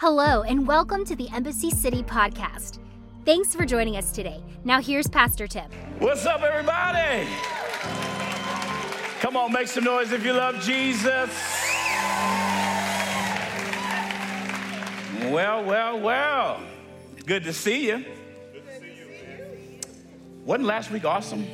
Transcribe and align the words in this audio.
Hello, 0.00 0.40
and 0.44 0.66
welcome 0.66 1.04
to 1.04 1.14
the 1.14 1.28
Embassy 1.28 1.68
City 1.68 2.02
podcast. 2.02 2.78
Thanks 3.26 3.54
for 3.54 3.66
joining 3.66 3.98
us 3.98 4.12
today. 4.12 4.42
Now, 4.64 4.80
here's 4.80 5.06
Pastor 5.06 5.46
Tim. 5.46 5.70
What's 5.98 6.24
up, 6.24 6.40
everybody? 6.40 7.28
Come 9.20 9.36
on, 9.36 9.52
make 9.52 9.68
some 9.68 9.84
noise 9.84 10.10
if 10.12 10.24
you 10.24 10.32
love 10.32 10.58
Jesus. 10.62 11.28
Well, 15.30 15.64
well, 15.66 16.00
well. 16.00 16.60
Good 17.26 17.44
to 17.44 17.52
see 17.52 17.88
you. 17.88 18.02
Wasn't 20.46 20.66
last 20.66 20.90
week 20.90 21.04
awesome? 21.04 21.44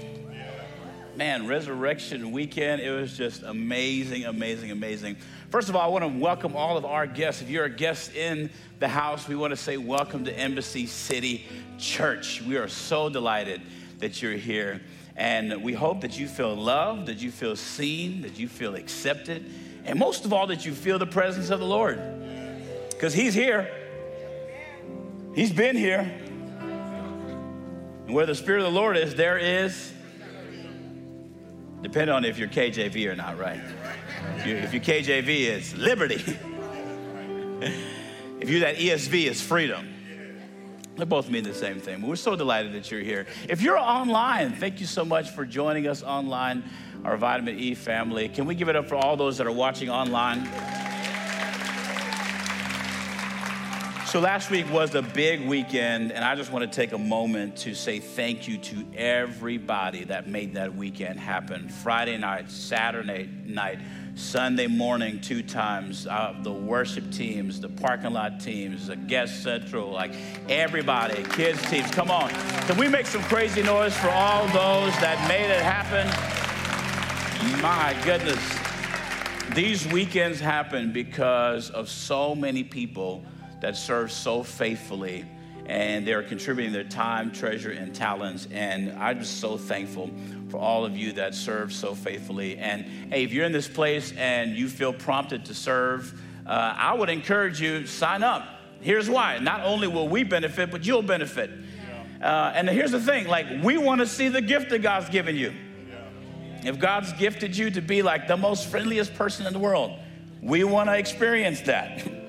Man, 1.16 1.46
Resurrection 1.46 2.30
Weekend, 2.30 2.82
it 2.82 2.90
was 2.90 3.16
just 3.16 3.42
amazing, 3.42 4.26
amazing, 4.26 4.70
amazing. 4.70 5.16
First 5.48 5.70
of 5.70 5.76
all, 5.76 5.80
I 5.80 5.86
want 5.86 6.04
to 6.04 6.20
welcome 6.20 6.54
all 6.54 6.76
of 6.76 6.84
our 6.84 7.06
guests. 7.06 7.40
If 7.40 7.48
you're 7.48 7.64
a 7.64 7.70
guest 7.70 8.14
in 8.14 8.50
the 8.80 8.88
house, 8.88 9.26
we 9.26 9.34
want 9.34 9.50
to 9.52 9.56
say 9.56 9.78
welcome 9.78 10.26
to 10.26 10.38
Embassy 10.38 10.84
City 10.84 11.46
Church. 11.78 12.42
We 12.42 12.58
are 12.58 12.68
so 12.68 13.08
delighted 13.08 13.62
that 13.98 14.20
you're 14.20 14.34
here. 14.34 14.82
And 15.16 15.62
we 15.62 15.72
hope 15.72 16.02
that 16.02 16.18
you 16.18 16.28
feel 16.28 16.54
loved, 16.54 17.06
that 17.06 17.16
you 17.16 17.30
feel 17.30 17.56
seen, 17.56 18.20
that 18.20 18.38
you 18.38 18.46
feel 18.46 18.74
accepted, 18.74 19.50
and 19.86 19.98
most 19.98 20.26
of 20.26 20.34
all, 20.34 20.46
that 20.48 20.66
you 20.66 20.74
feel 20.74 20.98
the 20.98 21.06
presence 21.06 21.48
of 21.48 21.60
the 21.60 21.66
Lord. 21.66 21.98
Because 22.90 23.14
He's 23.14 23.32
here, 23.32 23.70
He's 25.34 25.50
been 25.50 25.76
here. 25.76 26.12
And 28.06 28.14
where 28.14 28.26
the 28.26 28.34
Spirit 28.34 28.58
of 28.58 28.64
the 28.70 28.78
Lord 28.78 28.98
is, 28.98 29.14
there 29.14 29.38
is, 29.38 29.94
depending 31.82 32.14
on 32.14 32.24
if 32.24 32.38
you're 32.38 32.48
KJV 32.48 33.10
or 33.10 33.16
not, 33.16 33.38
right? 33.38 33.60
If, 34.36 34.46
you, 34.46 34.56
you're 34.56 34.82
KJV, 34.82 35.28
it's 35.46 35.74
liberty. 35.74 36.16
if 38.40 38.48
you're 38.48 38.60
that 38.60 38.76
ESV, 38.76 39.26
it's 39.26 39.40
freedom. 39.40 39.88
They 40.96 41.04
both 41.04 41.28
mean 41.28 41.44
the 41.44 41.54
same 41.54 41.78
thing. 41.78 42.00
We're 42.00 42.16
so 42.16 42.36
delighted 42.36 42.72
that 42.72 42.90
you're 42.90 43.00
here. 43.00 43.26
If 43.48 43.60
you're 43.60 43.78
online, 43.78 44.52
thank 44.52 44.80
you 44.80 44.86
so 44.86 45.04
much 45.04 45.30
for 45.30 45.44
joining 45.44 45.86
us 45.86 46.02
online, 46.02 46.64
our 47.04 47.18
Vitamin 47.18 47.58
E 47.58 47.74
family. 47.74 48.28
Can 48.28 48.46
we 48.46 48.54
give 48.54 48.70
it 48.70 48.76
up 48.76 48.88
for 48.88 48.96
all 48.96 49.16
those 49.16 49.36
that 49.36 49.46
are 49.46 49.52
watching 49.52 49.90
online? 49.90 50.48
So, 54.06 54.20
last 54.20 54.52
week 54.52 54.70
was 54.70 54.94
a 54.94 55.02
big 55.02 55.48
weekend, 55.48 56.12
and 56.12 56.24
I 56.24 56.36
just 56.36 56.52
want 56.52 56.62
to 56.62 56.70
take 56.70 56.92
a 56.92 56.98
moment 56.98 57.56
to 57.58 57.74
say 57.74 57.98
thank 57.98 58.46
you 58.46 58.56
to 58.58 58.86
everybody 58.96 60.04
that 60.04 60.28
made 60.28 60.54
that 60.54 60.76
weekend 60.76 61.18
happen. 61.18 61.68
Friday 61.68 62.16
night, 62.16 62.48
Saturday 62.48 63.28
night, 63.44 63.80
Sunday 64.14 64.68
morning, 64.68 65.20
two 65.20 65.42
times. 65.42 66.06
Uh, 66.06 66.36
the 66.42 66.52
worship 66.52 67.10
teams, 67.10 67.60
the 67.60 67.68
parking 67.68 68.12
lot 68.12 68.38
teams, 68.38 68.86
the 68.86 68.94
guest 68.94 69.42
central, 69.42 69.90
like 69.90 70.12
everybody, 70.48 71.24
kids 71.24 71.60
teams. 71.68 71.90
Come 71.90 72.12
on. 72.12 72.30
Can 72.30 72.78
we 72.78 72.86
make 72.86 73.06
some 73.06 73.22
crazy 73.24 73.64
noise 73.64 73.96
for 73.96 74.10
all 74.10 74.46
those 74.46 74.94
that 75.00 75.18
made 75.26 75.50
it 75.50 75.62
happen? 75.62 76.06
My 77.60 77.96
goodness. 78.04 78.38
These 79.56 79.84
weekends 79.88 80.38
happen 80.38 80.92
because 80.92 81.70
of 81.70 81.88
so 81.88 82.36
many 82.36 82.62
people 82.62 83.24
that 83.60 83.76
serve 83.76 84.12
so 84.12 84.42
faithfully 84.42 85.24
and 85.66 86.06
they're 86.06 86.22
contributing 86.22 86.72
their 86.72 86.84
time, 86.84 87.32
treasure, 87.32 87.70
and 87.72 87.94
talents. 87.94 88.46
And 88.52 88.92
I'm 88.92 89.18
just 89.20 89.40
so 89.40 89.56
thankful 89.58 90.10
for 90.48 90.58
all 90.58 90.84
of 90.84 90.96
you 90.96 91.12
that 91.14 91.34
serve 91.34 91.72
so 91.72 91.94
faithfully. 91.94 92.56
And 92.56 92.84
hey, 93.12 93.24
if 93.24 93.32
you're 93.32 93.44
in 93.44 93.52
this 93.52 93.68
place 93.68 94.12
and 94.16 94.56
you 94.56 94.68
feel 94.68 94.92
prompted 94.92 95.44
to 95.46 95.54
serve, 95.54 96.20
uh, 96.46 96.74
I 96.76 96.94
would 96.94 97.10
encourage 97.10 97.60
you 97.60 97.86
sign 97.86 98.22
up. 98.22 98.48
Here's 98.80 99.10
why: 99.10 99.38
not 99.38 99.62
only 99.62 99.88
will 99.88 100.08
we 100.08 100.22
benefit, 100.22 100.70
but 100.70 100.86
you'll 100.86 101.02
benefit. 101.02 101.50
Uh, 102.22 102.52
and 102.54 102.68
here's 102.68 102.92
the 102.92 103.00
thing: 103.00 103.26
like 103.26 103.46
we 103.62 103.76
want 103.76 104.00
to 104.00 104.06
see 104.06 104.28
the 104.28 104.40
gift 104.40 104.70
that 104.70 104.82
God's 104.82 105.08
given 105.08 105.34
you. 105.34 105.52
If 106.62 106.78
God's 106.78 107.12
gifted 107.14 107.56
you 107.56 107.70
to 107.72 107.80
be 107.80 108.02
like 108.02 108.28
the 108.28 108.36
most 108.36 108.68
friendliest 108.68 109.14
person 109.14 109.46
in 109.46 109.52
the 109.52 109.58
world, 109.58 109.98
we 110.40 110.62
want 110.64 110.88
to 110.88 110.96
experience 110.96 111.60
that. 111.62 112.08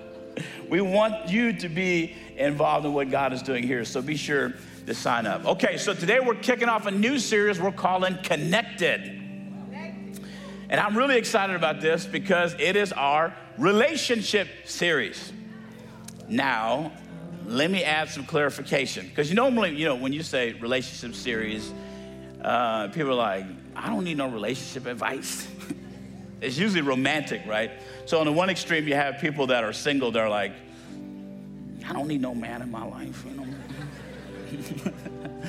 we 0.70 0.82
want 0.82 1.30
you 1.30 1.54
to 1.54 1.70
be 1.70 2.16
involved 2.36 2.86
in 2.86 2.94
what 2.94 3.10
God 3.10 3.34
is 3.34 3.42
doing 3.42 3.64
here. 3.64 3.86
So 3.86 4.02
be 4.02 4.16
sure 4.16 4.54
to 4.86 4.94
sign 4.94 5.26
up. 5.26 5.46
Okay, 5.46 5.78
so 5.78 5.94
today 5.94 6.20
we're 6.20 6.36
kicking 6.36 6.70
off 6.70 6.86
a 6.86 6.92
new 6.92 7.20
series 7.20 7.60
we're 7.60 7.72
calling 7.72 8.18
Connected. 8.24 9.24
And 10.70 10.82
I'm 10.82 10.98
really 10.98 11.18
excited 11.18 11.56
about 11.56 11.80
this 11.80 12.06
because 12.06 12.54
it 12.60 12.76
is 12.76 12.92
our 12.92 13.34
relationship 13.58 14.50
series. 14.66 15.32
Now, 16.28 16.92
let 17.46 17.72
me 17.72 17.84
add 17.84 18.10
some 18.10 18.26
clarification 18.26 19.08
because 19.08 19.30
you 19.30 19.36
normally, 19.36 19.76
you 19.76 19.86
know, 19.86 19.96
when 19.96 20.12
you 20.12 20.24
say 20.24 20.54
relationship 20.54 21.16
series, 21.16 21.72
uh, 22.42 22.90
people 22.90 23.12
are 23.12 23.16
like, 23.16 23.46
I 23.76 23.88
don't 23.88 24.04
need 24.04 24.18
no 24.18 24.30
relationship 24.30 24.86
advice. 24.88 25.48
it's 26.42 26.58
usually 26.58 26.82
romantic, 26.82 27.44
right? 27.48 27.72
So 28.08 28.22
on 28.22 28.26
the 28.26 28.32
one 28.32 28.50
extreme, 28.50 28.88
you 28.88 28.96
have 28.96 29.20
people 29.20 29.48
that 29.48 29.66
are 29.66 29.74
single. 29.74 30.12
They're 30.12 30.30
like, 30.30 30.54
I 31.86 31.92
don't 31.92 32.08
need 32.08 32.22
no 32.22 32.34
man 32.34 32.62
in 32.62 32.72
my 32.72 32.86
life. 32.86 33.26
You 33.28 33.36
know? 33.36 34.94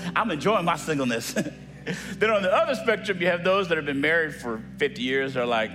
I'm 0.17 0.29
enjoying 0.33 0.65
my 0.65 0.75
singleness. 0.77 1.33
then 1.35 2.31
on 2.31 2.43
the 2.43 2.53
other 2.53 2.75
spectrum, 2.75 3.21
you 3.21 3.29
have 3.29 3.45
those 3.45 3.69
that 3.69 3.77
have 3.77 3.87
been 3.87 4.01
married 4.01 4.35
for 4.35 4.61
50 4.79 5.01
years. 5.01 5.35
They're 5.35 5.47
like, 5.47 5.71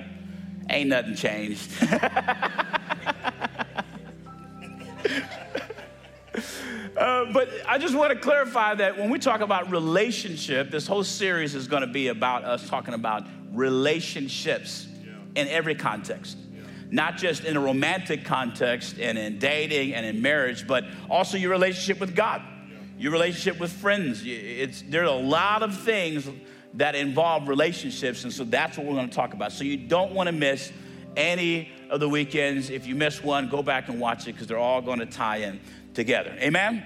ain't 0.69 0.89
nothing 0.89 1.15
changed. 1.15 1.71
Uh, 6.95 7.25
but 7.33 7.49
I 7.67 7.79
just 7.79 7.95
want 7.95 8.13
to 8.13 8.19
clarify 8.19 8.75
that 8.75 8.97
when 8.97 9.09
we 9.09 9.17
talk 9.17 9.41
about 9.41 9.71
relationship, 9.71 10.69
this 10.69 10.85
whole 10.85 11.03
series 11.03 11.55
is 11.55 11.67
going 11.67 11.81
to 11.81 11.87
be 11.87 12.09
about 12.09 12.45
us 12.45 12.69
talking 12.69 12.93
about 12.93 13.23
relationships 13.51 14.87
yeah. 15.03 15.41
in 15.41 15.47
every 15.47 15.73
context. 15.73 16.37
Not 16.93 17.17
just 17.17 17.43
in 17.43 17.57
a 17.57 17.59
romantic 17.59 18.23
context 18.23 18.99
and 18.99 19.17
in 19.17 19.39
dating 19.39 19.95
and 19.95 20.05
in 20.05 20.21
marriage, 20.21 20.67
but 20.67 20.85
also 21.09 21.37
your 21.37 21.49
relationship 21.49 21.99
with 21.99 22.15
God, 22.15 22.43
your 22.99 23.11
relationship 23.11 23.59
with 23.59 23.71
friends. 23.71 24.21
It's, 24.23 24.83
there 24.83 25.01
are 25.01 25.05
a 25.05 25.11
lot 25.11 25.63
of 25.63 25.75
things 25.75 26.29
that 26.75 26.93
involve 26.93 27.47
relationships, 27.47 28.25
and 28.25 28.31
so 28.31 28.43
that's 28.43 28.77
what 28.77 28.85
we're 28.85 28.93
going 28.93 29.09
to 29.09 29.15
talk 29.15 29.33
about. 29.33 29.51
So 29.51 29.63
you 29.63 29.75
don't 29.75 30.11
want 30.11 30.27
to 30.27 30.31
miss 30.31 30.71
any 31.17 31.71
of 31.89 31.99
the 31.99 32.07
weekends. 32.07 32.69
If 32.69 32.85
you 32.85 32.93
miss 32.93 33.23
one, 33.23 33.49
go 33.49 33.63
back 33.63 33.89
and 33.89 33.99
watch 33.99 34.27
it 34.27 34.33
because 34.33 34.45
they're 34.45 34.59
all 34.59 34.83
going 34.83 34.99
to 34.99 35.07
tie 35.07 35.37
in 35.37 35.59
together. 35.95 36.29
Amen? 36.39 36.73
Amen? 36.75 36.85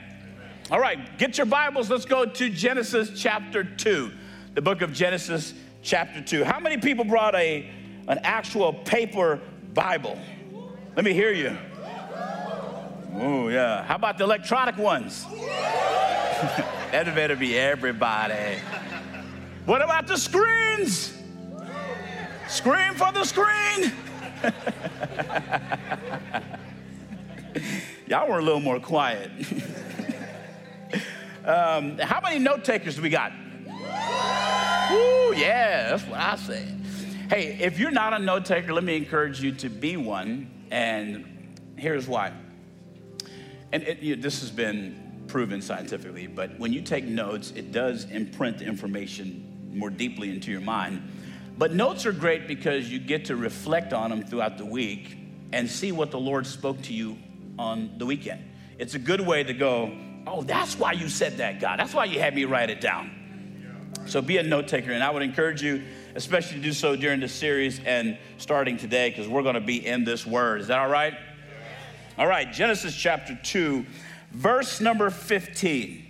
All 0.71 0.79
right, 0.79 1.17
get 1.17 1.37
your 1.37 1.47
Bibles. 1.47 1.89
Let's 1.89 2.05
go 2.05 2.23
to 2.23 2.49
Genesis 2.49 3.11
chapter 3.13 3.65
2, 3.65 4.13
the 4.53 4.61
book 4.61 4.81
of 4.81 4.93
Genesis 4.93 5.53
chapter 5.81 6.21
2. 6.21 6.45
How 6.45 6.61
many 6.61 6.77
people 6.77 7.03
brought 7.03 7.35
a, 7.35 7.69
an 8.07 8.19
actual 8.23 8.71
paper 8.71 9.41
Bible? 9.77 10.17
Let 10.95 11.05
me 11.05 11.13
hear 11.13 11.31
you. 11.31 11.55
Oh, 13.13 13.47
yeah. 13.47 13.83
How 13.83 13.93
about 13.93 14.17
the 14.17 14.23
electronic 14.23 14.75
ones? 14.75 15.23
that 16.91 17.05
better 17.13 17.35
be 17.35 17.55
everybody. 17.55 18.57
What 19.67 19.83
about 19.83 20.07
the 20.07 20.17
screens? 20.17 21.15
Scream 22.47 22.95
for 22.95 23.11
the 23.11 23.23
screen. 23.23 23.91
Y'all 28.07 28.27
were 28.27 28.39
a 28.39 28.43
little 28.43 28.59
more 28.59 28.79
quiet. 28.79 29.29
um, 31.45 31.99
how 31.99 32.19
many 32.21 32.39
note 32.39 32.65
takers 32.65 32.95
do 32.95 33.03
we 33.03 33.09
got? 33.09 33.31
Ooh, 34.91 35.35
yeah, 35.37 35.91
that's 35.91 36.03
what 36.07 36.19
I 36.19 36.35
said. 36.35 36.81
Hey, 37.29 37.57
if 37.59 37.77
you're 37.77 37.91
not 37.91 38.13
a 38.13 38.19
note 38.19 38.45
taker, 38.45 38.71
let 38.71 38.85
me 38.85 38.95
encourage 38.95 39.41
you 39.41 39.51
to 39.51 39.67
be 39.67 39.97
one. 39.97 40.49
And 40.71 41.57
here's 41.75 42.07
why. 42.07 42.31
And 43.73 43.83
it, 43.83 43.99
you 43.99 44.15
know, 44.15 44.21
this 44.21 44.39
has 44.39 44.49
been 44.49 45.25
proven 45.27 45.61
scientifically, 45.61 46.27
but 46.27 46.57
when 46.57 46.71
you 46.71 46.81
take 46.81 47.03
notes, 47.03 47.51
it 47.51 47.73
does 47.73 48.05
imprint 48.05 48.61
information 48.61 49.69
more 49.73 49.89
deeply 49.89 50.29
into 50.29 50.51
your 50.51 50.61
mind. 50.61 51.05
But 51.57 51.73
notes 51.73 52.05
are 52.05 52.13
great 52.13 52.47
because 52.47 52.89
you 52.89 52.97
get 52.97 53.25
to 53.25 53.35
reflect 53.35 53.91
on 53.91 54.09
them 54.09 54.23
throughout 54.23 54.57
the 54.57 54.65
week 54.65 55.17
and 55.51 55.69
see 55.69 55.91
what 55.91 56.11
the 56.11 56.19
Lord 56.19 56.47
spoke 56.47 56.81
to 56.83 56.93
you 56.93 57.17
on 57.59 57.97
the 57.97 58.05
weekend. 58.05 58.41
It's 58.79 58.95
a 58.95 58.99
good 58.99 59.19
way 59.19 59.43
to 59.43 59.53
go, 59.53 59.91
oh, 60.25 60.43
that's 60.43 60.79
why 60.79 60.93
you 60.93 61.09
said 61.09 61.39
that, 61.39 61.59
God. 61.59 61.77
That's 61.77 61.93
why 61.93 62.05
you 62.05 62.21
had 62.21 62.35
me 62.35 62.45
write 62.45 62.69
it 62.69 62.79
down. 62.79 63.11
So 64.05 64.21
be 64.21 64.37
a 64.37 64.43
note 64.43 64.69
taker, 64.69 64.93
and 64.93 65.03
I 65.03 65.09
would 65.09 65.23
encourage 65.23 65.61
you, 65.61 65.83
especially 66.17 66.57
to 66.57 66.63
do 66.63 66.73
so 66.73 66.95
during 66.95 67.19
this 67.19 67.31
series 67.31 67.79
and 67.85 68.17
starting 68.39 68.75
today, 68.75 69.09
because 69.09 69.27
we're 69.27 69.43
going 69.43 69.53
to 69.53 69.61
be 69.61 69.85
in 69.85 70.03
this 70.03 70.25
word. 70.25 70.59
Is 70.59 70.67
that 70.67 70.79
all 70.79 70.89
right? 70.89 71.13
All 72.17 72.25
right, 72.25 72.51
Genesis 72.51 72.95
chapter 72.95 73.39
2, 73.43 73.85
verse 74.31 74.81
number 74.81 75.11
15. 75.11 76.05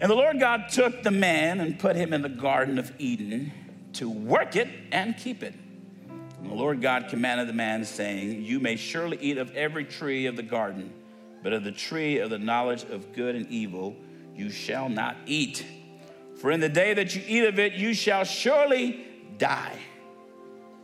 And 0.00 0.10
the 0.10 0.16
Lord 0.16 0.40
God 0.40 0.70
took 0.70 1.04
the 1.04 1.12
man 1.12 1.60
and 1.60 1.78
put 1.78 1.94
him 1.94 2.12
in 2.12 2.22
the 2.22 2.28
Garden 2.28 2.80
of 2.80 2.92
Eden 2.98 3.52
to 3.92 4.10
work 4.10 4.56
it 4.56 4.66
and 4.90 5.16
keep 5.16 5.44
it. 5.44 5.54
And 6.40 6.50
the 6.50 6.56
Lord 6.56 6.82
God 6.82 7.06
commanded 7.08 7.48
the 7.48 7.52
man, 7.52 7.84
saying, 7.84 8.42
You 8.42 8.58
may 8.58 8.74
surely 8.74 9.18
eat 9.20 9.38
of 9.38 9.54
every 9.54 9.84
tree 9.84 10.26
of 10.26 10.34
the 10.34 10.42
garden, 10.42 10.92
but 11.44 11.52
of 11.52 11.62
the 11.62 11.70
tree 11.70 12.18
of 12.18 12.28
the 12.28 12.40
knowledge 12.40 12.82
of 12.82 13.12
good 13.12 13.36
and 13.36 13.48
evil 13.50 13.94
you 14.34 14.50
shall 14.50 14.88
not 14.88 15.16
eat. 15.26 15.64
For 16.36 16.50
in 16.50 16.60
the 16.60 16.68
day 16.68 16.94
that 16.94 17.14
you 17.14 17.22
eat 17.26 17.44
of 17.44 17.58
it, 17.58 17.74
you 17.74 17.94
shall 17.94 18.24
surely 18.24 19.06
die. 19.38 19.78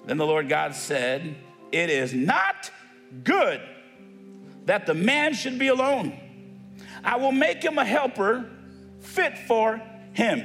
Then 0.07 0.17
the 0.17 0.27
Lord 0.27 0.49
God 0.49 0.75
said, 0.75 1.37
It 1.73 1.91
is 1.91 2.15
not 2.15 2.71
good 3.25 3.61
that 4.67 4.87
the 4.87 4.95
man 4.95 5.35
should 5.35 5.59
be 5.59 5.69
alone. 5.69 6.19
I 7.03 7.17
will 7.17 7.33
make 7.33 7.63
him 7.63 7.79
a 7.79 7.85
helper 7.85 8.49
fit 9.01 9.39
for 9.39 9.81
him. 10.13 10.45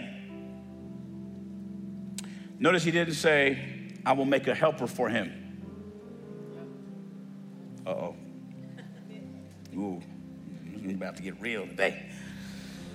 Notice 2.60 2.84
he 2.84 2.92
didn't 2.92 3.16
say, 3.16 3.94
I 4.06 4.14
will 4.14 4.26
make 4.26 4.48
a 4.48 4.56
helper 4.56 4.88
for 4.88 5.10
him. 5.10 5.32
Uh 7.86 7.90
oh. 7.90 8.16
Ooh, 9.76 10.02
it's 10.84 10.94
about 10.94 11.18
to 11.18 11.24
get 11.24 11.40
real 11.42 11.68
today. 11.68 12.10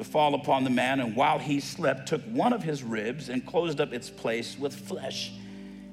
to 0.00 0.04
fall 0.04 0.34
upon 0.34 0.64
the 0.64 0.70
man, 0.70 0.98
and 0.98 1.14
while 1.14 1.38
he 1.38 1.60
slept, 1.60 2.08
took 2.08 2.22
one 2.22 2.54
of 2.54 2.62
his 2.62 2.82
ribs 2.82 3.28
and 3.28 3.44
closed 3.44 3.82
up 3.82 3.92
its 3.92 4.08
place 4.08 4.58
with 4.58 4.74
flesh. 4.74 5.30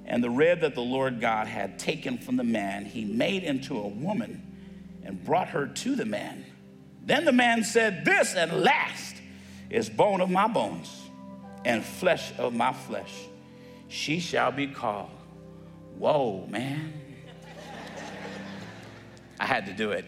And 0.06 0.24
the 0.24 0.30
rib 0.30 0.62
that 0.62 0.75
the 0.75 0.81
Lord 0.81 1.19
God 1.19 1.48
had 1.48 1.77
taken 1.77 2.18
from 2.18 2.38
the 2.38 2.44
man, 2.45 2.86
he 2.86 3.04
made 3.04 3.44
into 3.44 3.77
a 3.77 3.86
woman 3.86 4.42
and 5.04 5.21
brought 5.25 5.50
her 5.50 5.68
to 5.68 5.95
the 5.98 6.06
man. 6.06 6.45
Then 7.04 7.25
the 7.25 7.33
man 7.33 7.65
said, 7.65 8.06
This 8.06 8.33
at 8.33 8.54
last 8.56 9.18
is 9.69 9.89
bone 9.89 10.21
of 10.21 10.30
my 10.30 10.48
bones 10.48 10.89
and 11.65 11.83
flesh 11.83 12.31
of 12.38 12.54
my 12.54 12.71
flesh. 12.71 13.13
She 13.89 14.21
shall 14.21 14.54
be 14.54 14.68
called. 14.68 15.09
Whoa, 15.98 16.48
man. 16.48 16.94
I 19.42 19.45
had 19.45 19.65
to 19.65 19.74
do 19.74 19.92
it. 19.92 20.06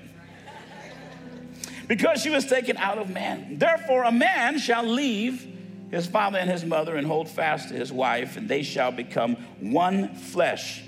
Because 1.89 2.21
she 2.21 2.29
was 2.29 2.45
taken 2.45 2.77
out 2.77 2.99
of 2.99 3.09
man. 3.09 3.57
Therefore, 3.57 4.03
a 4.03 4.11
man 4.11 4.59
shall 4.59 4.83
leave 4.83 5.45
his 5.89 6.05
father 6.05 6.37
and 6.37 6.47
his 6.47 6.63
mother 6.63 6.95
and 6.95 7.07
hold 7.07 7.27
fast 7.27 7.69
to 7.69 7.73
his 7.73 7.91
wife, 7.91 8.37
and 8.37 8.47
they 8.47 8.61
shall 8.61 8.91
become 8.91 9.35
one 9.59 10.13
flesh. 10.13 10.83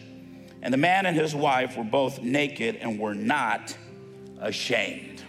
And 0.62 0.71
the 0.71 0.77
man 0.77 1.07
and 1.07 1.18
his 1.18 1.33
wife 1.33 1.75
were 1.75 1.83
both 1.83 2.21
naked 2.21 2.75
and 2.75 3.00
were 3.00 3.15
not 3.15 3.75
ashamed. 4.39 5.24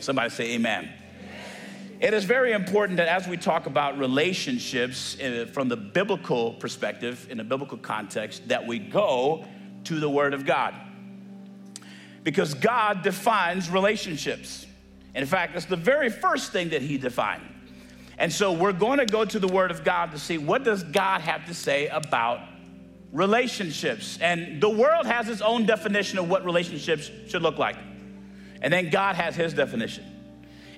Somebody 0.00 0.30
say, 0.30 0.54
Amen. 0.54 0.92
It 2.00 2.12
is 2.12 2.24
very 2.24 2.50
important 2.50 2.96
that 2.96 3.06
as 3.06 3.28
we 3.28 3.36
talk 3.36 3.66
about 3.66 3.96
relationships 3.96 5.16
eh, 5.20 5.44
from 5.44 5.68
the 5.68 5.76
biblical 5.76 6.54
perspective, 6.54 7.28
in 7.30 7.38
a 7.38 7.44
biblical 7.44 7.78
context, 7.78 8.48
that 8.48 8.66
we 8.66 8.80
go 8.80 9.44
to 9.84 10.00
the 10.00 10.10
Word 10.10 10.34
of 10.34 10.44
God. 10.44 10.74
Because 12.24 12.54
God 12.54 13.02
defines 13.02 13.70
relationships. 13.70 14.66
In 15.14 15.26
fact, 15.26 15.56
it's 15.56 15.66
the 15.66 15.76
very 15.76 16.10
first 16.10 16.52
thing 16.52 16.70
that 16.70 16.82
He 16.82 16.98
defined. 16.98 17.42
And 18.18 18.32
so 18.32 18.52
we're 18.52 18.72
going 18.72 18.98
to 18.98 19.06
go 19.06 19.24
to 19.24 19.38
the 19.38 19.48
Word 19.48 19.70
of 19.70 19.82
God 19.82 20.12
to 20.12 20.18
see 20.18 20.38
what 20.38 20.62
does 20.62 20.82
God 20.82 21.22
have 21.22 21.46
to 21.46 21.54
say 21.54 21.88
about 21.88 22.40
relationships. 23.12 24.18
And 24.20 24.60
the 24.60 24.68
world 24.68 25.06
has 25.06 25.28
its 25.28 25.40
own 25.40 25.66
definition 25.66 26.18
of 26.18 26.28
what 26.28 26.44
relationships 26.44 27.10
should 27.28 27.42
look 27.42 27.58
like. 27.58 27.76
And 28.62 28.72
then 28.72 28.90
God 28.90 29.16
has 29.16 29.34
His 29.34 29.54
definition. 29.54 30.04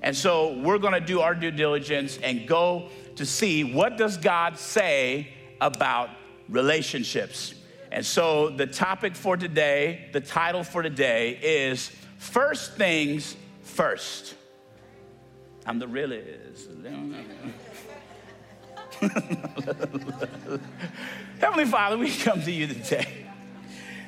And 0.03 0.17
so 0.17 0.59
we're 0.59 0.79
going 0.79 0.95
to 0.95 1.01
do 1.01 1.21
our 1.21 1.35
due 1.35 1.51
diligence 1.51 2.19
and 2.23 2.47
go 2.47 2.89
to 3.17 3.27
see 3.27 3.65
what 3.65 3.97
does 3.97 4.17
God 4.17 4.59
say 4.59 5.29
about 5.61 6.11
relationships. 6.49 7.55
And 7.91 8.05
so 8.05 8.51
the 8.51 8.67
topic 8.67 9.15
for 9.15 9.37
today, 9.37 10.09
the 10.13 10.21
title 10.21 10.65
for 10.65 10.83
today 10.83 11.39
is 11.43 11.91
First 12.19 12.77
Things 12.77 13.37
First. 13.75 14.35
I'm 15.67 15.79
the 15.79 15.89
realist. 15.89 16.69
Heavenly 21.41 21.65
Father, 21.65 21.97
we 21.99 22.11
come 22.15 22.43
to 22.43 22.53
you 22.53 22.67
today 22.67 23.27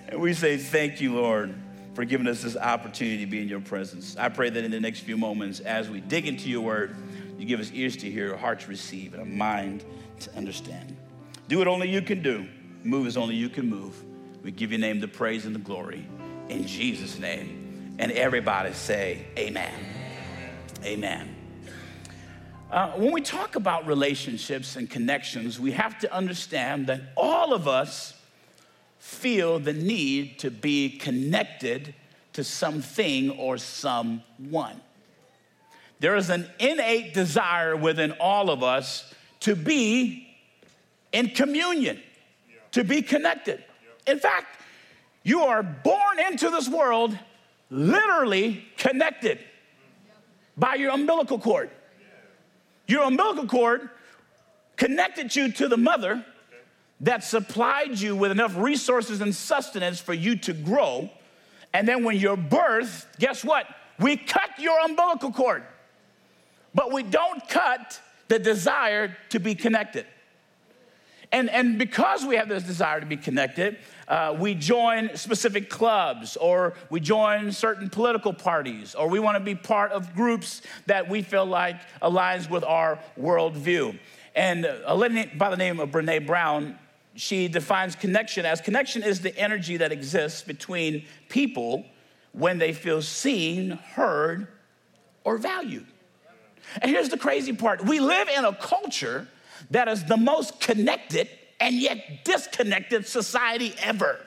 and 0.09 0.21
we 0.21 0.35
say, 0.35 0.57
Thank 0.57 1.01
you, 1.01 1.15
Lord 1.15 1.55
for 1.95 2.05
giving 2.05 2.27
us 2.27 2.43
this 2.43 2.57
opportunity 2.57 3.25
to 3.25 3.31
be 3.31 3.41
in 3.41 3.49
your 3.49 3.61
presence. 3.61 4.17
I 4.17 4.29
pray 4.29 4.51
that 4.51 4.65
in 4.65 4.71
the 4.71 4.81
next 4.81 5.01
few 5.01 5.17
moments, 5.17 5.61
as 5.61 5.89
we 5.89 6.01
dig 6.01 6.27
into 6.27 6.51
your 6.51 6.61
word, 6.61 6.97
you 7.39 7.47
give 7.47 7.61
us 7.61 7.71
ears 7.73 7.97
to 7.99 8.11
hear, 8.11 8.35
a 8.35 8.37
heart 8.37 8.61
to 8.61 8.69
receive, 8.69 9.15
and 9.15 9.23
a 9.23 9.27
mind 9.27 9.85
to 10.21 10.37
understand. 10.37 10.97
Do 11.49 11.59
what 11.59 11.69
only 11.69 11.89
you 11.89 12.03
can 12.03 12.23
do, 12.23 12.47
move 12.83 13.07
as 13.07 13.17
only 13.17 13.37
you 13.37 13.49
can 13.49 13.69
move. 13.69 14.03
We 14.43 14.51
give 14.51 14.73
your 14.73 14.81
name 14.81 15.01
the 15.01 15.09
praise 15.09 15.47
and 15.47 15.55
the 15.55 15.61
glory. 15.61 16.07
In 16.49 16.67
Jesus' 16.67 17.19
name. 17.19 17.64
And 17.99 18.11
everybody 18.13 18.73
say, 18.73 19.27
Amen. 19.39 19.73
Amen. 20.85 21.35
Uh, 22.71 22.91
when 22.93 23.13
we 23.13 23.21
talk 23.21 23.55
about 23.55 23.87
relationships 23.87 24.75
and 24.77 24.91
connections, 24.91 25.61
we 25.61 25.71
have 25.73 25.99
to 26.01 26.13
understand 26.13 26.89
that 26.89 27.01
all 27.17 27.55
of 27.55 27.69
us 27.69 28.15
feel 28.99 29.59
the 29.59 29.73
need 29.73 30.39
to 30.41 30.51
be 30.51 30.91
connected 30.91 31.95
to 32.33 32.43
something 32.43 33.31
or 33.31 33.59
someone. 33.59 34.81
There 36.01 36.17
is 36.17 36.31
an 36.31 36.49
innate 36.59 37.15
desire 37.15 37.77
within 37.77 38.13
all 38.13 38.51
of 38.51 38.63
us 38.63 39.15
to 39.41 39.55
be 39.55 40.27
in 41.13 41.29
communion, 41.29 42.01
to 42.73 42.83
be 42.83 43.03
connected. 43.03 43.63
In 44.07 44.19
fact, 44.19 44.61
you 45.23 45.43
are 45.43 45.63
born 45.63 46.19
into 46.19 46.51
this 46.51 46.69
world 46.69 47.17
literally 47.71 48.65
connected 48.77 49.39
by 50.57 50.75
your 50.75 50.93
umbilical 50.93 51.39
cord. 51.39 51.71
Your 52.87 53.05
umbilical 53.05 53.47
cord 53.47 53.91
connected 54.77 55.35
you 55.35 55.51
to 55.53 55.69
the 55.69 55.77
mother 55.77 56.25
that 57.01 57.25
supplied 57.25 57.99
you 57.99 58.15
with 58.15 58.31
enough 58.31 58.57
resources 58.57 59.21
and 59.21 59.35
sustenance 59.35 60.01
for 60.01 60.15
you 60.15 60.37
to 60.37 60.53
grow. 60.53 61.11
And 61.73 61.89
then 61.89 62.05
when 62.05 62.17
you're 62.17 62.37
birthed, 62.37 63.07
guess 63.19 63.45
what? 63.45 63.67
We 63.99 64.17
cut 64.17 64.59
your 64.59 64.79
umbilical 64.81 65.33
cord, 65.33 65.65
but 66.75 66.93
we 66.93 67.03
don't 67.03 67.47
cut 67.49 68.01
the 68.29 68.39
desire 68.39 69.17
to 69.31 69.39
be 69.39 69.55
connected. 69.55 70.07
And, 71.35 71.51
and 71.51 71.79
because 71.79 72.25
we 72.25 72.37
have 72.37 72.49
this 72.49 72.63
desire 72.63 73.01
to 73.01 73.07
be 73.07 73.17
connected, 73.17 73.79
uh, 74.07 74.37
we 74.39 74.55
join 74.55 75.17
specific 75.17 75.69
clubs 75.69 76.37
or 76.37 76.75
we 76.91 77.01
join 77.01 77.51
certain 77.51 77.91
political 77.91 78.33
parties 78.33 78.95
or 78.95 79.09
we 79.09 79.19
want 79.19 79.37
to 79.37 79.43
be 79.43 79.57
part 79.57 79.91
of 79.91 80.15
groups 80.15 80.63
that 80.87 81.09
we 81.09 81.23
feel 81.23 81.45
like 81.45 81.75
aligns 82.01 82.49
with 82.49 82.63
our 82.63 83.01
worldview. 83.19 83.99
And 84.37 84.65
a 84.65 84.95
lady 84.95 85.29
by 85.37 85.51
the 85.51 85.57
name 85.57 85.81
of 85.81 85.91
Brene 85.91 86.25
Brown 86.25 86.79
she 87.17 87.49
defines 87.49 87.97
connection 87.97 88.47
as 88.47 88.61
connection 88.61 89.03
is 89.03 89.21
the 89.21 89.37
energy 89.37 89.77
that 89.79 89.91
exists 89.91 90.41
between 90.41 91.05
people 91.29 91.85
when 92.31 92.59
they 92.59 92.73
feel 92.73 93.03
seen, 93.03 93.71
heard, 93.71 94.47
or 95.25 95.37
valued. 95.39 95.87
And 96.81 96.93
here's 96.93 97.09
the 97.09 97.19
crazy 97.19 97.53
part 97.53 97.85
we 97.85 97.99
live 97.99 98.29
in 98.29 98.45
a 98.45 98.55
culture 98.55 99.27
that 99.71 99.89
is 99.89 100.05
the 100.05 100.17
most 100.17 100.61
connected 100.61 101.29
and 101.61 101.75
yet 101.75 102.25
disconnected 102.25 103.07
society 103.07 103.75
ever. 103.79 104.19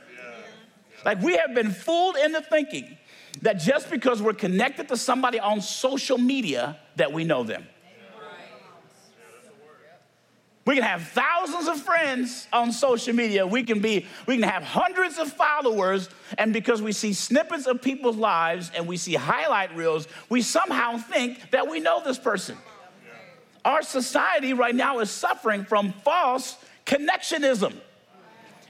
Like 1.06 1.22
we 1.22 1.38
have 1.38 1.53
been 1.53 1.72
fooled 1.72 2.17
into 2.17 2.41
thinking 2.41 2.98
that 3.41 3.60
just 3.60 3.89
because 3.89 4.22
we're 4.22 4.34
connected 4.34 4.88
to 4.89 4.98
somebody 4.98 5.39
on 5.39 5.62
social 5.62 6.17
media 6.17 6.77
that 6.96 7.13
we 7.13 7.24
know 7.24 7.44
them. 7.44 7.65
We 10.65 10.75
can 10.75 10.84
have 10.84 11.03
thousands 11.03 11.70
of 11.70 11.82
friends 11.82 12.46
on 12.51 12.74
social 12.74 13.13
media. 13.15 13.48
We 13.48 13.63
can 13.63 13.79
be, 13.79 14.06
we 14.25 14.36
can 14.38 14.44
have 14.44 14.63
hundreds 14.63 15.17
of 15.17 15.32
followers, 15.32 16.10
and 16.38 16.51
because 16.51 16.82
we 16.82 16.91
see 16.91 17.13
snippets 17.13 17.67
of 17.67 17.82
people's 17.82 18.17
lives 18.17 18.70
and 18.75 18.86
we 18.86 18.98
see 18.98 19.13
highlight 19.13 19.74
reels, 19.77 20.10
we 20.27 20.41
somehow 20.41 20.98
think 20.98 21.51
that 21.51 21.70
we 21.70 21.79
know 21.79 22.03
this 22.03 22.20
person. 22.20 22.58
Our 23.68 23.82
society 23.82 24.54
right 24.54 24.74
now 24.74 25.00
is 25.00 25.12
suffering 25.12 25.66
from 25.66 25.92
false 25.92 26.56
connectionism. 26.86 27.74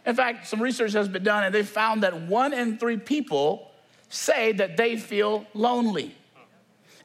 In 0.07 0.15
fact, 0.15 0.47
some 0.47 0.59
research 0.59 0.93
has 0.93 1.07
been 1.07 1.23
done, 1.23 1.43
and 1.43 1.53
they 1.53 1.61
found 1.61 2.01
that 2.01 2.19
one 2.21 2.51
in 2.51 2.79
three 2.79 2.97
people 2.97 3.69
say 4.09 4.53
that 4.53 4.75
they 4.75 4.97
feel 4.97 5.45
lonely. 5.53 6.15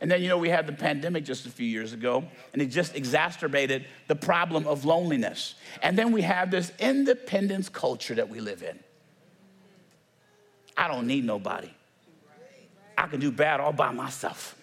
And 0.01 0.11
then, 0.11 0.23
you 0.23 0.29
know, 0.31 0.39
we 0.39 0.49
had 0.49 0.67
the 0.67 0.73
pandemic 0.73 1.27
just 1.27 1.45
a 1.45 1.51
few 1.51 1.67
years 1.67 1.93
ago, 1.93 2.25
and 2.55 2.63
it 2.63 2.69
just 2.69 2.97
exacerbated 2.97 3.85
the 4.09 4.17
problem 4.17 4.67
of 4.67 4.87
loneliness. 4.87 5.55
And 5.83 5.99
then 5.99 6.13
we 6.13 6.23
have 6.23 6.51
this 6.51 6.73
independence 6.79 7.69
culture 7.69 8.15
that 8.15 8.31
we 8.31 8.41
live 8.41 8.63
in. 8.63 8.79
I 10.79 10.89
don't 10.89 11.07
need 11.07 11.27
nobody. 11.27 11.71
I 12.97 13.07
can 13.07 13.21
do 13.21 13.31
bad 13.31 13.61
all 13.61 13.75
by 13.75 13.93
myself. 13.93 14.57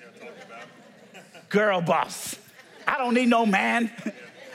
Girl 1.50 1.80
boss. 1.80 2.36
I 2.89 2.98
don't 2.98 3.13
need 3.13 3.29
no 3.29 3.46
man. 3.46 3.91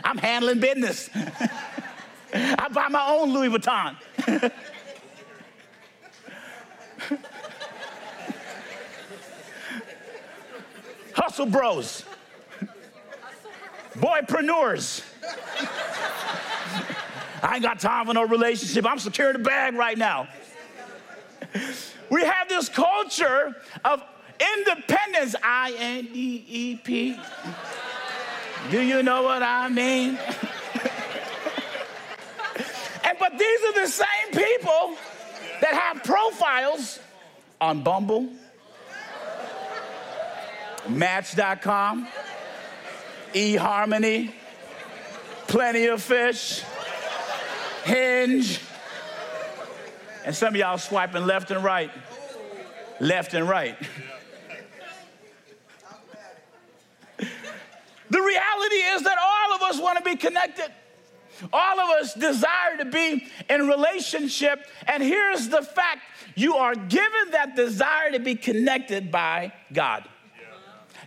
I'm 0.02 0.18
handling 0.18 0.58
business. 0.58 1.08
I 2.34 2.68
buy 2.72 2.88
my 2.88 3.06
own 3.10 3.32
Louis 3.32 3.48
Vuitton. 3.48 3.96
Hustle 11.14 11.46
bros. 11.46 12.04
Boypreneurs. 13.94 15.04
I 17.40 17.54
ain't 17.54 17.62
got 17.62 17.78
time 17.78 18.06
for 18.06 18.14
no 18.14 18.26
relationship. 18.26 18.84
I'm 18.84 18.98
securing 18.98 19.34
the 19.34 19.44
bag 19.44 19.74
right 19.74 19.96
now. 19.96 20.26
We 22.10 22.24
have 22.24 22.48
this 22.48 22.68
culture 22.68 23.54
of 23.84 24.02
independence, 24.56 25.36
I 25.40 25.72
N 25.78 26.08
D 26.12 26.44
E 26.48 26.76
P. 26.76 27.16
Do 28.70 28.80
you 28.80 29.02
know 29.02 29.22
what 29.22 29.42
I 29.42 29.68
mean? 29.68 30.18
and 33.04 33.18
but 33.18 33.38
these 33.38 33.60
are 33.62 33.74
the 33.74 33.88
same 33.88 34.30
people 34.32 34.96
that 35.60 35.74
have 35.74 36.02
profiles 36.02 36.98
on 37.60 37.82
Bumble, 37.82 38.28
Match.com, 40.88 42.08
eHarmony, 43.34 44.32
Plenty 45.46 45.86
of 45.86 46.02
Fish, 46.02 46.62
Hinge, 47.84 48.60
and 50.24 50.34
some 50.34 50.54
of 50.54 50.56
y'all 50.56 50.78
swiping 50.78 51.26
left 51.26 51.50
and 51.50 51.62
right, 51.62 51.90
left 52.98 53.34
and 53.34 53.46
right. 53.46 53.76
The 58.10 58.20
reality 58.20 58.76
is 58.76 59.02
that 59.02 59.18
all 59.18 59.56
of 59.56 59.62
us 59.62 59.80
want 59.80 59.98
to 59.98 60.04
be 60.04 60.16
connected. 60.16 60.72
All 61.52 61.80
of 61.80 61.90
us 62.00 62.14
desire 62.14 62.76
to 62.78 62.84
be 62.84 63.26
in 63.50 63.66
relationship. 63.66 64.66
And 64.86 65.02
here's 65.02 65.48
the 65.48 65.62
fact 65.62 66.00
you 66.36 66.56
are 66.56 66.74
given 66.74 67.30
that 67.32 67.56
desire 67.56 68.12
to 68.12 68.20
be 68.20 68.34
connected 68.34 69.10
by 69.10 69.52
God. 69.72 70.08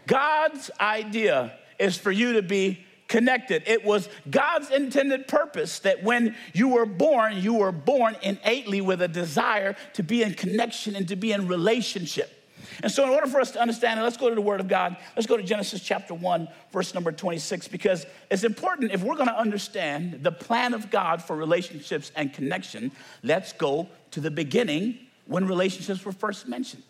God's 0.06 0.72
idea 0.80 1.58
is 1.80 1.98
for 1.98 2.12
you 2.12 2.34
to 2.34 2.42
be 2.42 2.86
connected. 3.08 3.63
It 3.68 3.86
was 3.86 4.10
God's 4.30 4.70
intended 4.72 5.27
purpose 5.27 5.80
that 5.80 6.04
when 6.04 6.36
you 6.54 6.70
were 6.70 6.86
born, 6.86 7.38
you 7.38 7.56
were 7.56 7.72
born 7.72 8.16
innately 8.22 8.82
with 8.82 9.01
a 9.01 9.08
desire 9.08 9.75
to 9.94 10.04
be 10.04 10.24
in 10.24 10.34
connection 10.34 10.96
and 10.96 11.08
to 11.08 11.16
be 11.16 11.32
in 11.32 11.48
relationship. 11.48 12.37
And 12.84 12.92
so, 12.92 13.04
in 13.04 13.10
order 13.10 13.28
for 13.28 13.40
us 13.40 13.52
to 13.52 13.62
understand 13.62 14.00
it, 14.00 14.04
let's 14.04 14.18
go 14.18 14.30
to 14.30 14.36
the 14.36 14.42
Word 14.42 14.60
of 14.60 14.68
God. 14.68 14.98
Let's 15.16 15.28
go 15.28 15.38
to 15.38 15.44
Genesis 15.44 15.82
chapter 15.82 16.14
1, 16.14 16.48
verse 16.72 16.94
number 16.94 17.12
26, 17.12 17.68
because 17.68 18.06
it's 18.30 18.44
important 18.44 18.92
if 18.92 19.04
we're 19.04 19.16
going 19.16 19.28
to 19.28 19.38
understand 19.38 20.24
the 20.24 20.32
plan 20.32 20.74
of 20.74 20.90
God 20.90 21.22
for 21.22 21.36
relationships 21.36 22.12
and 22.16 22.34
connection, 22.34 22.92
let's 23.24 23.54
go 23.54 23.88
to 24.12 24.20
the 24.20 24.32
beginning 24.32 25.00
when 25.26 25.48
relationships 25.48 26.04
were 26.06 26.12
first 26.12 26.48
mentioned. 26.48 26.84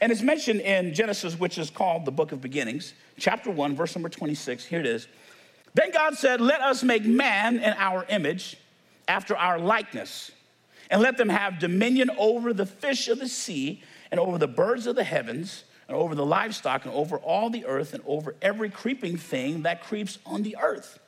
And 0.00 0.12
it's 0.12 0.22
mentioned 0.22 0.60
in 0.60 0.92
Genesis, 0.92 1.38
which 1.38 1.58
is 1.58 1.70
called 1.70 2.04
the 2.04 2.12
book 2.12 2.32
of 2.32 2.40
beginnings, 2.40 2.92
chapter 3.18 3.50
1, 3.50 3.74
verse 3.76 3.94
number 3.94 4.08
26. 4.08 4.64
Here 4.64 4.80
it 4.80 4.86
is. 4.86 5.08
Then 5.74 5.90
God 5.90 6.16
said, 6.16 6.40
Let 6.40 6.60
us 6.60 6.82
make 6.82 7.04
man 7.04 7.58
in 7.58 7.74
our 7.78 8.04
image, 8.08 8.56
after 9.08 9.36
our 9.36 9.58
likeness, 9.58 10.30
and 10.90 11.00
let 11.00 11.16
them 11.16 11.28
have 11.28 11.58
dominion 11.58 12.10
over 12.18 12.52
the 12.52 12.66
fish 12.66 13.08
of 13.08 13.18
the 13.18 13.28
sea, 13.28 13.82
and 14.10 14.20
over 14.20 14.38
the 14.38 14.48
birds 14.48 14.86
of 14.86 14.96
the 14.96 15.04
heavens, 15.04 15.64
and 15.88 15.96
over 15.96 16.14
the 16.14 16.26
livestock, 16.26 16.84
and 16.84 16.92
over 16.94 17.16
all 17.18 17.50
the 17.50 17.64
earth, 17.66 17.94
and 17.94 18.02
over 18.06 18.34
every 18.42 18.70
creeping 18.70 19.16
thing 19.16 19.62
that 19.62 19.82
creeps 19.82 20.18
on 20.26 20.42
the 20.42 20.56
earth. 20.60 20.98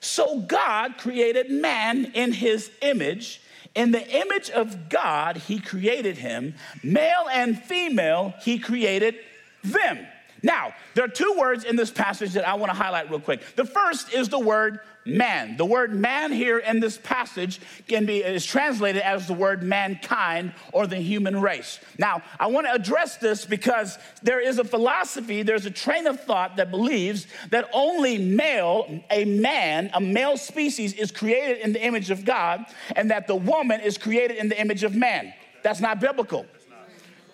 So 0.00 0.40
God 0.40 0.98
created 0.98 1.50
man 1.50 2.12
in 2.14 2.32
his 2.32 2.70
image. 2.82 3.40
In 3.74 3.90
the 3.90 4.08
image 4.08 4.50
of 4.50 4.88
God, 4.88 5.36
he 5.36 5.58
created 5.58 6.16
him. 6.16 6.54
Male 6.82 7.26
and 7.32 7.60
female, 7.60 8.34
he 8.42 8.58
created 8.58 9.16
them. 9.64 10.06
Now, 10.42 10.74
there 10.94 11.04
are 11.04 11.08
two 11.08 11.34
words 11.38 11.64
in 11.64 11.76
this 11.76 11.90
passage 11.90 12.34
that 12.34 12.46
I 12.46 12.54
want 12.54 12.70
to 12.70 12.76
highlight 12.76 13.10
real 13.10 13.20
quick. 13.20 13.42
The 13.56 13.64
first 13.64 14.12
is 14.14 14.28
the 14.28 14.38
word 14.38 14.80
man. 15.06 15.56
The 15.56 15.64
word 15.64 15.94
man 15.94 16.32
here 16.32 16.58
in 16.58 16.80
this 16.80 16.98
passage 16.98 17.60
can 17.88 18.06
be 18.06 18.18
is 18.18 18.44
translated 18.44 19.02
as 19.02 19.26
the 19.26 19.34
word 19.34 19.62
mankind 19.62 20.52
or 20.72 20.86
the 20.86 20.96
human 20.96 21.40
race. 21.40 21.80
Now, 21.98 22.22
I 22.38 22.48
want 22.48 22.66
to 22.66 22.72
address 22.72 23.16
this 23.16 23.44
because 23.44 23.98
there 24.22 24.40
is 24.40 24.58
a 24.58 24.64
philosophy, 24.64 25.42
there's 25.42 25.66
a 25.66 25.70
train 25.70 26.06
of 26.06 26.20
thought 26.20 26.56
that 26.56 26.70
believes 26.70 27.26
that 27.50 27.68
only 27.72 28.18
male, 28.18 29.02
a 29.10 29.24
man, 29.24 29.90
a 29.94 30.00
male 30.00 30.36
species 30.36 30.92
is 30.94 31.10
created 31.10 31.58
in 31.58 31.72
the 31.72 31.84
image 31.84 32.10
of 32.10 32.24
God 32.24 32.64
and 32.94 33.10
that 33.10 33.26
the 33.26 33.36
woman 33.36 33.80
is 33.80 33.98
created 33.98 34.36
in 34.36 34.48
the 34.48 34.60
image 34.60 34.82
of 34.84 34.94
man. 34.94 35.32
That's 35.62 35.80
not 35.80 36.00
biblical. 36.00 36.46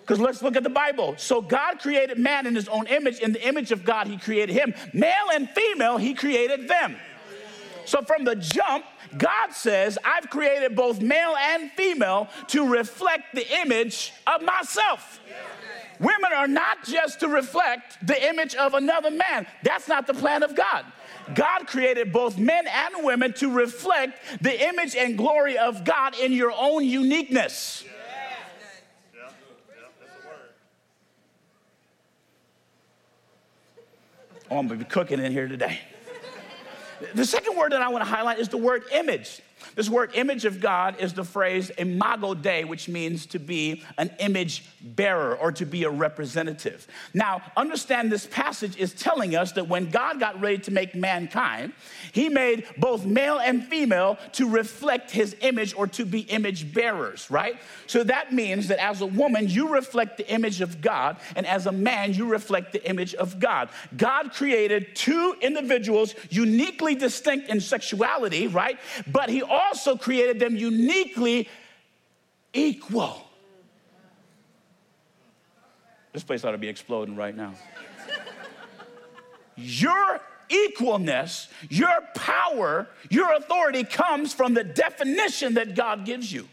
Because 0.01 0.19
let's 0.19 0.41
look 0.41 0.57
at 0.57 0.63
the 0.63 0.69
Bible. 0.69 1.15
So 1.17 1.39
God 1.39 1.79
created 1.79 2.17
man 2.17 2.45
in 2.45 2.55
his 2.55 2.67
own 2.67 2.87
image. 2.87 3.19
In 3.19 3.31
the 3.31 3.47
image 3.47 3.71
of 3.71 3.85
God, 3.85 4.07
he 4.07 4.17
created 4.17 4.53
him. 4.53 4.73
Male 4.93 5.29
and 5.33 5.49
female, 5.49 5.97
he 5.97 6.13
created 6.13 6.67
them. 6.67 6.97
So 7.85 8.01
from 8.01 8.23
the 8.23 8.35
jump, 8.35 8.85
God 9.17 9.51
says, 9.51 9.97
I've 10.03 10.29
created 10.29 10.75
both 10.75 11.01
male 11.01 11.35
and 11.37 11.71
female 11.71 12.29
to 12.47 12.67
reflect 12.67 13.35
the 13.35 13.45
image 13.61 14.13
of 14.25 14.41
myself. 14.41 15.19
Women 15.99 16.33
are 16.35 16.47
not 16.47 16.83
just 16.85 17.19
to 17.21 17.27
reflect 17.27 18.05
the 18.05 18.27
image 18.29 18.55
of 18.55 18.73
another 18.73 19.11
man. 19.11 19.47
That's 19.63 19.87
not 19.87 20.07
the 20.07 20.13
plan 20.13 20.43
of 20.43 20.55
God. 20.55 20.85
God 21.33 21.67
created 21.67 22.11
both 22.11 22.37
men 22.37 22.65
and 22.67 23.05
women 23.05 23.33
to 23.33 23.49
reflect 23.49 24.19
the 24.41 24.67
image 24.67 24.95
and 24.95 25.17
glory 25.17 25.57
of 25.57 25.85
God 25.85 26.17
in 26.19 26.33
your 26.33 26.51
own 26.51 26.83
uniqueness. 26.83 27.85
Oh, 34.51 34.57
I'm 34.57 34.67
gonna 34.67 34.79
be 34.79 34.85
cooking 34.85 35.19
in 35.19 35.31
here 35.31 35.47
today. 35.47 35.79
The 37.13 37.25
second 37.25 37.57
word 37.57 37.71
that 37.71 37.81
I 37.81 37.89
want 37.89 38.03
to 38.03 38.09
highlight 38.09 38.39
is 38.39 38.49
the 38.49 38.57
word 38.57 38.83
image. 38.91 39.41
This 39.75 39.89
word 39.89 40.11
image 40.15 40.45
of 40.45 40.59
God 40.59 40.99
is 40.99 41.13
the 41.13 41.23
phrase 41.23 41.69
imago 41.77 42.33
Dei, 42.33 42.63
which 42.63 42.87
means 42.87 43.25
to 43.27 43.39
be 43.39 43.83
an 43.97 44.11
image 44.19 44.65
bearer 44.81 45.35
or 45.35 45.51
to 45.53 45.65
be 45.65 45.83
a 45.83 45.89
representative. 45.89 46.87
Now, 47.13 47.41
understand 47.55 48.11
this 48.11 48.25
passage 48.27 48.77
is 48.77 48.93
telling 48.93 49.35
us 49.35 49.53
that 49.53 49.67
when 49.67 49.89
God 49.89 50.19
got 50.19 50.39
ready 50.41 50.57
to 50.59 50.71
make 50.71 50.95
mankind, 50.95 51.73
he 52.11 52.29
made 52.29 52.65
both 52.77 53.05
male 53.05 53.39
and 53.39 53.65
female 53.65 54.17
to 54.33 54.49
reflect 54.49 55.11
his 55.11 55.35
image 55.41 55.73
or 55.75 55.87
to 55.87 56.05
be 56.05 56.21
image 56.21 56.73
bearers, 56.73 57.29
right? 57.29 57.57
So 57.87 58.03
that 58.03 58.33
means 58.33 58.67
that 58.67 58.83
as 58.83 59.01
a 59.01 59.05
woman, 59.05 59.47
you 59.47 59.69
reflect 59.69 60.17
the 60.17 60.29
image 60.31 60.61
of 60.61 60.81
God, 60.81 61.17
and 61.35 61.45
as 61.45 61.65
a 61.65 61.71
man, 61.71 62.13
you 62.13 62.27
reflect 62.27 62.73
the 62.73 62.87
image 62.87 63.13
of 63.15 63.39
God. 63.39 63.69
God 63.95 64.33
created 64.33 64.95
two 64.95 65.35
individuals 65.41 66.15
uniquely 66.29 66.95
distinct 66.95 67.49
in 67.49 67.61
sexuality, 67.61 68.47
right? 68.47 68.79
But 69.07 69.29
he 69.29 69.41
also 69.53 69.95
created 69.95 70.39
them 70.39 70.55
uniquely 70.55 71.47
equal. 72.53 73.27
This 76.11 76.23
place 76.23 76.43
ought 76.45 76.51
to 76.51 76.57
be 76.57 76.69
exploding 76.69 77.15
right 77.15 77.35
now. 77.35 77.53
Your 79.55 80.21
equalness, 80.49 81.47
your 81.69 82.01
power, 82.15 82.87
your 83.09 83.33
authority 83.33 83.83
comes 83.83 84.33
from 84.33 84.53
the 84.53 84.63
definition 84.63 85.55
that 85.55 85.75
God 85.75 86.05
gives 86.05 86.31
you. 86.31 86.47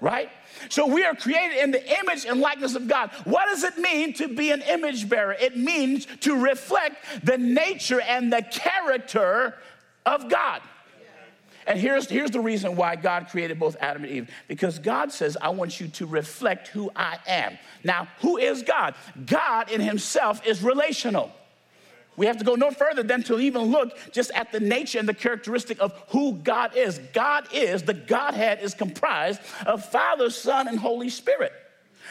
Right? 0.00 0.30
So 0.68 0.86
we 0.86 1.04
are 1.04 1.14
created 1.14 1.58
in 1.58 1.70
the 1.70 2.00
image 2.00 2.26
and 2.26 2.40
likeness 2.40 2.74
of 2.74 2.88
God. 2.88 3.10
What 3.24 3.46
does 3.46 3.64
it 3.64 3.78
mean 3.78 4.12
to 4.14 4.28
be 4.28 4.50
an 4.50 4.60
image 4.62 5.08
bearer? 5.08 5.32
It 5.32 5.56
means 5.56 6.06
to 6.20 6.36
reflect 6.36 6.96
the 7.24 7.38
nature 7.38 8.00
and 8.00 8.32
the 8.32 8.42
character 8.42 9.54
of 10.04 10.28
God. 10.28 10.60
And 11.66 11.78
here's, 11.78 12.08
here's 12.08 12.30
the 12.30 12.40
reason 12.40 12.76
why 12.76 12.96
God 12.96 13.28
created 13.30 13.58
both 13.58 13.76
Adam 13.80 14.04
and 14.04 14.12
Eve 14.12 14.30
because 14.48 14.78
God 14.78 15.12
says, 15.12 15.36
I 15.40 15.48
want 15.50 15.80
you 15.80 15.88
to 15.88 16.06
reflect 16.06 16.68
who 16.68 16.90
I 16.94 17.18
am. 17.26 17.58
Now, 17.82 18.08
who 18.20 18.36
is 18.36 18.62
God? 18.62 18.94
God 19.26 19.70
in 19.70 19.80
Himself 19.80 20.46
is 20.46 20.62
relational. 20.62 21.32
We 22.16 22.26
have 22.26 22.36
to 22.38 22.44
go 22.44 22.54
no 22.54 22.70
further 22.70 23.02
than 23.02 23.22
to 23.24 23.40
even 23.40 23.62
look 23.62 23.92
just 24.12 24.30
at 24.32 24.52
the 24.52 24.60
nature 24.60 24.98
and 24.98 25.08
the 25.08 25.14
characteristic 25.14 25.80
of 25.80 25.92
who 26.08 26.34
God 26.34 26.76
is. 26.76 26.98
God 27.12 27.48
is, 27.52 27.82
the 27.82 27.94
Godhead 27.94 28.60
is 28.62 28.74
comprised 28.74 29.40
of 29.66 29.84
Father, 29.84 30.30
Son, 30.30 30.68
and 30.68 30.78
Holy 30.78 31.08
Spirit. 31.08 31.52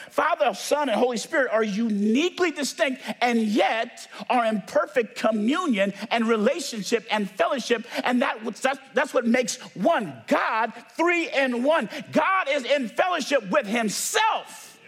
Father, 0.09 0.53
Son, 0.53 0.89
and 0.89 0.97
Holy 0.97 1.17
Spirit 1.17 1.51
are 1.51 1.63
uniquely 1.63 2.51
distinct 2.51 3.01
and 3.21 3.41
yet 3.41 4.07
are 4.29 4.45
in 4.45 4.61
perfect 4.61 5.17
communion 5.17 5.93
and 6.11 6.27
relationship 6.27 7.05
and 7.11 7.29
fellowship. 7.29 7.85
And 8.03 8.21
that, 8.21 8.37
that's, 8.61 8.79
that's 8.93 9.13
what 9.13 9.25
makes 9.25 9.57
one 9.75 10.13
God, 10.27 10.73
three 10.95 11.29
in 11.29 11.63
one. 11.63 11.89
God 12.11 12.47
is 12.49 12.63
in 12.63 12.89
fellowship 12.89 13.49
with 13.49 13.67
Himself. 13.67 14.79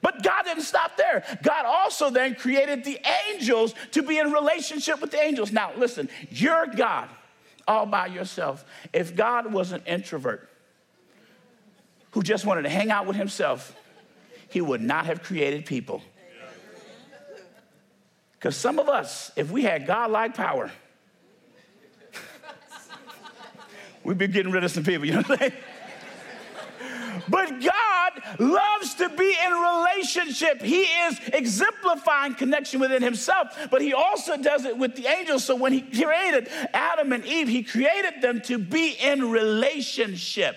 But 0.00 0.22
God 0.22 0.42
didn't 0.42 0.64
stop 0.64 0.98
there. 0.98 1.24
God 1.42 1.64
also 1.64 2.10
then 2.10 2.34
created 2.34 2.84
the 2.84 3.00
angels 3.30 3.74
to 3.92 4.02
be 4.02 4.18
in 4.18 4.32
relationship 4.32 5.00
with 5.00 5.10
the 5.10 5.22
angels. 5.22 5.50
Now, 5.50 5.72
listen, 5.78 6.10
you're 6.28 6.66
God 6.66 7.08
all 7.66 7.86
by 7.86 8.08
yourself. 8.08 8.66
If 8.92 9.16
God 9.16 9.50
was 9.50 9.72
an 9.72 9.82
introvert 9.86 10.50
who 12.14 12.22
just 12.22 12.46
wanted 12.46 12.62
to 12.62 12.68
hang 12.68 12.92
out 12.92 13.06
with 13.06 13.16
himself, 13.16 13.74
he 14.48 14.60
would 14.60 14.80
not 14.80 15.06
have 15.06 15.20
created 15.20 15.66
people. 15.66 16.00
Because 18.34 18.56
some 18.56 18.78
of 18.78 18.88
us, 18.88 19.32
if 19.34 19.50
we 19.50 19.64
had 19.64 19.84
God 19.84 20.12
like 20.12 20.34
power, 20.34 20.70
we'd 24.04 24.16
be 24.16 24.28
getting 24.28 24.52
rid 24.52 24.62
of 24.62 24.70
some 24.70 24.84
people, 24.84 25.04
you 25.06 25.14
know 25.14 25.22
what 25.22 25.42
I'm 25.42 25.50
saying? 25.50 25.52
But 27.28 27.48
God 27.60 28.38
loves 28.38 28.94
to 28.94 29.08
be 29.08 29.36
in 29.44 29.52
relationship. 29.52 30.62
He 30.62 30.82
is 30.82 31.18
exemplifying 31.32 32.34
connection 32.34 32.78
within 32.78 33.02
himself, 33.02 33.68
but 33.72 33.82
he 33.82 33.92
also 33.92 34.36
does 34.36 34.64
it 34.64 34.78
with 34.78 34.94
the 34.94 35.06
angels. 35.08 35.42
So 35.42 35.56
when 35.56 35.72
he 35.72 35.80
created 35.80 36.48
Adam 36.72 37.12
and 37.12 37.26
Eve, 37.26 37.48
he 37.48 37.64
created 37.64 38.22
them 38.22 38.40
to 38.42 38.58
be 38.58 38.90
in 38.90 39.32
relationship 39.32 40.54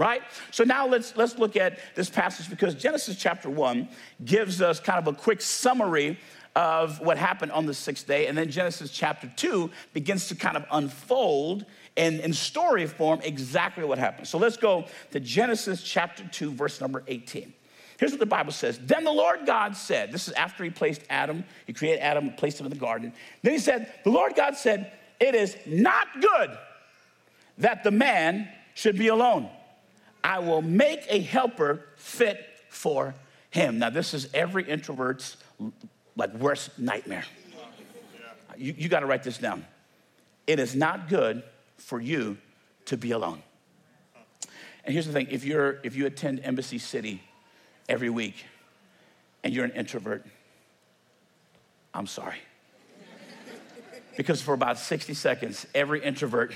right 0.00 0.22
so 0.50 0.64
now 0.64 0.86
let's 0.86 1.16
let's 1.16 1.38
look 1.38 1.56
at 1.56 1.78
this 1.94 2.10
passage 2.10 2.48
because 2.50 2.74
genesis 2.74 3.16
chapter 3.16 3.48
1 3.48 3.88
gives 4.24 4.60
us 4.60 4.80
kind 4.80 4.98
of 4.98 5.06
a 5.06 5.16
quick 5.16 5.40
summary 5.40 6.18
of 6.56 7.00
what 7.00 7.16
happened 7.16 7.52
on 7.52 7.66
the 7.66 7.74
sixth 7.74 8.06
day 8.06 8.26
and 8.26 8.36
then 8.36 8.50
genesis 8.50 8.90
chapter 8.90 9.30
2 9.36 9.70
begins 9.92 10.28
to 10.28 10.34
kind 10.34 10.56
of 10.56 10.64
unfold 10.72 11.64
and 11.96 12.20
in 12.20 12.32
story 12.32 12.86
form 12.86 13.20
exactly 13.22 13.84
what 13.84 13.98
happened. 13.98 14.26
So 14.26 14.38
let's 14.38 14.56
go 14.56 14.86
to 15.10 15.20
Genesis 15.20 15.82
chapter 15.82 16.26
2, 16.26 16.52
verse 16.52 16.80
number 16.80 17.02
18. 17.06 17.52
Here's 17.98 18.12
what 18.12 18.20
the 18.20 18.26
Bible 18.26 18.52
says. 18.52 18.78
Then 18.82 19.04
the 19.04 19.12
Lord 19.12 19.44
God 19.44 19.76
said, 19.76 20.10
This 20.10 20.26
is 20.26 20.34
after 20.34 20.64
he 20.64 20.70
placed 20.70 21.02
Adam, 21.10 21.44
he 21.66 21.72
created 21.72 22.00
Adam 22.00 22.28
and 22.28 22.36
placed 22.36 22.58
him 22.58 22.66
in 22.66 22.72
the 22.72 22.78
garden. 22.78 23.12
Then 23.42 23.52
he 23.52 23.58
said, 23.58 23.92
The 24.04 24.10
Lord 24.10 24.34
God 24.34 24.56
said, 24.56 24.92
It 25.20 25.34
is 25.34 25.56
not 25.66 26.06
good 26.20 26.56
that 27.58 27.84
the 27.84 27.90
man 27.90 28.48
should 28.72 28.96
be 28.96 29.08
alone. 29.08 29.50
I 30.22 30.38
will 30.40 30.62
make 30.62 31.06
a 31.08 31.20
helper 31.20 31.84
fit 31.96 32.46
for 32.68 33.14
him. 33.50 33.78
Now, 33.78 33.90
this 33.90 34.14
is 34.14 34.28
every 34.32 34.68
introvert's 34.68 35.36
like 36.16 36.32
worst 36.34 36.78
nightmare. 36.78 37.24
You, 38.56 38.74
you 38.76 38.88
got 38.88 39.00
to 39.00 39.06
write 39.06 39.22
this 39.22 39.38
down. 39.38 39.64
It 40.46 40.58
is 40.58 40.74
not 40.74 41.08
good 41.08 41.42
for 41.78 42.00
you 42.00 42.36
to 42.86 42.96
be 42.96 43.12
alone. 43.12 43.42
And 44.84 44.92
here's 44.92 45.06
the 45.06 45.12
thing 45.12 45.28
if, 45.30 45.44
you're, 45.44 45.78
if 45.82 45.96
you 45.96 46.06
attend 46.06 46.40
Embassy 46.42 46.78
City 46.78 47.22
every 47.88 48.10
week 48.10 48.44
and 49.44 49.54
you're 49.54 49.64
an 49.64 49.72
introvert, 49.72 50.24
I'm 51.94 52.06
sorry. 52.06 52.38
Because 54.16 54.42
for 54.42 54.54
about 54.54 54.78
60 54.78 55.14
seconds, 55.14 55.66
every 55.74 56.02
introvert 56.02 56.52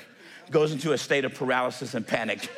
goes 0.51 0.73
into 0.73 0.93
a 0.93 0.99
state 0.99 1.25
of 1.25 1.35
paralysis 1.35 1.95
and 1.95 2.07
panic. 2.07 2.51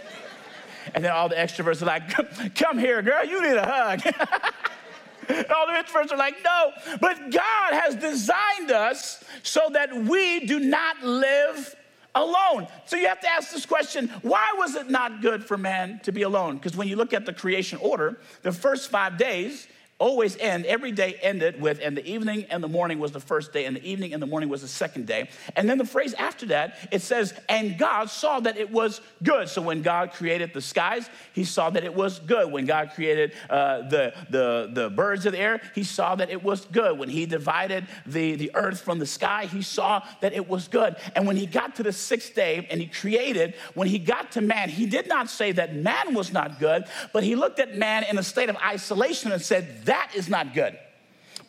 And 0.95 1.05
then 1.05 1.12
all 1.12 1.28
the 1.28 1.35
extroverts 1.35 1.83
are 1.83 1.87
like, 1.87 2.55
come 2.55 2.78
here, 2.78 3.02
girl, 3.02 3.25
you 3.25 3.43
need 3.43 3.57
a 3.57 3.66
hug. 3.66 4.00
all 5.50 5.66
the 5.66 5.73
introverts 5.73 6.12
are 6.12 6.16
like, 6.16 6.37
no. 6.45 6.73
But 7.00 7.31
God 7.31 7.73
has 7.73 7.97
designed 7.97 8.71
us 8.71 9.23
so 9.43 9.69
that 9.73 9.95
we 9.95 10.47
do 10.47 10.61
not 10.61 11.02
live 11.02 11.75
alone. 12.14 12.66
So 12.87 12.96
you 12.96 13.09
have 13.09 13.20
to 13.20 13.29
ask 13.29 13.53
this 13.53 13.66
question 13.66 14.09
why 14.22 14.55
was 14.57 14.75
it 14.75 14.90
not 14.90 15.20
good 15.20 15.44
for 15.44 15.57
man 15.57 16.01
to 16.05 16.12
be 16.12 16.22
alone? 16.22 16.57
Because 16.57 16.77
when 16.77 16.88
you 16.88 16.96
look 16.96 17.12
at 17.12 17.27
the 17.27 17.33
creation 17.33 17.79
order, 17.81 18.18
the 18.42 18.53
first 18.53 18.90
five 18.90 19.18
days, 19.18 19.68
always 19.98 20.37
end, 20.37 20.66
every 20.66 20.92
day 20.92 21.14
ended 21.22 21.61
with, 21.61 21.80
and 21.82 21.96
the 21.96 22.06
evening 22.06 22.44
and 22.50 22.62
the 22.62 22.68
morning 22.68 22.98
was 22.98 23.12
the 23.12 23.20
first 23.20 23.52
day, 23.52 23.64
and 23.64 23.74
the 23.74 23.88
evening 23.88 24.12
and 24.12 24.22
the 24.22 24.26
morning 24.26 24.48
was 24.48 24.61
the 24.61 24.68
second 24.68 25.06
day. 25.06 25.28
And 25.54 25.68
then 25.68 25.78
the 25.78 25.87
phrase 25.87 26.12
after 26.14 26.46
that, 26.46 26.88
it 26.92 27.00
says, 27.00 27.32
and 27.48 27.78
God 27.78 28.11
saw 28.11 28.40
that 28.40 28.59
it 28.59 28.70
was 28.70 29.00
good. 29.22 29.48
So 29.48 29.62
when 29.62 29.80
God 29.80 30.12
created 30.12 30.52
the 30.52 30.61
skies, 30.61 31.09
he 31.32 31.44
saw 31.44 31.70
that 31.70 31.82
it 31.82 31.94
was 31.94 32.18
good. 32.18 32.52
When 32.52 32.66
God 32.66 32.90
created 32.94 33.32
uh, 33.48 33.88
the, 33.88 34.12
the, 34.28 34.70
the 34.72 34.90
birds 34.90 35.24
of 35.24 35.32
the 35.32 35.38
air, 35.38 35.62
he 35.74 35.82
saw 35.82 36.14
that 36.16 36.28
it 36.28 36.42
was 36.42 36.66
good. 36.66 36.98
When 36.98 37.09
he 37.09 37.24
divided 37.24 37.87
the, 38.04 38.35
the 38.35 38.50
earth 38.54 38.82
from 38.82 38.98
the 38.98 39.06
sky, 39.06 39.46
he 39.46 39.62
saw 39.62 40.02
that 40.20 40.35
it 40.35 40.46
was 40.46 40.68
good. 40.68 40.96
And 41.14 41.26
when 41.26 41.37
he 41.37 41.46
got 41.46 41.76
to 41.76 41.82
the 41.82 41.92
sixth 41.92 42.35
day 42.35 42.66
and 42.70 42.80
he 42.80 42.87
created, 42.87 43.54
when 43.72 43.88
he 43.88 43.98
got 43.98 44.32
to 44.32 44.42
man, 44.42 44.68
he 44.68 44.85
did 44.85 45.09
not 45.09 45.30
say 45.30 45.52
that 45.52 45.74
man 45.74 46.12
was 46.12 46.32
not 46.32 46.61
good, 46.61 46.85
but 47.14 47.22
he 47.22 47.35
looked 47.35 47.61
at 47.61 47.76
man 47.76 48.04
in 48.04 48.18
a 48.18 48.22
state 48.22 48.50
of 48.50 48.56
isolation 48.56 49.32
and 49.32 49.40
said, 49.40 49.86
that 49.87 50.12
is 50.14 50.29
not 50.29 50.55
good. 50.55 50.79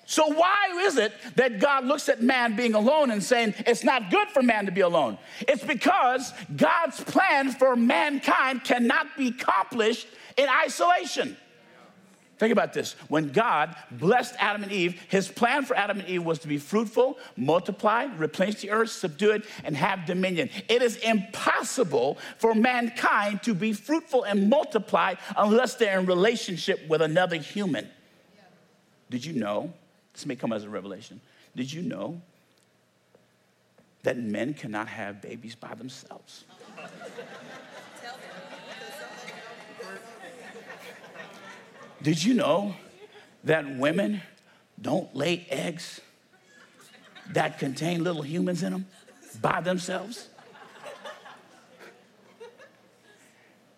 So, 0.09 0.25
why 0.27 0.69
is 0.85 0.97
it 0.97 1.11
that 1.35 1.59
God 1.59 1.85
looks 1.85 2.07
at 2.07 2.23
man 2.23 2.55
being 2.55 2.75
alone 2.75 3.11
and 3.11 3.21
saying 3.21 3.55
it's 3.59 3.83
not 3.83 4.09
good 4.09 4.29
for 4.29 4.41
man 4.41 4.65
to 4.65 4.71
be 4.71 4.79
alone? 4.79 5.17
It's 5.41 5.65
because 5.65 6.33
God's 6.55 7.03
plan 7.03 7.51
for 7.51 7.75
mankind 7.75 8.63
cannot 8.63 9.17
be 9.17 9.27
accomplished 9.27 10.07
in 10.37 10.47
isolation. 10.47 11.35
Think 12.37 12.53
about 12.53 12.71
this. 12.71 12.93
When 13.09 13.31
God 13.31 13.75
blessed 13.91 14.35
Adam 14.39 14.63
and 14.63 14.71
Eve, 14.71 15.01
his 15.09 15.27
plan 15.27 15.65
for 15.65 15.75
Adam 15.75 15.99
and 15.99 16.07
Eve 16.07 16.23
was 16.23 16.39
to 16.39 16.47
be 16.47 16.57
fruitful, 16.57 17.17
multiply, 17.35 18.05
replenish 18.15 18.61
the 18.61 18.69
earth, 18.69 18.91
subdue 18.91 19.31
it, 19.31 19.45
and 19.63 19.75
have 19.75 20.05
dominion. 20.05 20.49
It 20.69 20.81
is 20.81 20.97
impossible 20.97 22.17
for 22.37 22.53
mankind 22.53 23.41
to 23.43 23.55
be 23.55 23.73
fruitful 23.73 24.23
and 24.23 24.49
multiply 24.49 25.15
unless 25.35 25.75
they're 25.75 25.99
in 25.99 26.05
relationship 26.05 26.87
with 26.87 27.01
another 27.01 27.37
human. 27.37 27.89
Did 29.09 29.25
you 29.25 29.33
know? 29.33 29.73
This 30.13 30.25
may 30.25 30.35
come 30.35 30.51
as 30.51 30.63
a 30.63 30.69
revelation. 30.69 31.21
Did 31.55 31.71
you 31.71 31.81
know 31.81 32.21
that 34.03 34.17
men 34.17 34.53
cannot 34.53 34.87
have 34.87 35.21
babies 35.21 35.55
by 35.55 35.73
themselves? 35.75 36.43
Did 42.01 42.23
you 42.23 42.33
know 42.33 42.75
that 43.43 43.77
women 43.77 44.21
don't 44.79 45.13
lay 45.15 45.47
eggs 45.49 45.99
that 47.33 47.59
contain 47.59 48.03
little 48.03 48.21
humans 48.21 48.63
in 48.63 48.71
them 48.71 48.85
by 49.41 49.61
themselves? 49.61 50.27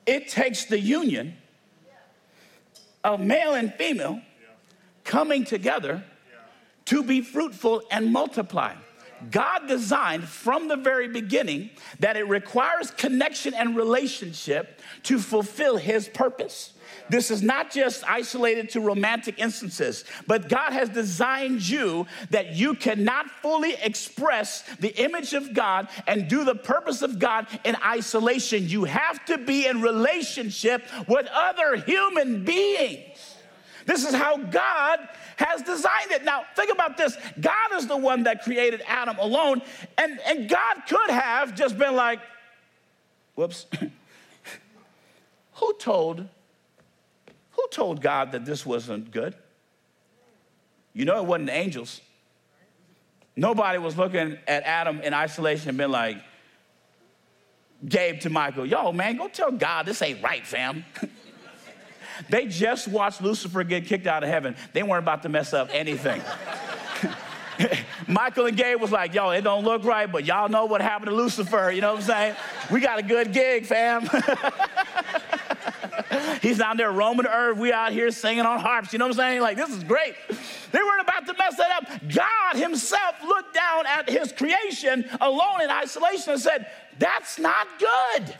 It 0.06 0.28
takes 0.28 0.66
the 0.66 0.80
union 0.80 1.38
of 3.04 3.20
male 3.20 3.54
and 3.54 3.74
female 3.74 4.22
coming 5.10 5.44
together 5.44 6.04
to 6.86 7.04
be 7.04 7.20
fruitful 7.20 7.82
and 7.90 8.14
multiply. 8.14 8.76
God 9.32 9.68
designed 9.68 10.24
from 10.26 10.68
the 10.68 10.78
very 10.78 11.08
beginning 11.08 11.72
that 12.00 12.16
it 12.16 12.28
requires 12.28 12.92
connection 12.92 13.56
and 13.56 13.76
relationship 13.76 14.80
to 15.04 15.18
fulfill 15.18 15.78
His 15.78 16.08
purpose. 16.08 16.74
This 17.10 17.32
is 17.32 17.42
not 17.42 17.72
just 17.72 18.08
isolated 18.08 18.70
to 18.70 18.82
romantic 18.82 19.40
instances, 19.40 20.06
but 20.28 20.48
God 20.48 20.74
has 20.74 20.90
designed 20.90 21.68
you 21.68 22.06
that 22.30 22.54
you 22.54 22.76
cannot 22.76 23.32
fully 23.42 23.74
express 23.82 24.62
the 24.80 24.96
image 25.04 25.34
of 25.34 25.56
God 25.56 25.88
and 26.06 26.28
do 26.28 26.44
the 26.44 26.56
purpose 26.56 27.02
of 27.02 27.18
God 27.18 27.48
in 27.66 27.76
isolation. 27.84 28.70
You 28.70 28.84
have 28.84 29.26
to 29.26 29.40
be 29.40 29.66
in 29.66 29.82
relationship 29.82 30.84
with 31.08 31.28
other 31.34 31.78
human 31.78 32.46
beings. 32.46 33.29
This 33.90 34.06
is 34.06 34.14
how 34.14 34.38
God 34.38 35.00
has 35.38 35.64
designed 35.64 36.12
it. 36.12 36.24
Now, 36.24 36.44
think 36.56 36.72
about 36.72 36.96
this 36.96 37.18
God 37.42 37.74
is 37.74 37.88
the 37.88 37.98
one 37.98 38.22
that 38.26 38.44
created 38.44 38.84
Adam 38.86 39.18
alone, 39.18 39.64
and, 39.98 40.20
and 40.28 40.48
God 40.48 40.84
could 40.88 41.10
have 41.10 41.56
just 41.56 41.76
been 41.76 41.96
like, 41.96 42.20
whoops. 43.34 43.66
who 45.54 45.74
told 45.80 46.28
who 47.50 47.68
told 47.72 48.00
God 48.00 48.32
that 48.34 48.46
this 48.46 48.64
wasn't 48.64 49.10
good? 49.10 49.34
You 50.94 51.06
know 51.06 51.18
it 51.18 51.26
wasn't 51.26 51.50
angels. 51.50 52.00
Nobody 53.36 53.80
was 53.80 53.98
looking 53.98 54.38
at 54.48 54.62
Adam 54.66 55.02
in 55.02 55.16
isolation 55.16 55.70
and 55.70 55.80
been 55.80 55.90
like, 55.90 56.18
Gabe 57.88 58.20
to 58.20 58.30
Michael, 58.30 58.68
yo, 58.68 58.92
man, 58.92 59.18
go 59.18 59.28
tell 59.30 59.52
God 59.52 59.88
this 59.88 60.00
ain't 60.04 60.22
right, 60.22 60.46
fam. 60.46 60.86
They 62.30 62.48
just 62.48 62.88
watched 62.88 63.22
Lucifer 63.22 63.64
get 63.64 63.86
kicked 63.86 64.08
out 64.08 64.24
of 64.24 64.30
heaven. 64.30 64.56
They 64.74 64.84
weren't 64.84 65.04
about 65.04 65.24
to 65.24 65.30
mess 65.30 65.54
up 65.54 65.70
anything. 65.72 66.22
Michael 68.08 68.46
and 68.48 68.58
Gabe 68.58 68.80
was 68.80 68.92
like, 68.92 69.14
yo, 69.14 69.30
it 69.32 69.42
don't 69.42 69.64
look 69.64 69.84
right, 69.84 70.12
but 70.12 70.26
y'all 70.26 70.50
know 70.50 70.66
what 70.66 70.82
happened 70.82 71.10
to 71.10 71.16
Lucifer. 71.16 71.72
You 71.72 71.82
know 71.82 71.94
what 71.94 72.02
I'm 72.02 72.08
saying? 72.08 72.36
We 72.72 72.82
got 72.82 73.00
a 73.00 73.04
good 73.04 73.34
gig, 73.34 73.66
fam. 73.66 74.10
He's 76.42 76.58
down 76.58 76.78
there 76.78 76.92
roaming 76.92 77.24
the 77.24 77.34
earth. 77.34 77.58
We 77.58 77.74
out 77.74 77.92
here 77.92 78.12
singing 78.12 78.46
on 78.46 78.60
harps. 78.60 78.94
You 78.94 79.00
know 79.00 79.06
what 79.06 79.16
I'm 79.16 79.18
saying? 79.18 79.42
Like, 79.42 79.58
this 79.58 79.70
is 79.70 79.84
great. 79.84 80.16
They 80.72 80.80
weren't 80.80 81.02
about 81.02 81.26
to 81.28 81.34
mess 81.34 81.58
that 81.58 81.72
up. 81.72 81.90
God 82.08 82.56
Himself 82.56 83.16
looked 83.26 83.54
down 83.54 83.86
at 83.88 84.10
His 84.10 84.32
creation 84.32 85.06
alone 85.20 85.62
in 85.62 85.70
isolation 85.70 86.34
and 86.34 86.42
said, 86.42 86.68
That's 86.98 87.40
not 87.40 87.68
good 87.80 88.36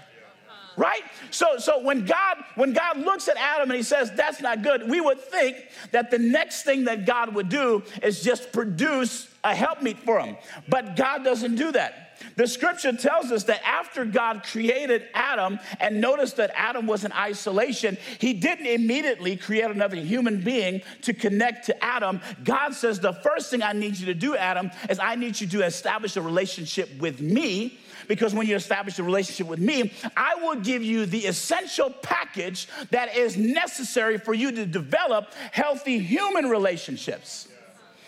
right? 0.80 1.04
So 1.30 1.58
so 1.58 1.82
when 1.82 2.06
god 2.06 2.38
when 2.56 2.74
god 2.74 2.98
looks 2.98 3.28
at 3.28 3.38
adam 3.38 3.70
and 3.70 3.78
he 3.78 3.84
says 3.84 4.12
that's 4.16 4.42
not 4.42 4.64
good 4.64 4.90
we 4.90 5.02
would 5.02 5.20
think 5.20 5.58
that 5.92 6.10
the 6.10 6.18
next 6.18 6.64
thing 6.64 6.86
that 6.86 7.06
god 7.06 7.36
would 7.36 7.50
do 7.50 7.84
is 8.02 8.24
just 8.24 8.52
produce 8.52 9.30
a 9.44 9.54
helpmeet 9.54 10.00
for 10.00 10.20
him. 10.20 10.38
But 10.68 10.96
god 10.96 11.24
doesn't 11.24 11.56
do 11.56 11.72
that. 11.74 12.10
The 12.36 12.48
scripture 12.48 12.94
tells 12.94 13.32
us 13.32 13.46
that 13.46 13.62
after 13.66 14.04
God 14.04 14.44
created 14.44 15.08
Adam 15.14 15.58
and 15.80 16.02
noticed 16.02 16.36
that 16.38 16.52
Adam 16.54 16.86
was 16.86 17.06
in 17.06 17.14
isolation, 17.14 17.98
he 18.20 18.34
didn't 18.34 18.66
immediately 18.66 19.38
create 19.38 19.72
another 19.72 19.96
human 19.96 20.42
being 20.42 20.82
to 21.04 21.14
connect 21.14 21.68
to 21.68 21.84
Adam. 21.84 22.20
God 22.44 22.74
says, 22.74 23.00
The 23.00 23.14
first 23.14 23.50
thing 23.50 23.64
I 23.64 23.74
need 23.74 23.98
you 23.98 24.06
to 24.08 24.14
do, 24.14 24.36
Adam, 24.36 24.72
is 24.90 25.00
I 25.00 25.16
need 25.16 25.40
you 25.40 25.48
to 25.48 25.66
establish 25.66 26.18
a 26.18 26.22
relationship 26.22 26.90
with 27.00 27.22
me 27.22 27.80
because 28.10 28.34
when 28.34 28.48
you 28.48 28.56
establish 28.56 28.98
a 28.98 29.04
relationship 29.04 29.48
with 29.48 29.60
me, 29.60 29.94
I 30.18 30.36
will 30.36 30.56
give 30.56 30.84
you 30.84 31.06
the 31.06 31.20
essential 31.20 31.92
package 31.92 32.68
that 32.90 33.16
is 33.16 33.38
necessary 33.38 34.18
for 34.18 34.34
you 34.34 34.52
to 34.52 34.66
develop 34.66 35.32
healthy 35.52 36.00
human 36.00 36.50
relationships. 36.50 37.48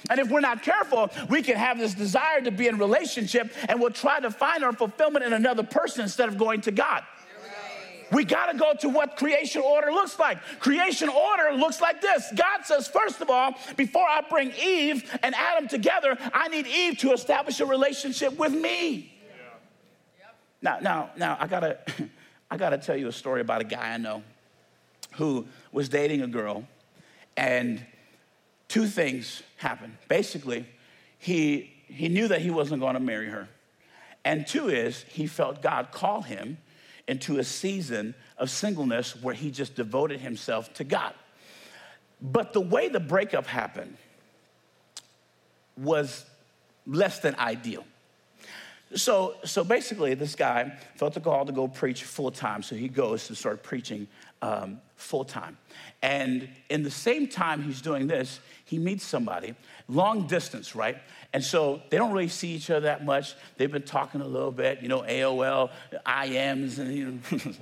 And 0.10 0.20
if 0.20 0.30
we're 0.30 0.42
not 0.42 0.64
careful, 0.64 1.12
we 1.30 1.44
can 1.44 1.56
have 1.56 1.78
this 1.78 1.94
desire 1.94 2.42
to 2.42 2.50
be 2.50 2.68
in 2.68 2.80
relationship 2.80 3.54
and 3.70 3.80
we'll 3.80 3.92
try 3.92 4.20
to 4.20 4.32
find 4.32 4.64
our 4.64 4.74
fulfillment 4.74 5.24
in 5.24 5.34
another 5.34 5.62
person 5.62 6.02
instead 6.02 6.28
of 6.28 6.38
going 6.38 6.62
to 6.62 6.72
God. 6.72 7.04
We 8.12 8.26
got 8.26 8.52
to 8.52 8.58
go 8.58 8.74
to 8.80 8.90
what 8.90 9.16
creation 9.16 9.62
order 9.62 9.92
looks 9.92 10.18
like. 10.18 10.40
Creation 10.60 11.10
order 11.10 11.56
looks 11.56 11.80
like 11.80 12.02
this 12.02 12.28
God 12.36 12.66
says, 12.66 12.88
first 12.88 13.22
of 13.22 13.30
all, 13.30 13.54
before 13.78 14.06
I 14.06 14.22
bring 14.28 14.52
Eve 14.62 15.18
and 15.22 15.36
Adam 15.36 15.68
together, 15.68 16.18
I 16.34 16.48
need 16.48 16.66
Eve 16.66 16.98
to 17.00 17.14
establish 17.14 17.60
a 17.60 17.66
relationship 17.68 18.38
with 18.38 18.52
me. 18.52 19.11
Now, 20.62 20.80
now, 20.80 21.10
now, 21.18 21.38
I 21.40 21.48
gotta, 21.48 21.80
I 22.52 22.58
gotta 22.58 22.78
tell 22.78 22.96
you 22.96 23.08
a 23.08 23.12
story 23.12 23.42
about 23.42 23.62
a 23.62 23.66
guy 23.66 23.94
I 23.94 23.98
know 23.98 24.24
who 25.14 25.48
was 25.72 25.90
dating 25.90 26.22
a 26.22 26.28
girl, 26.28 26.68
and 27.36 27.86
two 28.68 28.88
things 28.88 29.44
happened. 29.58 29.98
Basically, 30.08 30.66
he, 31.18 31.72
he 31.88 32.08
knew 32.08 32.28
that 32.28 32.42
he 32.42 32.50
wasn't 32.50 32.82
going 32.82 32.94
to 32.94 33.00
marry 33.00 33.28
her. 33.28 33.48
And 34.24 34.46
two 34.46 34.70
is, 34.70 35.04
he 35.10 35.28
felt 35.28 35.62
God 35.62 35.92
call 35.92 36.22
him 36.22 36.58
into 37.08 37.40
a 37.40 37.44
season 37.44 38.16
of 38.38 38.50
singleness 38.50 39.22
where 39.22 39.34
he 39.34 39.52
just 39.52 39.76
devoted 39.76 40.22
himself 40.22 40.74
to 40.76 40.84
God. 40.84 41.14
But 42.22 42.54
the 42.54 42.62
way 42.62 42.88
the 42.88 43.00
breakup 43.00 43.48
happened 43.48 43.98
was 45.76 46.26
less 46.86 47.20
than 47.20 47.36
ideal. 47.36 47.84
So, 48.96 49.36
so 49.46 49.64
basically, 49.64 50.14
this 50.16 50.36
guy 50.36 50.78
felt 50.96 51.14
the 51.14 51.22
call 51.22 51.46
to 51.46 51.52
go 51.52 51.68
preach 51.68 52.04
full 52.04 52.32
time. 52.32 52.62
So 52.62 52.76
he 52.76 52.88
goes 52.88 53.28
to 53.28 53.36
start 53.36 53.64
preaching 53.64 54.08
um, 54.42 54.82
full 54.96 55.24
time. 55.24 55.58
And 56.02 56.50
in 56.70 56.84
the 56.84 56.92
same 56.92 57.28
time 57.28 57.64
he's 57.64 57.82
doing 57.82 58.08
this, 58.08 58.40
he 58.66 58.78
meets 58.78 59.06
somebody, 59.06 59.56
long 59.88 60.28
distance, 60.28 60.76
right? 60.76 60.98
And 61.34 61.44
so 61.44 61.82
they 61.90 61.98
don't 61.98 62.12
really 62.12 62.28
see 62.28 62.50
each 62.50 62.70
other 62.70 62.82
that 62.82 63.06
much. 63.06 63.36
They've 63.58 63.72
been 63.72 63.84
talking 63.84 64.22
a 64.22 64.28
little 64.28 64.52
bit, 64.52 64.82
you 64.82 64.88
know, 64.88 65.02
AOL, 65.02 65.70
IMs, 66.06 66.80
and 66.80 66.94
you 66.94 67.06
know, 67.06 67.20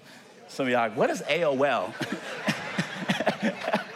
some 0.47 0.65
of 0.65 0.71
y'all, 0.71 0.81
like, 0.81 0.97
what 0.97 1.09
is 1.09 1.21
AOL? 1.23 1.93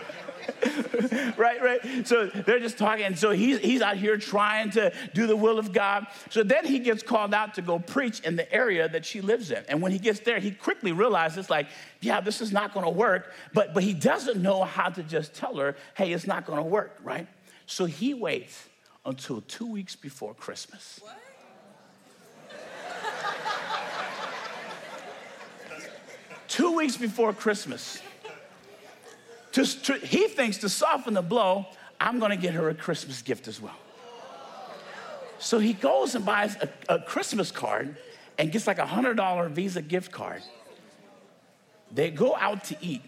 right, 1.37 1.61
right. 1.61 2.07
So 2.07 2.27
they're 2.27 2.59
just 2.59 2.77
talking. 2.77 3.05
And 3.05 3.17
so 3.17 3.31
he's, 3.31 3.59
he's 3.59 3.81
out 3.81 3.97
here 3.97 4.17
trying 4.17 4.71
to 4.71 4.93
do 5.13 5.27
the 5.27 5.35
will 5.35 5.59
of 5.59 5.73
God. 5.73 6.07
So 6.29 6.43
then 6.43 6.65
he 6.65 6.79
gets 6.79 7.03
called 7.03 7.33
out 7.33 7.55
to 7.55 7.61
go 7.61 7.79
preach 7.79 8.19
in 8.21 8.35
the 8.35 8.51
area 8.53 8.87
that 8.89 9.05
she 9.05 9.21
lives 9.21 9.51
in. 9.51 9.63
And 9.67 9.81
when 9.81 9.91
he 9.91 9.99
gets 9.99 10.19
there, 10.21 10.39
he 10.39 10.51
quickly 10.51 10.91
realizes, 10.91 11.49
like, 11.49 11.67
yeah, 12.01 12.21
this 12.21 12.41
is 12.41 12.51
not 12.51 12.73
going 12.73 12.85
to 12.85 12.91
work. 12.91 13.33
But, 13.53 13.73
but 13.73 13.83
he 13.83 13.93
doesn't 13.93 14.41
know 14.41 14.63
how 14.63 14.89
to 14.89 15.03
just 15.03 15.33
tell 15.33 15.55
her, 15.57 15.75
hey, 15.95 16.13
it's 16.13 16.27
not 16.27 16.45
going 16.45 16.57
to 16.57 16.69
work, 16.69 16.97
right? 17.03 17.27
So 17.65 17.85
he 17.85 18.13
waits 18.13 18.67
until 19.05 19.41
two 19.41 19.69
weeks 19.69 19.95
before 19.95 20.33
Christmas. 20.33 20.99
What? 21.01 21.19
two 26.47 26.75
weeks 26.75 26.97
before 26.97 27.33
Christmas. 27.33 28.01
To, 29.53 29.81
to, 29.83 29.93
he 29.93 30.27
thinks 30.27 30.57
to 30.57 30.69
soften 30.69 31.13
the 31.13 31.21
blow, 31.21 31.65
I'm 31.99 32.19
gonna 32.19 32.37
get 32.37 32.53
her 32.55 32.69
a 32.69 32.73
Christmas 32.73 33.21
gift 33.21 33.47
as 33.47 33.61
well. 33.61 33.77
So 35.39 35.59
he 35.59 35.73
goes 35.73 36.15
and 36.15 36.25
buys 36.25 36.55
a, 36.55 36.69
a 36.89 36.99
Christmas 36.99 37.51
card 37.51 37.97
and 38.37 38.51
gets 38.51 38.65
like 38.65 38.79
a 38.79 38.85
$100 38.85 39.51
Visa 39.51 39.81
gift 39.81 40.11
card. 40.11 40.41
They 41.91 42.09
go 42.09 42.35
out 42.35 42.63
to 42.65 42.77
eat, 42.81 43.01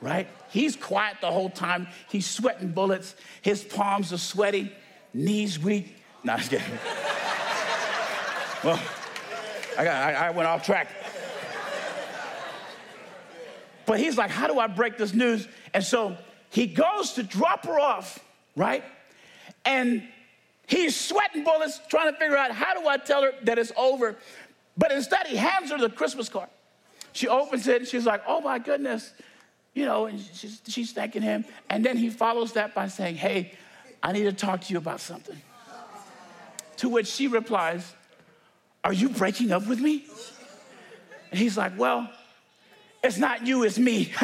right? 0.00 0.26
He's 0.50 0.74
quiet 0.74 1.18
the 1.20 1.30
whole 1.30 1.50
time. 1.50 1.86
He's 2.10 2.26
sweating 2.26 2.72
bullets. 2.72 3.14
His 3.42 3.62
palms 3.62 4.12
are 4.12 4.18
sweaty, 4.18 4.72
knees 5.14 5.58
weak. 5.58 5.96
No, 6.24 6.32
I'm 6.32 6.40
kidding. 6.40 6.66
well, 8.64 8.80
I, 9.78 9.84
got, 9.84 9.94
I, 9.94 10.12
I 10.14 10.30
went 10.30 10.48
off 10.48 10.64
track. 10.64 10.88
But 13.86 14.00
he's 14.00 14.18
like, 14.18 14.30
How 14.30 14.46
do 14.46 14.58
I 14.58 14.66
break 14.66 14.98
this 14.98 15.14
news? 15.14 15.48
And 15.72 15.82
so 15.82 16.16
he 16.50 16.66
goes 16.66 17.12
to 17.12 17.22
drop 17.22 17.66
her 17.66 17.78
off, 17.78 18.18
right? 18.56 18.84
And 19.64 20.02
he's 20.66 20.96
sweating 20.98 21.44
bullets 21.44 21.80
trying 21.88 22.12
to 22.12 22.18
figure 22.18 22.36
out 22.36 22.50
how 22.50 22.78
do 22.78 22.86
I 22.86 22.96
tell 22.98 23.22
her 23.22 23.32
that 23.42 23.58
it's 23.58 23.72
over. 23.76 24.16
But 24.76 24.92
instead, 24.92 25.26
he 25.26 25.36
hands 25.36 25.70
her 25.70 25.78
the 25.78 25.88
Christmas 25.88 26.28
card. 26.28 26.48
She 27.12 27.28
opens 27.28 27.66
it 27.66 27.82
and 27.82 27.88
she's 27.88 28.06
like, 28.06 28.22
Oh 28.26 28.40
my 28.40 28.58
goodness. 28.58 29.12
You 29.74 29.84
know, 29.84 30.06
and 30.06 30.18
she's, 30.32 30.62
she's 30.66 30.92
thanking 30.92 31.22
him. 31.22 31.44
And 31.68 31.84
then 31.84 31.96
he 31.96 32.08
follows 32.08 32.52
that 32.54 32.74
by 32.74 32.88
saying, 32.88 33.16
Hey, 33.16 33.52
I 34.02 34.12
need 34.12 34.24
to 34.24 34.32
talk 34.32 34.62
to 34.62 34.72
you 34.72 34.78
about 34.78 35.00
something. 35.00 35.40
To 36.78 36.88
which 36.88 37.06
she 37.06 37.26
replies, 37.28 37.94
Are 38.84 38.92
you 38.92 39.08
breaking 39.08 39.52
up 39.52 39.66
with 39.66 39.80
me? 39.80 40.04
And 41.30 41.40
he's 41.40 41.56
like, 41.56 41.78
Well, 41.78 42.10
it's 43.02 43.18
not 43.18 43.46
you, 43.46 43.62
it's 43.62 43.78
me. 43.78 44.12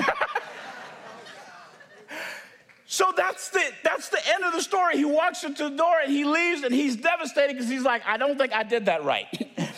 so 2.87 3.13
that's 3.17 3.51
the 3.51 3.63
that's 3.83 4.09
the 4.09 4.21
end 4.29 4.45
of 4.45 4.53
the 4.53 4.63
story. 4.63 4.97
He 4.97 5.05
walks 5.05 5.45
into 5.45 5.69
the 5.69 5.77
door 5.77 6.01
and 6.03 6.13
he 6.13 6.25
leaves 6.25 6.63
and 6.63 6.75
he's 6.75 6.97
devastated 6.97 7.55
because 7.55 7.69
he's 7.69 7.85
like, 7.85 8.03
I 8.07 8.17
don't 8.17 8.39
think 8.39 8.53
I 8.53 8.63
did 8.63 8.87
that 8.87 9.05
right. 9.05 9.27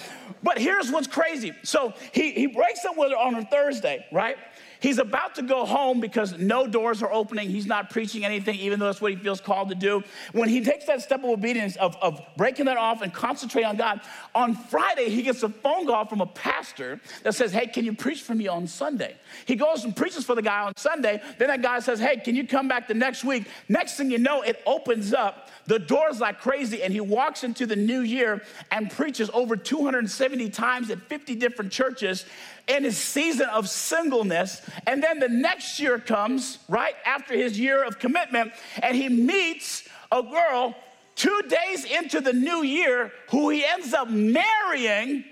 but 0.43 0.59
here's 0.59 0.91
what's 0.91 1.07
crazy. 1.07 1.53
So 1.63 1.95
he, 2.13 2.33
he 2.33 2.47
breaks 2.47 2.85
up 2.85 2.97
with 2.97 3.11
her 3.11 3.19
on 3.19 3.35
a 3.35 3.45
Thursday, 3.45 4.05
right? 4.13 4.37
He's 4.85 4.99
about 4.99 5.35
to 5.37 5.43
go 5.43 5.65
home 5.65 5.99
because 5.99 6.37
no 6.37 6.67
doors 6.67 7.03
are 7.03 7.11
opening. 7.11 7.49
He's 7.49 7.65
not 7.65 7.89
preaching 7.89 8.23
anything, 8.23 8.57
even 8.57 8.79
though 8.79 8.85
that's 8.85 9.01
what 9.01 9.13
he 9.13 9.17
feels 9.17 9.41
called 9.41 9.71
to 9.71 9.75
do. 9.75 10.05
When 10.33 10.47
he 10.47 10.61
takes 10.61 10.85
that 10.85 11.01
step 11.01 11.21
of 11.21 11.31
obedience 11.31 11.77
of, 11.77 11.97
of 12.03 12.21
breaking 12.37 12.67
that 12.67 12.77
off 12.77 13.01
and 13.01 13.11
concentrate 13.11 13.63
on 13.63 13.79
God, 13.79 14.03
on 14.35 14.55
Friday, 14.55 15.09
he 15.09 15.23
gets 15.23 15.43
a 15.43 15.49
phone 15.49 15.87
call 15.87 16.05
from 16.05 16.21
a 16.21 16.27
pastor 16.27 17.01
that 17.23 17.35
says, 17.35 17.51
Hey, 17.51 17.67
can 17.67 17.87
you 17.87 17.95
preach 17.95 18.21
for 18.21 18.35
me 18.35 18.47
on 18.47 18.67
Sunday? 18.67 19.17
He 19.47 19.57
goes 19.57 19.85
and 19.85 19.97
preaches 19.97 20.23
for 20.23 20.35
the 20.35 20.43
guy 20.43 20.61
on 20.61 20.77
Sunday. 20.77 21.23
Then 21.39 21.49
that 21.49 21.63
guy 21.63 21.81
says, 21.81 21.99
Hey, 21.99 22.19
can 22.19 22.37
you 22.37 22.47
come 22.47 22.69
back 22.69 22.87
the 22.87 22.93
next 22.93 23.25
week? 23.25 23.47
Next 23.71 23.97
thing 23.97 24.11
you 24.11 24.19
know, 24.19 24.43
it 24.43 24.61
opens 24.67 25.15
up 25.15 25.49
the 25.67 25.79
doors 25.79 26.21
like 26.21 26.41
crazy, 26.41 26.83
and 26.83 26.93
he 26.93 27.01
walks 27.01 27.45
into 27.45 27.67
the 27.67 27.77
new 27.77 28.01
year 28.01 28.43
and 28.71 28.91
preaches 28.91 29.31
over 29.33 29.57
270 29.57 30.51
times 30.51 30.91
at 30.91 31.01
50 31.01 31.35
different 31.37 31.73
churches 31.73 32.25
in 32.69 32.85
his 32.85 32.97
season 32.97 33.49
of 33.49 33.69
singleness. 33.69 34.63
And 34.87 35.03
then 35.03 35.19
the 35.21 35.29
next 35.29 35.81
year 35.81 35.99
comes, 35.99 36.59
right 36.69 36.95
after 37.07 37.35
his 37.35 37.59
year 37.59 37.85
of 37.85 37.99
commitment, 37.99 38.53
and 38.83 38.97
he 38.97 39.09
meets 39.09 39.89
a 40.13 40.23
girl 40.23 40.75
two 41.17 41.43
days 41.49 41.85
into 41.85 42.21
the 42.21 42.33
new 42.33 42.63
year 42.63 43.13
who 43.31 43.51
he 43.51 43.65
ends 43.65 43.95
up 43.95 44.09
marrying 44.09 45.25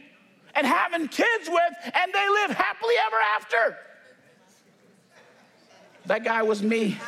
and 0.54 0.66
having 0.66 1.08
kids 1.08 1.48
with, 1.48 1.92
and 1.94 2.12
they 2.12 2.28
live 2.28 2.50
happily 2.50 2.94
ever 3.06 3.16
after. 3.36 3.78
That 6.06 6.24
guy 6.24 6.42
was 6.42 6.62
me. 6.62 6.98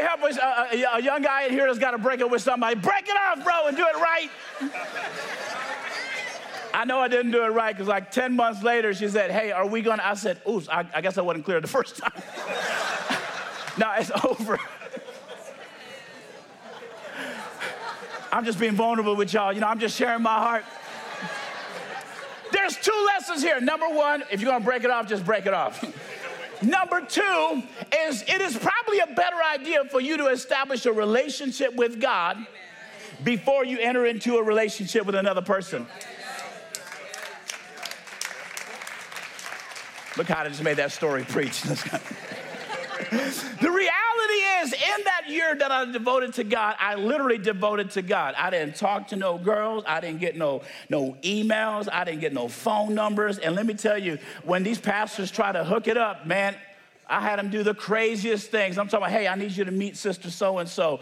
help 0.00 0.22
a, 0.22 0.26
a, 0.26 0.28
uh, 0.28 0.92
uh, 0.94 0.96
a 0.98 1.02
young 1.02 1.22
guy 1.22 1.44
in 1.44 1.52
here 1.52 1.66
that's 1.66 1.78
got 1.78 1.92
to 1.92 1.98
break 1.98 2.20
it 2.20 2.30
with 2.30 2.42
somebody. 2.42 2.74
Break 2.76 3.08
it 3.08 3.16
off, 3.16 3.44
bro, 3.44 3.66
and 3.68 3.76
do 3.76 3.84
it 3.84 3.96
right. 3.96 4.30
I 6.74 6.84
know 6.84 6.98
I 6.98 7.08
didn't 7.08 7.32
do 7.32 7.42
it 7.44 7.48
right 7.48 7.74
because, 7.74 7.88
like, 7.88 8.10
10 8.10 8.36
months 8.36 8.62
later, 8.62 8.92
she 8.92 9.08
said, 9.08 9.30
Hey, 9.30 9.50
are 9.50 9.66
we 9.66 9.80
going 9.80 9.98
to? 9.98 10.06
I 10.06 10.14
said, 10.14 10.40
Oops, 10.48 10.68
I, 10.68 10.84
I 10.94 11.00
guess 11.00 11.16
I 11.16 11.22
wasn't 11.22 11.44
clear 11.44 11.60
the 11.60 11.66
first 11.68 11.96
time. 11.96 12.12
now 13.78 13.94
it's 13.96 14.10
over. 14.24 14.58
I'm 18.32 18.44
just 18.44 18.60
being 18.60 18.74
vulnerable 18.74 19.16
with 19.16 19.32
y'all. 19.32 19.52
You 19.52 19.60
know, 19.60 19.68
I'm 19.68 19.78
just 19.78 19.96
sharing 19.96 20.22
my 20.22 20.38
heart. 20.38 20.64
There's 22.52 22.76
two 22.76 23.06
lessons 23.06 23.42
here. 23.42 23.60
Number 23.60 23.88
one, 23.88 24.24
if 24.30 24.40
you're 24.40 24.50
going 24.50 24.60
to 24.60 24.64
break 24.64 24.84
it 24.84 24.90
off, 24.90 25.08
just 25.08 25.24
break 25.24 25.46
it 25.46 25.54
off. 25.54 25.82
Number 26.62 27.02
two 27.02 27.62
is 28.04 28.22
it 28.22 28.40
is 28.40 28.56
probably 28.56 29.00
a 29.00 29.14
better 29.14 29.36
idea 29.54 29.84
for 29.84 30.00
you 30.00 30.16
to 30.16 30.28
establish 30.28 30.86
a 30.86 30.92
relationship 30.92 31.74
with 31.74 32.00
God 32.00 32.38
before 33.24 33.64
you 33.64 33.78
enter 33.78 34.06
into 34.06 34.36
a 34.36 34.42
relationship 34.42 35.06
with 35.06 35.14
another 35.14 35.42
person. 35.42 35.86
Look 40.16 40.28
how 40.28 40.44
I 40.44 40.48
just 40.48 40.62
made 40.62 40.78
that 40.78 40.92
story 40.92 41.24
preach. 41.24 41.60
the 41.62 42.00
reality 43.70 43.95
year 45.36 45.54
that 45.54 45.70
I 45.70 45.84
devoted 45.84 46.34
to 46.34 46.44
God, 46.44 46.74
I 46.80 46.96
literally 46.96 47.38
devoted 47.38 47.92
to 47.92 48.02
God. 48.02 48.34
I 48.36 48.50
didn't 48.50 48.76
talk 48.76 49.08
to 49.08 49.16
no 49.16 49.38
girls. 49.38 49.84
I 49.86 50.00
didn't 50.00 50.20
get 50.20 50.36
no, 50.36 50.62
no 50.88 51.16
emails. 51.22 51.88
I 51.92 52.04
didn't 52.04 52.20
get 52.20 52.32
no 52.32 52.48
phone 52.48 52.94
numbers. 52.94 53.38
And 53.38 53.54
let 53.54 53.66
me 53.66 53.74
tell 53.74 53.98
you, 53.98 54.18
when 54.44 54.62
these 54.62 54.78
pastors 54.78 55.30
try 55.30 55.52
to 55.52 55.62
hook 55.62 55.86
it 55.86 55.96
up, 55.96 56.26
man, 56.26 56.56
I 57.08 57.20
had 57.20 57.38
them 57.38 57.50
do 57.50 57.62
the 57.62 57.74
craziest 57.74 58.50
things. 58.50 58.78
I'm 58.78 58.88
talking 58.88 59.06
about, 59.06 59.12
hey, 59.12 59.28
I 59.28 59.36
need 59.36 59.52
you 59.52 59.64
to 59.64 59.70
meet 59.70 59.96
sister 59.96 60.30
so 60.30 60.58
and 60.58 60.68
so. 60.68 61.00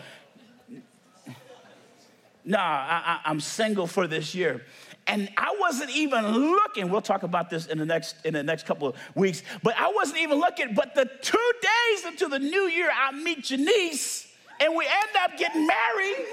Nah, 2.45 2.59
I, 2.61 3.21
I'm 3.25 3.41
single 3.41 3.87
for 3.87 4.07
this 4.07 4.35
year 4.35 4.67
and 5.07 5.29
I 5.37 5.57
wasn't 5.61 5.91
even 5.91 6.27
looking. 6.27 6.89
We'll 6.89 7.03
talk 7.03 7.23
about 7.23 7.51
this 7.51 7.67
in 7.67 7.79
the 7.79 7.87
next 7.87 8.17
in 8.25 8.35
the 8.35 8.43
next 8.43 8.67
couple 8.67 8.89
of 8.89 8.97
weeks. 9.15 9.43
But 9.63 9.77
I 9.79 9.93
wasn't 9.95 10.21
even 10.21 10.39
looking. 10.39 10.75
But 10.75 10.95
the 10.95 11.09
two 11.21 11.53
days 11.63 12.07
into 12.07 12.29
the 12.29 12.39
new 12.39 12.63
year, 12.63 12.91
I 12.93 13.13
meet 13.13 13.45
Janice, 13.45 14.29
and 14.61 14.75
we 14.75 14.87
end 14.87 15.17
up 15.23 15.39
getting 15.39 15.67
married. 15.67 16.27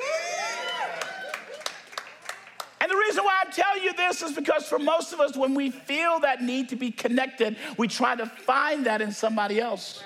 And 2.79 2.89
the 2.89 2.95
reason 2.95 3.23
why 3.23 3.43
I 3.45 3.51
tell 3.51 3.79
you 3.79 3.93
this 3.93 4.23
is 4.23 4.31
because 4.33 4.65
for 4.67 4.79
most 4.79 5.13
of 5.13 5.19
us, 5.19 5.37
when 5.37 5.53
we 5.53 5.69
feel 5.69 6.19
that 6.21 6.41
need 6.41 6.69
to 6.69 6.75
be 6.75 6.89
connected, 6.89 7.55
we 7.77 7.87
try 7.87 8.15
to 8.15 8.25
find 8.25 8.87
that 8.87 9.01
in 9.01 9.11
somebody 9.11 9.59
else. 9.59 10.03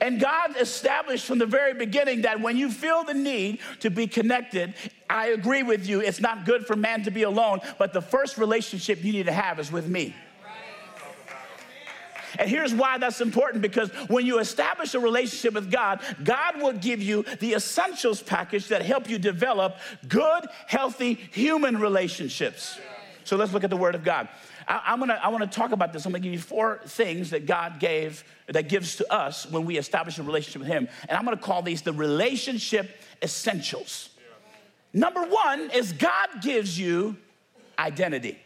And 0.00 0.20
God 0.20 0.56
established 0.58 1.24
from 1.24 1.38
the 1.38 1.46
very 1.46 1.74
beginning 1.74 2.22
that 2.22 2.40
when 2.40 2.56
you 2.56 2.70
feel 2.70 3.04
the 3.04 3.14
need 3.14 3.60
to 3.80 3.90
be 3.90 4.06
connected, 4.06 4.74
I 5.08 5.28
agree 5.28 5.62
with 5.62 5.86
you, 5.86 6.00
it's 6.00 6.20
not 6.20 6.44
good 6.44 6.66
for 6.66 6.76
man 6.76 7.04
to 7.04 7.10
be 7.10 7.22
alone, 7.22 7.60
but 7.78 7.92
the 7.92 8.02
first 8.02 8.38
relationship 8.38 9.04
you 9.04 9.12
need 9.12 9.26
to 9.26 9.32
have 9.32 9.58
is 9.58 9.70
with 9.70 9.88
me. 9.88 10.14
And 12.38 12.50
here's 12.50 12.74
why 12.74 12.98
that's 12.98 13.20
important 13.20 13.62
because 13.62 13.90
when 14.08 14.26
you 14.26 14.40
establish 14.40 14.94
a 14.94 14.98
relationship 14.98 15.54
with 15.54 15.70
God, 15.70 16.00
God 16.22 16.60
will 16.60 16.72
give 16.72 17.00
you 17.00 17.24
the 17.40 17.54
essentials 17.54 18.22
package 18.22 18.68
that 18.68 18.82
help 18.82 19.08
you 19.08 19.18
develop 19.18 19.76
good, 20.08 20.46
healthy 20.66 21.14
human 21.14 21.78
relationships. 21.78 22.78
So 23.24 23.36
let's 23.36 23.52
look 23.52 23.64
at 23.64 23.70
the 23.70 23.76
Word 23.76 23.94
of 23.94 24.04
God. 24.04 24.28
I, 24.68 24.92
am 24.92 25.00
gonna, 25.00 25.18
I 25.22 25.28
wanna 25.28 25.46
talk 25.46 25.72
about 25.72 25.92
this. 25.92 26.06
I'm 26.06 26.12
gonna 26.12 26.22
give 26.22 26.32
you 26.32 26.38
four 26.38 26.80
things 26.86 27.30
that 27.30 27.46
God 27.46 27.80
gave, 27.80 28.24
that 28.46 28.68
gives 28.68 28.96
to 28.96 29.12
us 29.12 29.50
when 29.50 29.64
we 29.64 29.78
establish 29.78 30.18
a 30.18 30.22
relationship 30.22 30.60
with 30.60 30.68
Him. 30.68 30.88
And 31.08 31.16
I'm 31.16 31.24
gonna 31.24 31.36
call 31.36 31.62
these 31.62 31.82
the 31.82 31.92
relationship 31.92 32.90
essentials. 33.22 34.10
Number 34.92 35.22
one 35.22 35.70
is 35.70 35.92
God 35.92 36.28
gives 36.40 36.78
you 36.78 37.16
identity. 37.78 38.38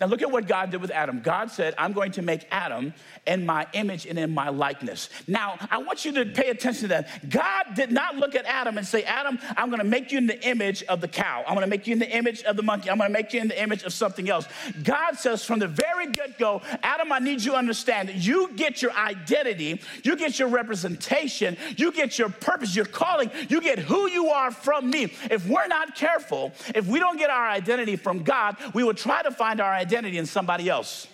Now, 0.00 0.06
look 0.06 0.22
at 0.22 0.30
what 0.30 0.46
God 0.46 0.70
did 0.70 0.80
with 0.80 0.90
Adam. 0.90 1.20
God 1.20 1.50
said, 1.50 1.74
I'm 1.78 1.92
going 1.92 2.12
to 2.12 2.22
make 2.22 2.46
Adam 2.50 2.94
in 3.26 3.44
my 3.44 3.66
image 3.72 4.06
and 4.06 4.18
in 4.18 4.32
my 4.32 4.48
likeness. 4.48 5.08
Now, 5.26 5.58
I 5.70 5.78
want 5.78 6.04
you 6.04 6.12
to 6.12 6.26
pay 6.26 6.50
attention 6.50 6.82
to 6.82 6.88
that. 6.88 7.28
God 7.28 7.74
did 7.74 7.90
not 7.90 8.16
look 8.16 8.34
at 8.34 8.44
Adam 8.46 8.78
and 8.78 8.86
say, 8.86 9.02
Adam, 9.02 9.38
I'm 9.56 9.68
going 9.68 9.80
to 9.80 9.84
make 9.84 10.12
you 10.12 10.18
in 10.18 10.26
the 10.26 10.40
image 10.48 10.82
of 10.84 11.00
the 11.00 11.08
cow. 11.08 11.44
I'm 11.46 11.54
going 11.54 11.66
to 11.66 11.70
make 11.70 11.86
you 11.86 11.92
in 11.92 11.98
the 11.98 12.10
image 12.10 12.42
of 12.42 12.56
the 12.56 12.62
monkey. 12.62 12.90
I'm 12.90 12.98
going 12.98 13.08
to 13.08 13.12
make 13.12 13.32
you 13.32 13.40
in 13.40 13.48
the 13.48 13.60
image 13.60 13.82
of 13.82 13.92
something 13.92 14.28
else. 14.28 14.46
God 14.82 15.16
says 15.16 15.44
from 15.44 15.58
the 15.58 15.68
very 15.68 16.12
get 16.12 16.38
go, 16.38 16.62
Adam, 16.82 17.12
I 17.12 17.18
need 17.18 17.42
you 17.42 17.52
to 17.52 17.58
understand 17.58 18.08
that 18.08 18.16
you 18.16 18.50
get 18.56 18.82
your 18.82 18.92
identity, 18.92 19.80
you 20.04 20.16
get 20.16 20.38
your 20.38 20.48
representation, 20.48 21.56
you 21.76 21.92
get 21.92 22.18
your 22.18 22.28
purpose, 22.28 22.74
your 22.74 22.84
calling, 22.84 23.30
you 23.48 23.60
get 23.60 23.78
who 23.78 24.08
you 24.08 24.28
are 24.28 24.50
from 24.50 24.90
me. 24.90 25.12
If 25.30 25.46
we're 25.46 25.66
not 25.66 25.94
careful, 25.94 26.52
if 26.74 26.86
we 26.86 26.98
don't 26.98 27.18
get 27.18 27.30
our 27.30 27.48
identity 27.48 27.96
from 27.96 28.22
God, 28.22 28.56
we 28.74 28.84
will 28.84 28.94
try 28.94 29.22
to 29.22 29.30
find 29.30 29.60
our 29.60 29.67
identity 29.72 30.18
in 30.18 30.26
somebody 30.26 30.68
else. 30.68 31.06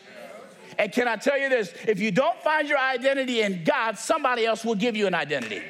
And 0.78 0.92
can 0.92 1.06
I 1.06 1.16
tell 1.16 1.38
you 1.38 1.48
this? 1.48 1.72
If 1.86 2.00
you 2.00 2.10
don't 2.10 2.38
find 2.42 2.68
your 2.68 2.78
identity 2.78 3.42
in 3.42 3.64
God, 3.64 3.98
somebody 3.98 4.44
else 4.44 4.64
will 4.64 4.74
give 4.74 4.96
you 4.96 5.06
an 5.06 5.14
identity. 5.14 5.62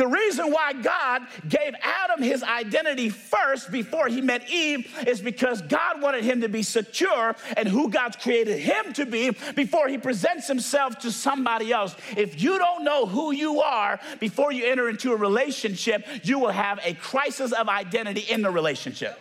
The 0.00 0.06
reason 0.06 0.50
why 0.50 0.72
God 0.72 1.26
gave 1.46 1.74
Adam 1.82 2.22
his 2.22 2.42
identity 2.42 3.10
first 3.10 3.70
before 3.70 4.08
he 4.08 4.22
met 4.22 4.48
Eve 4.48 4.90
is 5.06 5.20
because 5.20 5.60
God 5.60 6.00
wanted 6.00 6.24
him 6.24 6.40
to 6.40 6.48
be 6.48 6.62
secure 6.62 7.36
and 7.54 7.68
who 7.68 7.90
God's 7.90 8.16
created 8.16 8.60
him 8.60 8.94
to 8.94 9.04
be 9.04 9.32
before 9.54 9.88
he 9.88 9.98
presents 9.98 10.48
himself 10.48 11.00
to 11.00 11.12
somebody 11.12 11.70
else. 11.70 11.94
If 12.16 12.42
you 12.42 12.58
don't 12.58 12.82
know 12.82 13.04
who 13.04 13.32
you 13.32 13.60
are 13.60 14.00
before 14.20 14.52
you 14.52 14.64
enter 14.64 14.88
into 14.88 15.12
a 15.12 15.16
relationship, 15.16 16.06
you 16.22 16.38
will 16.38 16.48
have 16.48 16.80
a 16.82 16.94
crisis 16.94 17.52
of 17.52 17.68
identity 17.68 18.22
in 18.22 18.40
the 18.40 18.50
relationship. 18.50 19.20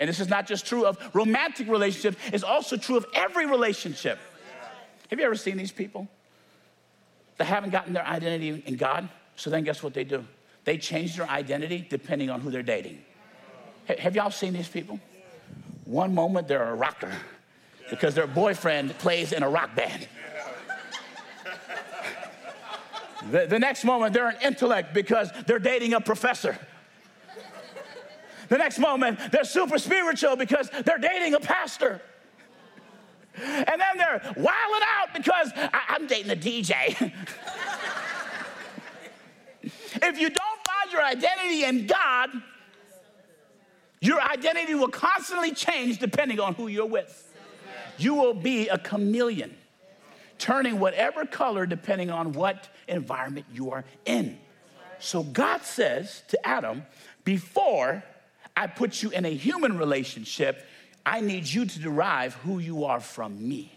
And 0.00 0.08
this 0.08 0.20
is 0.20 0.28
not 0.28 0.46
just 0.46 0.66
true 0.66 0.86
of 0.86 0.98
romantic 1.14 1.68
relationships, 1.68 2.16
it's 2.32 2.44
also 2.44 2.76
true 2.76 2.96
of 2.96 3.06
every 3.14 3.46
relationship. 3.46 4.18
Have 5.10 5.18
you 5.18 5.24
ever 5.24 5.36
seen 5.36 5.56
these 5.56 5.72
people 5.72 6.08
that 7.36 7.44
haven't 7.44 7.70
gotten 7.70 7.92
their 7.92 8.06
identity 8.06 8.62
in 8.66 8.76
God? 8.76 9.08
So 9.36 9.50
then 9.50 9.64
guess 9.64 9.82
what 9.82 9.94
they 9.94 10.04
do? 10.04 10.24
They 10.64 10.78
change 10.78 11.16
their 11.16 11.28
identity 11.28 11.86
depending 11.88 12.30
on 12.30 12.40
who 12.40 12.50
they're 12.50 12.62
dating. 12.62 13.02
Have 13.98 14.16
y'all 14.16 14.30
seen 14.30 14.52
these 14.54 14.68
people? 14.68 14.98
One 15.84 16.14
moment 16.14 16.48
they're 16.48 16.70
a 16.70 16.74
rocker 16.74 17.12
because 17.90 18.14
their 18.14 18.26
boyfriend 18.26 18.96
plays 18.98 19.32
in 19.32 19.42
a 19.42 19.48
rock 19.48 19.74
band. 19.76 20.08
The, 23.30 23.46
the 23.46 23.58
next 23.58 23.84
moment 23.84 24.14
they're 24.14 24.28
an 24.28 24.36
intellect 24.42 24.94
because 24.94 25.30
they're 25.46 25.58
dating 25.58 25.94
a 25.94 26.00
professor. 26.00 26.58
The 28.54 28.58
next 28.58 28.78
moment, 28.78 29.18
they're 29.32 29.42
super 29.42 29.78
spiritual 29.78 30.36
because 30.36 30.70
they're 30.84 30.98
dating 30.98 31.34
a 31.34 31.40
pastor. 31.40 32.00
And 33.36 33.66
then 33.66 33.98
they're 33.98 34.22
wilding 34.36 34.86
out 34.96 35.12
because 35.12 35.50
I, 35.56 35.96
am 35.96 36.06
dating 36.06 36.30
a 36.30 36.36
DJ. 36.36 36.90
if 39.64 40.20
you 40.20 40.30
don't 40.30 40.60
find 40.68 40.92
your 40.92 41.02
identity 41.02 41.64
in 41.64 41.88
God, 41.88 42.30
your 44.00 44.20
identity 44.22 44.76
will 44.76 44.86
constantly 44.86 45.50
change 45.50 45.98
depending 45.98 46.38
on 46.38 46.54
who 46.54 46.68
you're 46.68 46.86
with. 46.86 47.36
You 47.98 48.14
will 48.14 48.34
be 48.34 48.68
a 48.68 48.78
chameleon, 48.78 49.56
turning 50.38 50.78
whatever 50.78 51.26
color 51.26 51.66
depending 51.66 52.12
on 52.12 52.30
what 52.30 52.68
environment 52.86 53.46
you 53.52 53.72
are 53.72 53.84
in. 54.04 54.38
So 55.00 55.24
God 55.24 55.62
says 55.64 56.22
to 56.28 56.46
Adam, 56.46 56.86
before 57.24 58.04
I 58.56 58.66
put 58.66 59.02
you 59.02 59.10
in 59.10 59.24
a 59.24 59.34
human 59.34 59.78
relationship, 59.78 60.64
I 61.04 61.20
need 61.20 61.46
you 61.46 61.66
to 61.66 61.78
derive 61.78 62.34
who 62.34 62.58
you 62.58 62.84
are 62.84 63.00
from 63.00 63.48
me. 63.48 63.72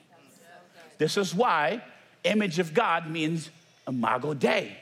This 0.97 1.17
is 1.17 1.33
why 1.33 1.83
image 2.23 2.59
of 2.59 2.73
God 2.73 3.09
means 3.09 3.49
imago 3.87 4.33
Dei. 4.33 4.77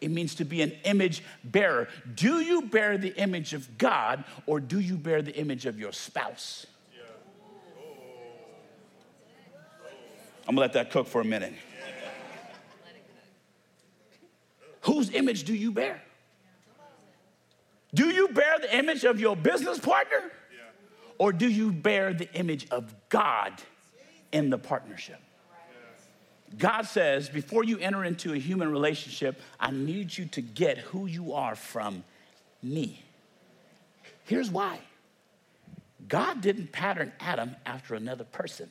It 0.00 0.10
means 0.10 0.34
to 0.36 0.44
be 0.44 0.62
an 0.62 0.72
image 0.84 1.22
bearer. 1.42 1.88
Do 2.14 2.40
you 2.40 2.62
bear 2.62 2.98
the 2.98 3.14
image 3.16 3.54
of 3.54 3.78
God 3.78 4.24
or 4.46 4.60
do 4.60 4.78
you 4.78 4.96
bear 4.96 5.22
the 5.22 5.34
image 5.34 5.66
of 5.66 5.78
your 5.78 5.92
spouse? 5.92 6.66
I'm 10.48 10.54
gonna 10.54 10.60
let 10.60 10.74
that 10.74 10.90
cook 10.90 11.08
for 11.08 11.20
a 11.20 11.24
minute. 11.24 11.54
Whose 14.82 15.10
image 15.12 15.42
do 15.42 15.54
you 15.54 15.72
bear? 15.72 16.00
Do 17.96 18.10
you 18.10 18.28
bear 18.28 18.58
the 18.60 18.76
image 18.76 19.04
of 19.04 19.18
your 19.18 19.34
business 19.34 19.78
partner? 19.78 20.30
Or 21.16 21.32
do 21.32 21.48
you 21.48 21.72
bear 21.72 22.12
the 22.12 22.30
image 22.34 22.68
of 22.70 22.94
God 23.08 23.54
in 24.32 24.50
the 24.50 24.58
partnership? 24.58 25.18
God 26.58 26.82
says, 26.82 27.30
before 27.30 27.64
you 27.64 27.78
enter 27.78 28.04
into 28.04 28.34
a 28.34 28.36
human 28.36 28.70
relationship, 28.70 29.40
I 29.58 29.70
need 29.70 30.16
you 30.16 30.26
to 30.26 30.42
get 30.42 30.76
who 30.78 31.06
you 31.06 31.32
are 31.32 31.54
from 31.54 32.04
me. 32.62 33.02
Here's 34.24 34.50
why 34.50 34.78
God 36.06 36.42
didn't 36.42 36.72
pattern 36.72 37.12
Adam 37.18 37.56
after 37.64 37.94
another 37.94 38.24
person. 38.24 38.70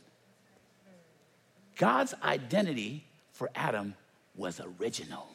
God's 1.77 2.13
identity 2.23 3.03
for 3.33 3.49
Adam 3.55 3.95
was 4.35 4.61
original. 4.79 5.27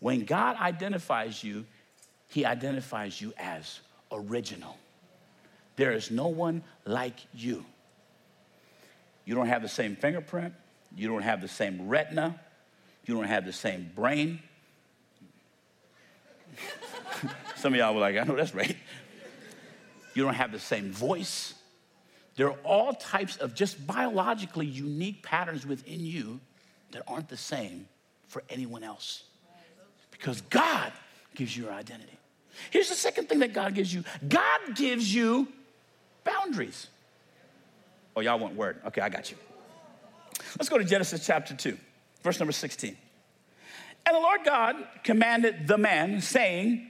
When 0.00 0.24
God 0.24 0.56
identifies 0.56 1.44
you, 1.44 1.66
he 2.34 2.44
identifies 2.44 3.20
you 3.20 3.32
as 3.38 3.80
original. 4.10 4.76
There 5.76 5.92
is 5.92 6.10
no 6.10 6.26
one 6.26 6.62
like 6.84 7.18
you. 7.32 7.64
You 9.24 9.34
don't 9.34 9.46
have 9.46 9.62
the 9.62 9.68
same 9.68 9.94
fingerprint, 9.94 10.52
you 10.96 11.08
don't 11.08 11.22
have 11.22 11.40
the 11.40 11.48
same 11.48 11.88
retina, 11.88 12.38
you 13.06 13.14
don't 13.14 13.24
have 13.24 13.44
the 13.44 13.52
same 13.52 13.90
brain, 13.94 14.40
Some 17.56 17.72
of 17.72 17.78
y'all 17.78 17.94
were 17.94 18.00
like, 18.00 18.16
I 18.16 18.24
know 18.24 18.36
that's 18.36 18.54
right. 18.54 18.76
You 20.14 20.22
don't 20.22 20.34
have 20.34 20.52
the 20.52 20.60
same 20.60 20.90
voice. 20.90 21.54
There 22.36 22.48
are 22.48 22.58
all 22.64 22.94
types 22.94 23.36
of 23.36 23.54
just 23.54 23.86
biologically 23.86 24.66
unique 24.66 25.22
patterns 25.22 25.66
within 25.66 26.04
you 26.04 26.40
that 26.92 27.02
aren't 27.06 27.28
the 27.28 27.36
same 27.36 27.88
for 28.28 28.42
anyone 28.48 28.82
else. 28.82 29.24
Because 30.10 30.40
God 30.42 30.92
gives 31.34 31.56
you 31.56 31.64
your 31.64 31.72
identity. 31.72 32.18
Here's 32.70 32.88
the 32.88 32.94
second 32.94 33.28
thing 33.28 33.40
that 33.40 33.52
God 33.52 33.74
gives 33.74 33.92
you 33.92 34.04
God 34.26 34.74
gives 34.74 35.12
you 35.14 35.48
boundaries. 36.24 36.88
Oh, 38.16 38.20
y'all 38.20 38.38
want 38.38 38.54
word? 38.54 38.80
Okay, 38.86 39.00
I 39.00 39.08
got 39.08 39.30
you. 39.30 39.36
Let's 40.58 40.68
go 40.68 40.78
to 40.78 40.84
Genesis 40.84 41.26
chapter 41.26 41.54
2, 41.54 41.76
verse 42.22 42.38
number 42.38 42.52
16. 42.52 42.96
And 44.06 44.16
the 44.16 44.20
Lord 44.20 44.40
God 44.44 44.76
commanded 45.02 45.66
the 45.66 45.78
man, 45.78 46.20
saying, 46.20 46.86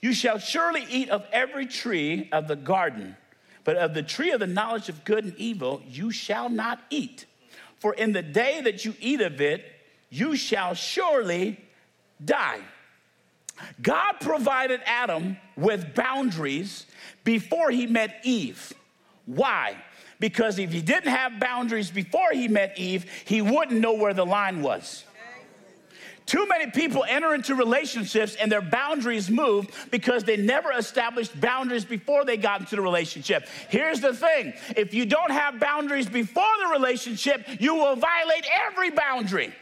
You 0.00 0.12
shall 0.12 0.38
surely 0.38 0.86
eat 0.90 1.08
of 1.08 1.26
every 1.32 1.66
tree 1.66 2.28
of 2.30 2.46
the 2.46 2.56
garden, 2.56 3.16
but 3.64 3.76
of 3.76 3.94
the 3.94 4.02
tree 4.02 4.30
of 4.30 4.40
the 4.40 4.46
knowledge 4.46 4.88
of 4.88 5.04
good 5.04 5.24
and 5.24 5.36
evil 5.36 5.82
you 5.88 6.10
shall 6.10 6.48
not 6.48 6.80
eat. 6.90 7.26
For 7.78 7.94
in 7.94 8.12
the 8.12 8.22
day 8.22 8.60
that 8.62 8.84
you 8.84 8.94
eat 9.00 9.20
of 9.20 9.40
it, 9.40 9.64
you 10.10 10.36
shall 10.36 10.74
surely 10.74 11.58
die. 12.24 12.60
God 13.80 14.14
provided 14.20 14.80
Adam 14.84 15.36
with 15.56 15.94
boundaries 15.94 16.86
before 17.24 17.70
he 17.70 17.86
met 17.86 18.20
Eve. 18.24 18.72
Why? 19.26 19.76
Because 20.20 20.58
if 20.58 20.72
he 20.72 20.80
didn't 20.80 21.10
have 21.10 21.38
boundaries 21.38 21.90
before 21.90 22.30
he 22.32 22.48
met 22.48 22.78
Eve, 22.78 23.04
he 23.24 23.42
wouldn't 23.42 23.80
know 23.80 23.94
where 23.94 24.14
the 24.14 24.26
line 24.26 24.62
was. 24.62 25.04
Too 26.28 26.46
many 26.46 26.70
people 26.70 27.06
enter 27.08 27.34
into 27.34 27.54
relationships 27.54 28.34
and 28.34 28.52
their 28.52 28.60
boundaries 28.60 29.30
move 29.30 29.66
because 29.90 30.24
they 30.24 30.36
never 30.36 30.72
established 30.72 31.40
boundaries 31.40 31.86
before 31.86 32.26
they 32.26 32.36
got 32.36 32.60
into 32.60 32.76
the 32.76 32.82
relationship. 32.82 33.48
Here's 33.70 34.00
the 34.00 34.12
thing 34.12 34.52
if 34.76 34.92
you 34.92 35.06
don't 35.06 35.30
have 35.30 35.58
boundaries 35.58 36.06
before 36.06 36.44
the 36.62 36.68
relationship, 36.70 37.46
you 37.58 37.76
will 37.76 37.96
violate 37.96 38.44
every 38.66 38.90
boundary. 38.90 39.54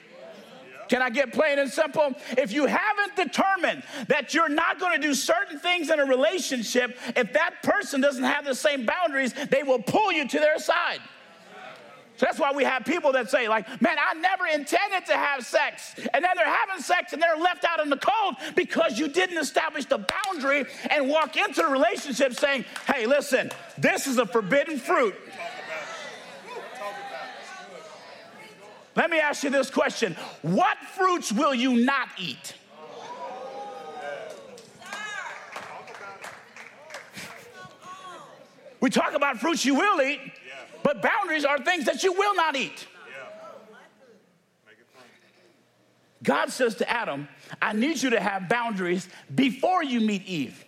Can 0.88 1.02
I 1.02 1.10
get 1.10 1.32
plain 1.32 1.58
and 1.58 1.70
simple? 1.70 2.14
If 2.38 2.52
you 2.52 2.66
haven't 2.66 3.16
determined 3.16 3.82
that 4.08 4.34
you're 4.34 4.48
not 4.48 4.78
going 4.78 5.00
to 5.00 5.06
do 5.06 5.14
certain 5.14 5.58
things 5.58 5.90
in 5.90 5.98
a 6.00 6.04
relationship, 6.04 6.96
if 7.16 7.32
that 7.32 7.62
person 7.62 8.00
doesn't 8.00 8.24
have 8.24 8.44
the 8.44 8.54
same 8.54 8.86
boundaries, 8.86 9.32
they 9.50 9.62
will 9.62 9.82
pull 9.82 10.12
you 10.12 10.26
to 10.28 10.38
their 10.38 10.58
side. 10.58 11.00
So 12.16 12.24
that's 12.24 12.38
why 12.38 12.52
we 12.52 12.64
have 12.64 12.84
people 12.86 13.12
that 13.12 13.30
say, 13.30 13.46
like, 13.46 13.68
man, 13.82 13.96
I 14.00 14.14
never 14.14 14.46
intended 14.46 15.04
to 15.06 15.12
have 15.12 15.44
sex. 15.44 15.94
And 16.14 16.24
then 16.24 16.30
they're 16.34 16.46
having 16.46 16.82
sex 16.82 17.12
and 17.12 17.20
they're 17.20 17.36
left 17.36 17.64
out 17.64 17.78
in 17.80 17.90
the 17.90 17.98
cold 17.98 18.36
because 18.54 18.98
you 18.98 19.08
didn't 19.08 19.36
establish 19.36 19.84
the 19.84 19.98
boundary 19.98 20.64
and 20.88 21.10
walk 21.10 21.36
into 21.36 21.60
the 21.60 21.68
relationship 21.68 22.32
saying, 22.32 22.64
hey, 22.86 23.04
listen, 23.04 23.50
this 23.76 24.06
is 24.06 24.16
a 24.16 24.24
forbidden 24.24 24.78
fruit. 24.78 25.14
Let 28.96 29.10
me 29.10 29.20
ask 29.20 29.44
you 29.44 29.50
this 29.50 29.70
question 29.70 30.14
What 30.42 30.78
fruits 30.96 31.30
will 31.30 31.54
you 31.54 31.76
not 31.84 32.08
eat? 32.18 32.54
We 38.80 38.90
talk 38.90 39.14
about 39.14 39.38
fruits 39.38 39.64
you 39.64 39.74
will 39.74 40.00
eat, 40.00 40.20
but 40.82 41.02
boundaries 41.02 41.44
are 41.44 41.58
things 41.58 41.86
that 41.86 42.02
you 42.02 42.12
will 42.12 42.34
not 42.34 42.56
eat. 42.56 42.86
God 46.22 46.50
says 46.50 46.74
to 46.76 46.90
Adam, 46.90 47.28
I 47.62 47.72
need 47.72 48.02
you 48.02 48.10
to 48.10 48.20
have 48.20 48.48
boundaries 48.48 49.08
before 49.34 49.84
you 49.84 50.00
meet 50.00 50.24
Eve. 50.26 50.64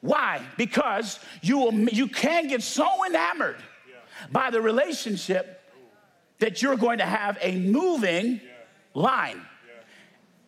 Why? 0.00 0.42
Because 0.56 1.18
you, 1.40 1.58
will, 1.58 1.74
you 1.74 2.08
can 2.08 2.48
get 2.48 2.62
so 2.62 3.04
enamored 3.06 3.56
by 4.30 4.50
the 4.50 4.60
relationship 4.60 5.61
that 6.42 6.60
you're 6.60 6.76
going 6.76 6.98
to 6.98 7.06
have 7.06 7.38
a 7.40 7.56
moving 7.56 8.40
line. 8.94 9.40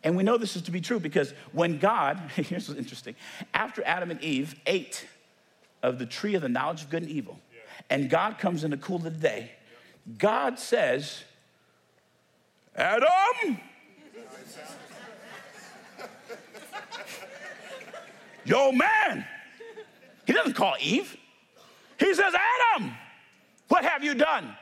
And 0.03 0.17
we 0.17 0.23
know 0.23 0.37
this 0.37 0.57
is 0.57 0.61
to 0.63 0.71
be 0.71 0.81
true 0.81 0.99
because 0.99 1.33
when 1.53 1.79
God, 1.79 2.19
here's 2.35 2.67
what's 2.67 2.77
interesting, 2.77 3.15
after 3.53 3.81
Adam 3.85 4.11
and 4.11 4.21
Eve 4.21 4.55
ate 4.65 5.07
of 5.81 5.97
the 5.97 6.05
tree 6.05 6.35
of 6.35 6.41
the 6.41 6.49
knowledge 6.49 6.83
of 6.83 6.89
good 6.89 7.03
and 7.03 7.11
evil, 7.11 7.39
and 7.89 8.09
God 8.09 8.37
comes 8.37 8.65
in 8.65 8.71
the 8.71 8.77
cool 8.77 8.97
of 8.97 9.03
the 9.03 9.09
day, 9.09 9.51
God 10.17 10.59
says, 10.59 11.23
Adam, 12.75 13.07
yo, 18.43 18.73
man. 18.73 19.25
He 20.27 20.33
doesn't 20.33 20.55
call 20.55 20.75
Eve. 20.81 21.15
He 21.97 22.13
says, 22.13 22.33
Adam, 22.75 22.91
what 23.69 23.85
have 23.85 24.03
you 24.03 24.13
done? 24.13 24.55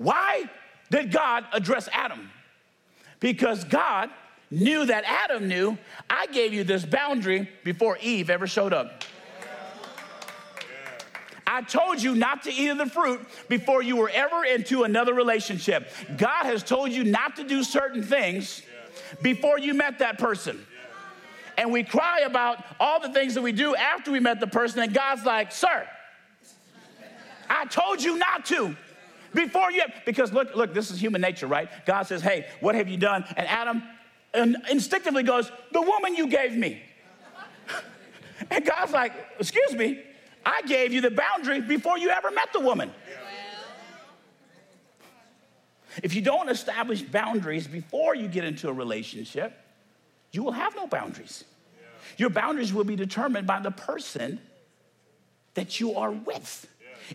Why 0.00 0.44
did 0.90 1.12
God 1.12 1.44
address 1.52 1.86
Adam? 1.92 2.30
Because 3.20 3.64
God 3.64 4.08
knew 4.50 4.86
that 4.86 5.04
Adam 5.04 5.46
knew 5.46 5.76
I 6.08 6.26
gave 6.28 6.54
you 6.54 6.64
this 6.64 6.86
boundary 6.86 7.50
before 7.64 7.98
Eve 8.00 8.30
ever 8.30 8.46
showed 8.46 8.72
up. 8.72 9.04
I 11.46 11.60
told 11.60 12.00
you 12.00 12.14
not 12.14 12.44
to 12.44 12.50
eat 12.50 12.68
of 12.68 12.78
the 12.78 12.86
fruit 12.86 13.20
before 13.50 13.82
you 13.82 13.96
were 13.96 14.08
ever 14.08 14.42
into 14.42 14.84
another 14.84 15.12
relationship. 15.12 15.92
God 16.16 16.44
has 16.44 16.62
told 16.62 16.92
you 16.92 17.04
not 17.04 17.36
to 17.36 17.44
do 17.44 17.62
certain 17.62 18.02
things 18.02 18.62
before 19.20 19.58
you 19.58 19.74
met 19.74 19.98
that 19.98 20.18
person. 20.18 20.64
And 21.58 21.70
we 21.72 21.82
cry 21.82 22.20
about 22.20 22.64
all 22.80 23.00
the 23.00 23.12
things 23.12 23.34
that 23.34 23.42
we 23.42 23.52
do 23.52 23.76
after 23.76 24.10
we 24.10 24.20
met 24.20 24.40
the 24.40 24.46
person, 24.46 24.80
and 24.80 24.94
God's 24.94 25.26
like, 25.26 25.52
Sir, 25.52 25.86
I 27.50 27.66
told 27.66 28.02
you 28.02 28.16
not 28.16 28.46
to 28.46 28.74
before 29.34 29.70
you 29.70 29.82
have, 29.82 29.92
because 30.04 30.32
look, 30.32 30.54
look, 30.54 30.74
this 30.74 30.90
is 30.90 31.00
human 31.00 31.20
nature, 31.20 31.46
right? 31.46 31.68
God 31.86 32.04
says, 32.04 32.22
Hey, 32.22 32.46
what 32.60 32.74
have 32.74 32.88
you 32.88 32.96
done? 32.96 33.24
And 33.36 33.46
Adam 33.46 33.82
instinctively 34.70 35.22
goes, 35.22 35.50
The 35.72 35.82
woman 35.82 36.14
you 36.14 36.26
gave 36.28 36.56
me. 36.56 36.82
and 38.50 38.64
God's 38.64 38.92
like, 38.92 39.12
Excuse 39.38 39.74
me, 39.74 40.02
I 40.44 40.62
gave 40.62 40.92
you 40.92 41.00
the 41.00 41.10
boundary 41.10 41.60
before 41.60 41.98
you 41.98 42.10
ever 42.10 42.30
met 42.30 42.52
the 42.52 42.60
woman. 42.60 42.90
If 46.02 46.14
you 46.14 46.22
don't 46.22 46.48
establish 46.48 47.02
boundaries 47.02 47.66
before 47.66 48.14
you 48.14 48.28
get 48.28 48.44
into 48.44 48.68
a 48.68 48.72
relationship, 48.72 49.52
you 50.32 50.42
will 50.44 50.52
have 50.52 50.76
no 50.76 50.86
boundaries. 50.86 51.44
Your 52.16 52.30
boundaries 52.30 52.72
will 52.72 52.84
be 52.84 52.96
determined 52.96 53.46
by 53.46 53.60
the 53.60 53.70
person 53.70 54.40
that 55.54 55.80
you 55.80 55.96
are 55.96 56.12
with. 56.12 56.66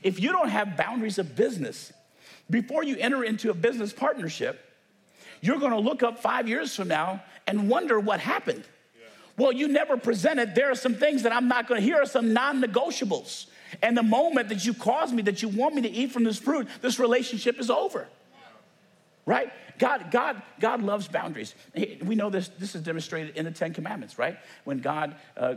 If 0.03 0.19
you 0.19 0.31
don't 0.31 0.49
have 0.49 0.75
boundaries 0.75 1.17
of 1.17 1.35
business, 1.35 1.93
before 2.49 2.83
you 2.83 2.97
enter 2.97 3.23
into 3.23 3.49
a 3.49 3.53
business 3.53 3.93
partnership, 3.93 4.61
you're 5.41 5.59
gonna 5.59 5.79
look 5.79 6.03
up 6.03 6.19
five 6.19 6.47
years 6.47 6.75
from 6.75 6.87
now 6.87 7.23
and 7.47 7.69
wonder 7.69 7.99
what 7.99 8.19
happened. 8.19 8.63
Yeah. 8.95 9.07
Well, 9.37 9.51
you 9.51 9.67
never 9.67 9.97
presented, 9.97 10.55
there 10.55 10.71
are 10.71 10.75
some 10.75 10.95
things 10.95 11.23
that 11.23 11.31
I'm 11.31 11.47
not 11.47 11.67
gonna, 11.67 11.81
here 11.81 11.97
are 11.97 12.05
some 12.05 12.33
non 12.33 12.61
negotiables. 12.61 13.47
And 13.81 13.97
the 13.97 14.03
moment 14.03 14.49
that 14.49 14.65
you 14.65 14.73
cause 14.73 15.11
me, 15.11 15.21
that 15.23 15.41
you 15.41 15.49
want 15.49 15.75
me 15.75 15.81
to 15.81 15.89
eat 15.89 16.11
from 16.11 16.23
this 16.23 16.37
fruit, 16.37 16.67
this 16.81 16.99
relationship 16.99 17.59
is 17.59 17.69
over. 17.69 18.07
Right? 19.25 19.51
God, 19.77 20.11
God, 20.11 20.41
God 20.59 20.81
loves 20.81 21.07
boundaries. 21.07 21.53
We 22.03 22.15
know 22.15 22.29
this, 22.29 22.47
this 22.59 22.75
is 22.75 22.81
demonstrated 22.81 23.35
in 23.35 23.45
the 23.45 23.51
Ten 23.51 23.73
Commandments, 23.73 24.17
right? 24.17 24.37
When 24.63 24.79
God 24.79 25.15
uh, 25.35 25.55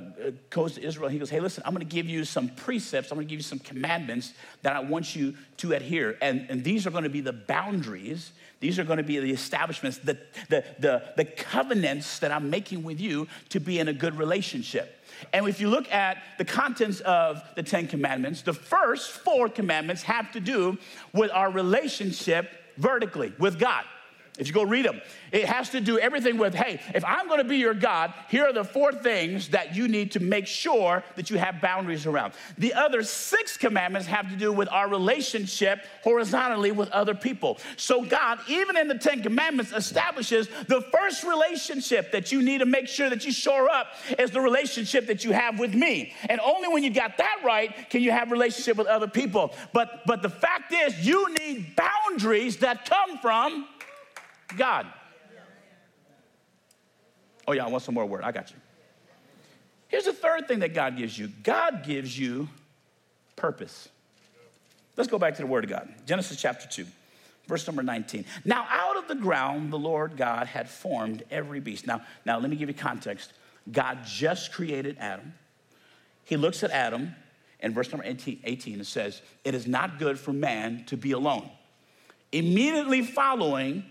goes 0.50 0.74
to 0.74 0.82
Israel, 0.82 1.08
he 1.08 1.18
goes, 1.18 1.30
Hey, 1.30 1.40
listen, 1.40 1.62
I'm 1.66 1.72
gonna 1.72 1.84
give 1.84 2.06
you 2.06 2.24
some 2.24 2.48
precepts, 2.48 3.10
I'm 3.10 3.18
gonna 3.18 3.28
give 3.28 3.38
you 3.38 3.44
some 3.44 3.58
commandments 3.60 4.32
that 4.62 4.74
I 4.74 4.80
want 4.80 5.14
you 5.14 5.34
to 5.58 5.72
adhere. 5.72 6.16
And, 6.20 6.46
and 6.48 6.64
these 6.64 6.86
are 6.86 6.90
gonna 6.90 7.08
be 7.08 7.20
the 7.20 7.32
boundaries, 7.32 8.32
these 8.60 8.78
are 8.78 8.84
gonna 8.84 9.04
be 9.04 9.18
the 9.18 9.30
establishments, 9.30 9.98
the, 9.98 10.18
the, 10.48 10.64
the, 10.80 11.02
the 11.16 11.24
covenants 11.24 12.18
that 12.18 12.32
I'm 12.32 12.50
making 12.50 12.82
with 12.82 13.00
you 13.00 13.28
to 13.50 13.60
be 13.60 13.78
in 13.78 13.88
a 13.88 13.92
good 13.92 14.18
relationship. 14.18 14.94
And 15.32 15.48
if 15.48 15.60
you 15.60 15.68
look 15.68 15.90
at 15.92 16.18
the 16.38 16.44
contents 16.44 17.00
of 17.00 17.42
the 17.54 17.62
Ten 17.62 17.86
Commandments, 17.86 18.42
the 18.42 18.52
first 18.52 19.10
four 19.10 19.48
commandments 19.48 20.02
have 20.02 20.32
to 20.32 20.40
do 20.40 20.78
with 21.12 21.30
our 21.32 21.50
relationship 21.50 22.57
vertically 22.78 23.32
with 23.38 23.58
God. 23.58 23.84
If 24.38 24.46
you 24.46 24.52
go 24.52 24.62
read 24.62 24.84
them, 24.84 25.00
it 25.32 25.44
has 25.46 25.70
to 25.70 25.80
do 25.80 25.98
everything 25.98 26.38
with 26.38 26.54
hey, 26.54 26.80
if 26.94 27.04
I'm 27.04 27.26
going 27.26 27.38
to 27.38 27.44
be 27.44 27.56
your 27.56 27.74
God, 27.74 28.14
here 28.28 28.44
are 28.44 28.52
the 28.52 28.64
four 28.64 28.92
things 28.92 29.48
that 29.48 29.74
you 29.74 29.88
need 29.88 30.12
to 30.12 30.20
make 30.20 30.46
sure 30.46 31.02
that 31.16 31.28
you 31.28 31.38
have 31.38 31.60
boundaries 31.60 32.06
around. 32.06 32.34
The 32.56 32.72
other 32.74 33.02
six 33.02 33.56
commandments 33.56 34.06
have 34.06 34.30
to 34.30 34.36
do 34.36 34.52
with 34.52 34.68
our 34.70 34.88
relationship 34.88 35.84
horizontally 36.02 36.70
with 36.70 36.88
other 36.90 37.14
people. 37.14 37.58
So, 37.76 38.04
God, 38.04 38.38
even 38.48 38.76
in 38.76 38.88
the 38.88 38.98
Ten 38.98 39.22
Commandments, 39.22 39.72
establishes 39.72 40.48
the 40.68 40.82
first 40.92 41.24
relationship 41.24 42.12
that 42.12 42.30
you 42.30 42.40
need 42.42 42.58
to 42.58 42.66
make 42.66 42.86
sure 42.86 43.10
that 43.10 43.24
you 43.24 43.32
shore 43.32 43.68
up 43.68 43.88
is 44.18 44.30
the 44.30 44.40
relationship 44.40 45.06
that 45.08 45.24
you 45.24 45.32
have 45.32 45.58
with 45.58 45.74
me. 45.74 46.12
And 46.28 46.40
only 46.40 46.68
when 46.68 46.84
you 46.84 46.90
got 46.90 47.18
that 47.18 47.38
right 47.44 47.90
can 47.90 48.02
you 48.02 48.12
have 48.12 48.30
relationship 48.30 48.76
with 48.76 48.86
other 48.86 49.08
people. 49.08 49.52
But, 49.72 50.06
but 50.06 50.22
the 50.22 50.30
fact 50.30 50.72
is, 50.72 51.06
you 51.06 51.34
need 51.34 51.74
boundaries 51.74 52.58
that 52.58 52.88
come 52.88 53.18
from 53.18 53.66
God. 54.56 54.86
Oh, 57.46 57.52
yeah, 57.52 57.64
I 57.64 57.68
want 57.68 57.82
some 57.82 57.94
more 57.94 58.04
word. 58.04 58.24
I 58.24 58.32
got 58.32 58.50
you. 58.50 58.56
Here's 59.88 60.04
the 60.04 60.12
third 60.12 60.46
thing 60.46 60.58
that 60.58 60.74
God 60.74 60.96
gives 60.96 61.18
you 61.18 61.28
God 61.42 61.82
gives 61.84 62.18
you 62.18 62.48
purpose. 63.36 63.88
Let's 64.96 65.08
go 65.08 65.18
back 65.18 65.36
to 65.36 65.42
the 65.42 65.46
Word 65.46 65.64
of 65.64 65.70
God. 65.70 65.88
Genesis 66.06 66.40
chapter 66.40 66.68
2, 66.68 66.84
verse 67.46 67.66
number 67.66 67.82
19. 67.82 68.24
Now, 68.44 68.66
out 68.68 68.96
of 68.96 69.06
the 69.06 69.14
ground, 69.14 69.72
the 69.72 69.78
Lord 69.78 70.16
God 70.16 70.48
had 70.48 70.68
formed 70.68 71.22
every 71.30 71.60
beast. 71.60 71.86
Now, 71.86 72.02
now 72.26 72.38
let 72.38 72.50
me 72.50 72.56
give 72.56 72.68
you 72.68 72.74
context. 72.74 73.32
God 73.70 74.00
just 74.04 74.52
created 74.52 74.96
Adam. 74.98 75.34
He 76.24 76.36
looks 76.36 76.62
at 76.62 76.70
Adam, 76.70 77.14
and 77.60 77.74
verse 77.74 77.90
number 77.90 78.04
18, 78.04 78.40
18 78.44 78.80
it 78.80 78.86
says, 78.86 79.22
It 79.44 79.54
is 79.54 79.66
not 79.66 79.98
good 79.98 80.18
for 80.18 80.32
man 80.32 80.84
to 80.86 80.96
be 80.96 81.12
alone. 81.12 81.48
Immediately 82.32 83.02
following 83.02 83.84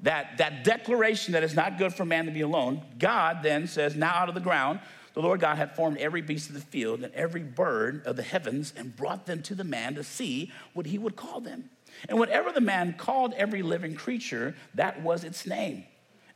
that, 0.00 0.38
that 0.38 0.64
declaration 0.64 1.32
that 1.32 1.42
it's 1.42 1.54
not 1.54 1.78
good 1.78 1.92
for 1.92 2.04
man 2.04 2.26
to 2.26 2.30
be 2.30 2.42
alone, 2.42 2.82
God 2.98 3.38
then 3.42 3.66
says, 3.66 3.96
Now 3.96 4.12
out 4.14 4.28
of 4.28 4.34
the 4.34 4.40
ground, 4.40 4.80
the 5.14 5.22
Lord 5.22 5.40
God 5.40 5.56
had 5.56 5.74
formed 5.74 5.98
every 5.98 6.22
beast 6.22 6.48
of 6.48 6.54
the 6.54 6.60
field 6.60 7.02
and 7.02 7.12
every 7.14 7.42
bird 7.42 8.06
of 8.06 8.16
the 8.16 8.22
heavens 8.22 8.72
and 8.76 8.94
brought 8.94 9.26
them 9.26 9.42
to 9.42 9.54
the 9.54 9.64
man 9.64 9.96
to 9.96 10.04
see 10.04 10.52
what 10.74 10.86
he 10.86 10.98
would 10.98 11.16
call 11.16 11.40
them. 11.40 11.70
And 12.08 12.18
whatever 12.18 12.52
the 12.52 12.60
man 12.60 12.94
called 12.96 13.34
every 13.34 13.62
living 13.62 13.94
creature, 13.94 14.54
that 14.74 15.02
was 15.02 15.24
its 15.24 15.46
name. 15.46 15.84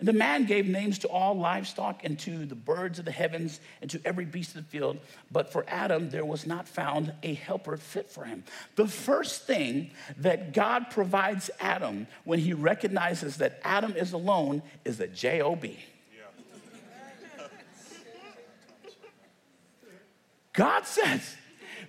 And 0.03 0.09
the 0.09 0.13
man 0.15 0.47
gave 0.47 0.67
names 0.67 0.99
to 0.99 1.09
all 1.09 1.39
livestock 1.39 2.01
and 2.03 2.19
to 2.19 2.45
the 2.45 2.57
birds 2.57 2.99
of 2.99 3.05
the 3.05 3.13
heavens 3.13 3.61
and 3.81 3.89
to 3.93 4.01
every 4.05 4.25
beast 4.25 4.57
of 4.57 4.65
the 4.65 4.69
field. 4.69 4.99
But 5.31 5.53
for 5.53 5.65
Adam, 5.69 6.11
there 6.11 6.25
was 6.25 6.45
not 6.45 6.67
found 6.67 7.13
a 7.23 7.35
helper 7.35 7.77
fit 7.77 8.11
for 8.11 8.25
him. 8.25 8.43
The 8.75 8.89
first 8.89 9.43
thing 9.43 9.93
that 10.17 10.55
God 10.55 10.91
provides 10.91 11.53
Adam 11.61 12.09
when 12.25 12.41
he 12.41 12.53
recognizes 12.53 13.37
that 13.37 13.61
Adam 13.63 13.93
is 13.93 14.13
alone 14.13 14.63
is 14.85 14.99
a 14.99 15.07
job. 15.07 15.65
God 20.53 20.85
says, 20.85 21.37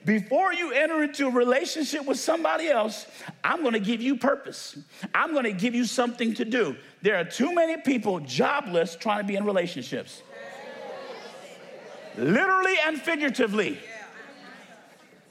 before 0.06 0.54
you 0.54 0.72
enter 0.72 1.04
into 1.04 1.28
a 1.28 1.32
relationship 1.32 2.06
with 2.06 2.20
somebody 2.20 2.68
else, 2.68 3.08
I'm 3.44 3.64
gonna 3.64 3.80
give 3.80 4.02
you 4.02 4.18
purpose. 4.18 4.78
I'm 5.14 5.34
gonna 5.34 5.52
give 5.52 5.74
you 5.74 5.86
something 5.86 6.34
to 6.36 6.46
do. 6.46 6.76
There 7.02 7.16
are 7.16 7.24
too 7.24 7.54
many 7.54 7.78
people 7.78 8.20
jobless 8.20 8.96
trying 8.96 9.20
to 9.20 9.28
be 9.28 9.36
in 9.36 9.46
relationships, 9.46 10.22
literally 12.18 12.76
and 12.86 13.02
figuratively. 13.02 13.80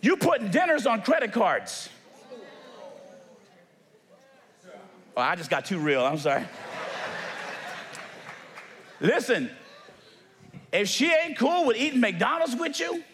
You 0.01 0.17
putting 0.17 0.51
dinners 0.51 0.87
on 0.87 1.03
credit 1.03 1.33
cards. 1.33 1.89
Oh, 5.17 5.21
I 5.21 5.37
just 5.37 5.51
got 5.51 5.67
too 5.67 5.79
real. 5.79 6.05
I'm 6.05 6.19
sorry. 6.19 6.45
Listen, 9.01 9.51
if 10.73 10.89
she 10.89 11.13
ain't 11.13 11.37
cool 11.37 11.67
with 11.67 11.77
eating 11.77 12.01
McDonald's 12.01 12.57
with 12.57 12.81
you, 12.81 13.05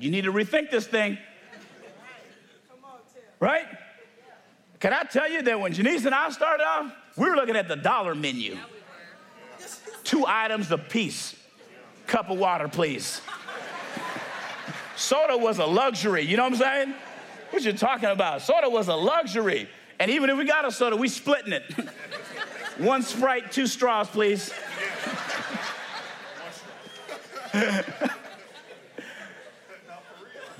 You 0.00 0.10
need 0.10 0.24
to 0.24 0.32
rethink 0.32 0.70
this 0.70 0.86
thing. 0.86 1.18
Right? 3.38 3.66
Can 4.80 4.92
I 4.94 5.04
tell 5.04 5.30
you 5.30 5.42
that 5.42 5.60
when 5.60 5.72
Janice 5.72 6.06
and 6.06 6.14
I 6.14 6.30
started 6.30 6.64
off, 6.64 6.92
we 7.16 7.28
were 7.28 7.36
looking 7.36 7.56
at 7.56 7.68
the 7.68 7.76
dollar 7.76 8.14
menu. 8.14 8.56
Two 10.04 10.24
items 10.26 10.70
a 10.70 10.78
piece. 10.78 11.36
Cup 12.06 12.30
of 12.30 12.38
water, 12.38 12.66
please. 12.66 13.20
Soda 14.96 15.36
was 15.36 15.58
a 15.58 15.66
luxury, 15.66 16.22
you 16.22 16.36
know 16.36 16.44
what 16.44 16.52
I'm 16.54 16.58
saying? 16.58 16.94
What 17.50 17.64
you 17.64 17.72
talking 17.72 18.10
about? 18.10 18.42
Soda 18.42 18.68
was 18.68 18.88
a 18.88 18.94
luxury. 18.94 19.68
And 19.98 20.10
even 20.10 20.30
if 20.30 20.38
we 20.38 20.44
got 20.44 20.64
a 20.64 20.72
soda, 20.72 20.96
we 20.96 21.08
splitting 21.08 21.52
it. 21.52 21.64
One 22.78 23.02
Sprite, 23.02 23.52
two 23.52 23.66
straws, 23.66 24.08
please. 24.08 24.52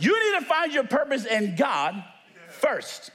You 0.01 0.32
need 0.32 0.40
to 0.40 0.46
find 0.46 0.72
your 0.72 0.84
purpose 0.84 1.26
in 1.26 1.57
God 1.57 2.03
first. 2.48 3.11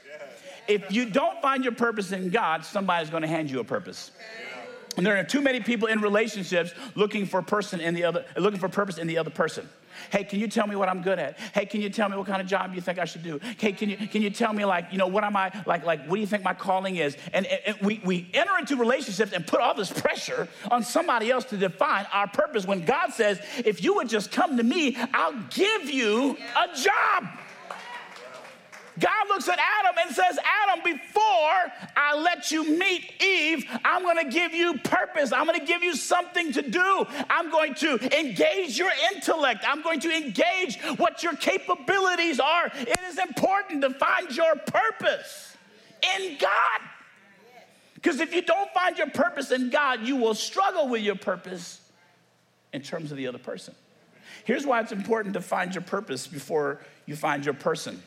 If 0.68 0.92
you 0.92 1.06
don't 1.10 1.40
find 1.42 1.62
your 1.64 1.74
purpose 1.74 2.12
in 2.12 2.30
God, 2.30 2.64
somebody's 2.64 3.10
going 3.10 3.22
to 3.22 3.28
hand 3.28 3.50
you 3.50 3.60
a 3.60 3.64
purpose. 3.64 4.10
And 4.96 5.04
there 5.04 5.16
are 5.18 5.24
too 5.24 5.42
many 5.42 5.60
people 5.60 5.88
in 5.88 6.00
relationships 6.00 6.72
looking 6.94 7.26
for 7.26 7.40
a 7.40 7.42
person 7.42 7.80
in 7.80 7.94
the 7.94 8.04
other, 8.04 8.24
looking 8.36 8.58
for 8.58 8.68
purpose 8.68 8.98
in 8.98 9.06
the 9.06 9.18
other 9.18 9.30
person. 9.30 9.68
Hey, 10.10 10.24
can 10.24 10.40
you 10.40 10.48
tell 10.48 10.66
me 10.66 10.76
what 10.76 10.88
I'm 10.88 11.02
good 11.02 11.18
at? 11.18 11.38
Hey, 11.38 11.66
can 11.66 11.80
you 11.80 11.90
tell 11.90 12.08
me 12.08 12.16
what 12.16 12.26
kind 12.26 12.40
of 12.40 12.46
job 12.46 12.74
you 12.74 12.80
think 12.80 12.98
I 12.98 13.04
should 13.04 13.22
do? 13.22 13.40
Hey, 13.58 13.72
can 13.72 13.90
you 13.90 13.96
can 13.96 14.22
you 14.22 14.30
tell 14.30 14.52
me 14.52 14.64
like 14.64 14.86
you 14.92 14.98
know 14.98 15.06
what 15.06 15.24
am 15.24 15.36
I 15.36 15.52
like 15.66 15.84
like 15.84 16.06
what 16.06 16.16
do 16.16 16.20
you 16.20 16.26
think 16.26 16.42
my 16.42 16.54
calling 16.54 16.96
is? 16.96 17.16
And, 17.32 17.46
and, 17.46 17.60
and 17.66 17.76
we 17.80 18.00
we 18.04 18.30
enter 18.34 18.56
into 18.58 18.76
relationships 18.76 19.32
and 19.32 19.46
put 19.46 19.60
all 19.60 19.74
this 19.74 19.92
pressure 19.92 20.48
on 20.70 20.82
somebody 20.82 21.30
else 21.30 21.44
to 21.46 21.56
define 21.56 22.06
our 22.12 22.28
purpose. 22.28 22.66
When 22.66 22.84
God 22.84 23.12
says, 23.12 23.40
if 23.64 23.82
you 23.82 23.94
would 23.94 24.08
just 24.08 24.30
come 24.30 24.56
to 24.56 24.62
me, 24.62 24.96
I'll 25.12 25.40
give 25.50 25.90
you 25.90 26.36
a 26.56 26.76
job. 26.76 27.28
God 28.98 29.28
looks 29.28 29.48
at 29.48 29.58
Adam 29.58 29.96
and 30.00 30.14
says, 30.14 30.38
Adam, 30.68 30.82
before 30.82 31.72
I 31.96 32.16
let 32.16 32.50
you 32.50 32.78
meet 32.78 33.22
Eve, 33.22 33.64
I'm 33.84 34.02
going 34.02 34.24
to 34.24 34.30
give 34.30 34.54
you 34.54 34.78
purpose. 34.78 35.32
I'm 35.32 35.46
going 35.46 35.60
to 35.60 35.66
give 35.66 35.82
you 35.82 35.94
something 35.94 36.52
to 36.52 36.62
do. 36.62 37.06
I'm 37.28 37.50
going 37.50 37.74
to 37.76 38.18
engage 38.18 38.78
your 38.78 38.90
intellect. 39.12 39.64
I'm 39.66 39.82
going 39.82 40.00
to 40.00 40.10
engage 40.10 40.80
what 40.96 41.22
your 41.22 41.34
capabilities 41.34 42.40
are. 42.40 42.66
It 42.74 43.00
is 43.08 43.18
important 43.18 43.82
to 43.82 43.90
find 43.90 44.34
your 44.34 44.56
purpose 44.56 45.56
in 46.16 46.38
God. 46.38 46.80
Because 47.94 48.20
if 48.20 48.34
you 48.34 48.42
don't 48.42 48.70
find 48.72 48.96
your 48.96 49.10
purpose 49.10 49.50
in 49.50 49.68
God, 49.68 50.06
you 50.06 50.16
will 50.16 50.34
struggle 50.34 50.88
with 50.88 51.02
your 51.02 51.16
purpose 51.16 51.80
in 52.72 52.80
terms 52.82 53.10
of 53.10 53.18
the 53.18 53.26
other 53.26 53.38
person. 53.38 53.74
Here's 54.44 54.64
why 54.64 54.80
it's 54.80 54.92
important 54.92 55.34
to 55.34 55.40
find 55.40 55.74
your 55.74 55.82
purpose 55.82 56.26
before 56.26 56.80
you 57.04 57.16
find 57.16 57.44
your 57.44 57.54
person. 57.54 58.00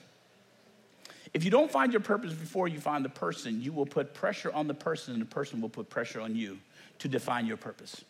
If 1.34 1.44
you 1.44 1.52
don't 1.52 1.72
find 1.72 1.94
your 1.94 2.02
purpose 2.02 2.34
before 2.34 2.68
you 2.68 2.80
find 2.80 3.06
the 3.06 3.10
person, 3.10 3.62
you 3.62 3.72
will 3.72 3.86
put 3.86 4.14
pressure 4.14 4.52
on 4.52 4.68
the 4.68 4.74
person, 4.74 5.14
and 5.14 5.22
the 5.22 5.28
person 5.28 5.62
will 5.62 5.70
put 5.70 5.90
pressure 5.90 6.20
on 6.22 6.36
you 6.36 6.58
to 7.00 7.08
define 7.08 7.46
your 7.46 7.58
purpose. 7.58 8.04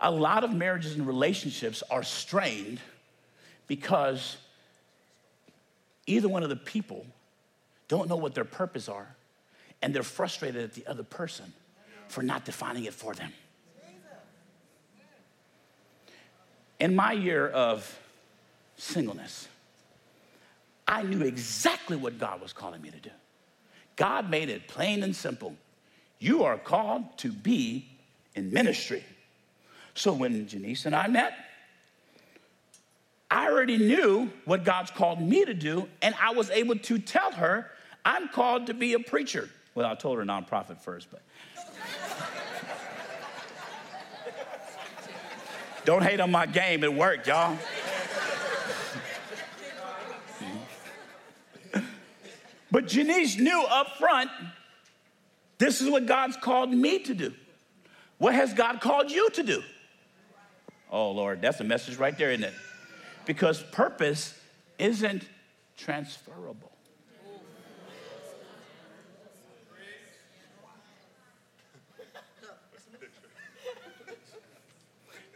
A 0.00 0.10
lot 0.10 0.44
of 0.44 0.52
marriages 0.52 0.94
and 0.94 1.06
relationships 1.06 1.82
are 1.90 2.02
strained 2.02 2.80
because 3.66 4.36
either 6.06 6.28
one 6.28 6.42
of 6.42 6.48
the 6.48 6.56
people 6.56 7.06
don't 7.88 8.08
know 8.08 8.16
what 8.16 8.34
their 8.34 8.44
purpose 8.44 8.88
are, 8.88 9.16
and 9.80 9.94
they're 9.94 10.02
frustrated 10.02 10.62
at 10.62 10.74
the 10.74 10.86
other 10.86 11.02
person 11.02 11.52
for 12.08 12.22
not 12.22 12.44
defining 12.44 12.84
it 12.84 12.94
for 12.94 13.14
them. 13.14 13.32
In 16.78 16.94
my 16.94 17.12
year 17.12 17.48
of 17.48 17.98
singleness, 18.76 19.48
I 20.88 21.02
knew 21.02 21.22
exactly 21.22 21.96
what 21.96 22.18
God 22.18 22.40
was 22.40 22.54
calling 22.54 22.80
me 22.80 22.90
to 22.90 22.98
do. 22.98 23.10
God 23.96 24.30
made 24.30 24.48
it 24.48 24.66
plain 24.68 25.02
and 25.02 25.14
simple. 25.14 25.54
You 26.18 26.44
are 26.44 26.56
called 26.56 27.18
to 27.18 27.30
be 27.30 27.86
in 28.34 28.50
ministry. 28.50 29.04
So 29.94 30.14
when 30.14 30.48
Janice 30.48 30.86
and 30.86 30.96
I 30.96 31.06
met, 31.08 31.34
I 33.30 33.48
already 33.48 33.76
knew 33.76 34.30
what 34.46 34.64
God's 34.64 34.90
called 34.90 35.20
me 35.20 35.44
to 35.44 35.52
do, 35.52 35.86
and 36.00 36.14
I 36.20 36.30
was 36.30 36.48
able 36.48 36.76
to 36.76 36.98
tell 36.98 37.32
her, 37.32 37.70
I'm 38.04 38.28
called 38.28 38.68
to 38.68 38.74
be 38.74 38.94
a 38.94 38.98
preacher. 38.98 39.50
Well, 39.74 39.86
I 39.86 39.94
told 39.94 40.16
her 40.18 40.24
nonprofit 40.24 40.80
first, 40.80 41.08
but. 41.10 41.20
Don't 45.84 46.02
hate 46.02 46.20
on 46.20 46.30
my 46.30 46.46
game, 46.46 46.82
it 46.82 46.94
worked, 46.94 47.26
y'all. 47.26 47.58
But 52.70 52.86
Janice 52.86 53.38
knew 53.38 53.64
up 53.68 53.96
front 53.96 54.30
this 55.58 55.80
is 55.80 55.90
what 55.90 56.06
God's 56.06 56.36
called 56.36 56.72
me 56.72 57.00
to 57.00 57.14
do. 57.14 57.34
What 58.18 58.34
has 58.34 58.52
God 58.54 58.80
called 58.80 59.10
you 59.10 59.28
to 59.30 59.42
do? 59.42 59.62
Oh, 60.90 61.10
Lord, 61.10 61.42
that's 61.42 61.60
a 61.60 61.64
message 61.64 61.96
right 61.96 62.16
there, 62.16 62.30
isn't 62.30 62.44
it? 62.44 62.54
Because 63.26 63.62
purpose 63.62 64.38
isn't 64.78 65.28
transferable. 65.76 66.72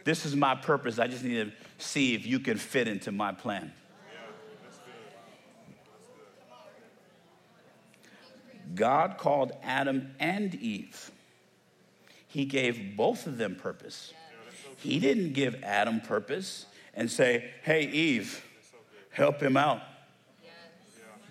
This 0.03 0.25
is 0.25 0.35
my 0.35 0.55
purpose. 0.55 0.99
I 0.99 1.07
just 1.07 1.23
need 1.23 1.45
to 1.45 1.51
see 1.77 2.13
if 2.13 2.25
you 2.25 2.39
can 2.39 2.57
fit 2.57 2.89
into 2.89 3.11
my 3.11 3.31
plan. 3.31 3.71
God 8.75 9.17
called 9.17 9.51
Adam 9.63 10.11
and 10.19 10.55
Eve. 10.55 11.11
He 12.27 12.45
gave 12.45 12.97
both 12.97 13.27
of 13.27 13.37
them 13.37 13.55
purpose. 13.55 14.13
He 14.77 14.99
didn't 14.99 15.33
give 15.33 15.63
Adam 15.63 16.01
purpose 16.01 16.65
and 16.93 17.09
say, 17.09 17.51
hey, 17.63 17.83
Eve, 17.83 18.43
help 19.11 19.41
him 19.41 19.55
out. 19.55 19.81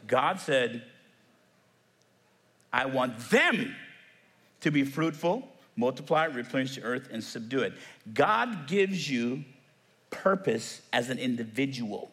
God 0.07 0.41
said, 0.41 0.83
I 2.73 2.87
want 2.87 3.19
them 3.31 3.75
to 4.61 4.71
be 4.71 4.85
fruitful, 4.85 5.49
multiply, 5.77 6.25
replenish 6.25 6.77
the 6.77 6.83
earth, 6.83 7.09
and 7.13 7.23
subdue 7.23 7.61
it. 7.61 7.73
God 8.15 8.67
gives 8.67 9.11
you 9.11 9.45
purpose 10.11 10.83
as 10.93 11.11
an 11.11 11.19
individual. 11.19 12.11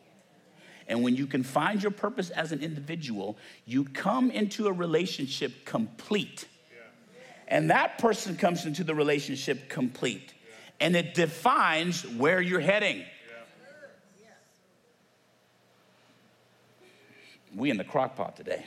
And 0.90 1.04
when 1.04 1.16
you 1.16 1.28
can 1.28 1.44
find 1.44 1.82
your 1.82 1.92
purpose 1.92 2.32
as 2.32 2.52
an 2.52 2.62
individual, 2.62 3.38
you 3.66 3.86
come 3.86 4.32
into 4.32 4.68
a 4.68 4.74
relationship 4.74 5.64
complete. 5.64 6.48
And 7.48 7.70
that 7.70 8.00
person 8.00 8.36
comes 8.36 8.66
into 8.66 8.84
the 8.84 8.96
relationship 8.96 9.70
complete. 9.70 10.34
And 10.80 10.96
it 10.96 11.14
defines 11.14 12.06
where 12.06 12.42
you're 12.42 12.60
heading. 12.60 13.06
We 17.56 17.70
in 17.70 17.78
the 17.78 17.84
crock 17.84 18.16
pot 18.16 18.36
today. 18.36 18.66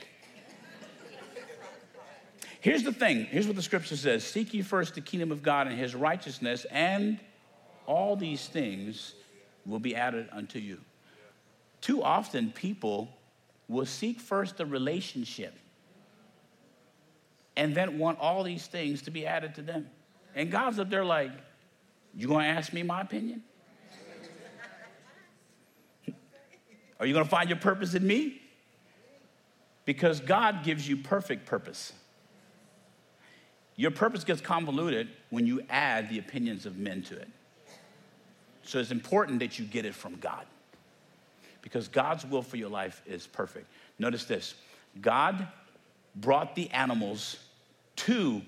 Here's 2.59 2.83
the 2.83 2.93
thing 2.93 3.25
here's 3.25 3.45
what 3.45 3.57
the 3.57 3.61
scripture 3.61 3.97
says 3.97 4.23
Seek 4.23 4.53
ye 4.53 4.61
first 4.61 4.95
the 4.95 5.01
kingdom 5.01 5.33
of 5.33 5.43
God 5.43 5.67
and 5.67 5.77
his 5.77 5.95
righteousness, 5.95 6.65
and 6.71 7.19
all 7.85 8.15
these 8.15 8.47
things 8.47 9.13
will 9.65 9.79
be 9.79 9.95
added 9.95 10.29
unto 10.31 10.59
you. 10.59 10.79
Too 11.83 12.01
often, 12.01 12.49
people 12.49 13.09
will 13.67 13.85
seek 13.85 14.21
first 14.21 14.55
the 14.55 14.65
relationship 14.65 15.53
and 17.57 17.75
then 17.75 17.99
want 17.99 18.19
all 18.19 18.41
these 18.41 18.67
things 18.67 19.01
to 19.01 19.11
be 19.11 19.27
added 19.27 19.55
to 19.55 19.61
them. 19.61 19.89
And 20.33 20.49
God's 20.49 20.79
up 20.79 20.89
there 20.89 21.03
like, 21.03 21.31
You 22.15 22.29
gonna 22.29 22.47
ask 22.47 22.71
me 22.71 22.83
my 22.83 23.01
opinion? 23.01 23.43
Are 27.01 27.05
you 27.05 27.13
gonna 27.13 27.25
find 27.25 27.49
your 27.49 27.59
purpose 27.59 27.95
in 27.95 28.07
me? 28.07 28.41
Because 29.83 30.21
God 30.21 30.63
gives 30.63 30.87
you 30.87 30.95
perfect 30.95 31.45
purpose. 31.45 31.91
Your 33.75 33.91
purpose 33.91 34.23
gets 34.23 34.39
convoluted 34.39 35.09
when 35.31 35.45
you 35.45 35.59
add 35.69 36.09
the 36.09 36.19
opinions 36.19 36.65
of 36.65 36.77
men 36.77 37.01
to 37.03 37.17
it. 37.17 37.27
So 38.63 38.79
it's 38.79 38.91
important 38.91 39.39
that 39.39 39.59
you 39.59 39.65
get 39.65 39.83
it 39.83 39.93
from 39.93 40.15
God 40.15 40.45
because 41.63 41.87
God's 41.87 42.23
will 42.25 42.43
for 42.43 42.57
your 42.57 42.69
life 42.69 43.01
is 43.07 43.25
perfect. 43.25 43.65
Notice 43.97 44.25
this 44.25 44.53
God 45.01 45.47
brought 46.15 46.53
the 46.53 46.69
animals 46.69 47.37
to 47.95 48.43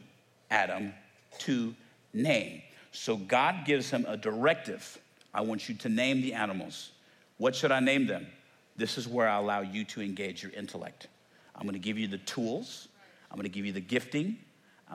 Adam 0.51 0.93
to 1.39 1.73
name. 2.13 2.61
So 2.91 3.17
God 3.17 3.65
gives 3.65 3.89
him 3.89 4.05
a 4.07 4.15
directive. 4.15 4.99
I 5.33 5.41
want 5.41 5.67
you 5.67 5.75
to 5.75 5.89
name 5.89 6.21
the 6.21 6.33
animals. 6.33 6.91
What 7.37 7.55
should 7.55 7.71
I 7.71 7.79
name 7.79 8.05
them? 8.05 8.27
This 8.77 8.97
is 8.97 9.07
where 9.07 9.27
I 9.27 9.37
allow 9.37 9.61
you 9.61 9.83
to 9.85 10.01
engage 10.01 10.43
your 10.43 10.51
intellect. 10.53 11.07
I'm 11.55 11.67
to 11.69 11.79
give 11.79 11.97
you 11.97 12.07
the 12.07 12.17
tools, 12.19 12.89
I'm 13.31 13.41
to 13.41 13.49
give 13.49 13.65
you 13.65 13.71
the 13.71 13.81
gifting, 13.81 14.37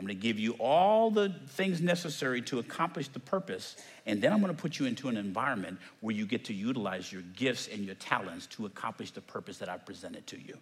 I'm 0.00 0.06
going 0.06 0.16
to 0.16 0.22
give 0.22 0.38
you 0.38 0.52
all 0.52 1.10
the 1.10 1.30
things 1.48 1.82
necessary 1.82 2.40
to 2.42 2.58
accomplish 2.58 3.08
the 3.08 3.20
purpose, 3.20 3.76
and 4.06 4.22
then 4.22 4.32
I'm 4.32 4.40
going 4.40 4.50
to 4.50 4.58
put 4.58 4.78
you 4.78 4.86
into 4.86 5.10
an 5.10 5.18
environment 5.18 5.78
where 6.00 6.14
you 6.14 6.24
get 6.24 6.46
to 6.46 6.54
utilize 6.54 7.12
your 7.12 7.20
gifts 7.36 7.68
and 7.70 7.84
your 7.84 7.96
talents 7.96 8.46
to 8.46 8.64
accomplish 8.64 9.10
the 9.10 9.20
purpose 9.20 9.58
that 9.58 9.68
I've 9.68 9.84
presented 9.84 10.26
to 10.28 10.40
you. 10.40 10.56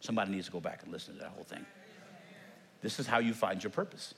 Somebody 0.00 0.30
needs 0.30 0.46
to 0.46 0.52
go 0.52 0.58
back 0.58 0.84
and 0.84 0.90
listen 0.90 1.12
to 1.16 1.20
that 1.20 1.32
whole 1.32 1.44
thing. 1.44 1.66
This 2.80 2.98
is 2.98 3.06
how 3.06 3.18
you 3.18 3.34
find 3.34 3.62
your 3.62 3.70
purpose. 3.70 4.14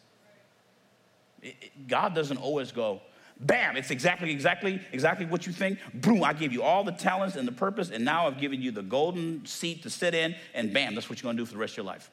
It, 1.43 1.57
it, 1.61 1.89
God 1.89 2.15
doesn't 2.15 2.37
always 2.37 2.71
go, 2.71 3.01
bam, 3.41 3.77
it's 3.77 3.91
exactly, 3.91 4.31
exactly, 4.31 4.81
exactly 4.93 5.27
what 5.27 5.49
you 5.49 5.53
think. 5.53 5.81
Boom, 5.95 6.23
I 6.23 6.33
give 6.33 6.53
you 6.53 6.63
all 6.63 6.85
the 6.85 6.93
talents 6.93 7.35
and 7.35 7.49
the 7.49 7.53
purpose, 7.53 7.91
and 7.91 8.05
now 8.05 8.29
I've 8.29 8.39
given 8.39 8.63
you 8.63 8.71
the 8.71 8.83
golden 8.85 9.45
seat 9.47 9.83
to 9.83 9.91
sit 9.91 10.15
in, 10.15 10.37
and 10.55 10.73
bam, 10.73 10.95
that's 10.95 11.11
what 11.11 11.21
you're 11.21 11.27
going 11.27 11.37
to 11.37 11.43
do 11.43 11.47
for 11.47 11.55
the 11.55 11.59
rest 11.59 11.73
of 11.73 11.79
your 11.79 11.87
life. 11.87 12.13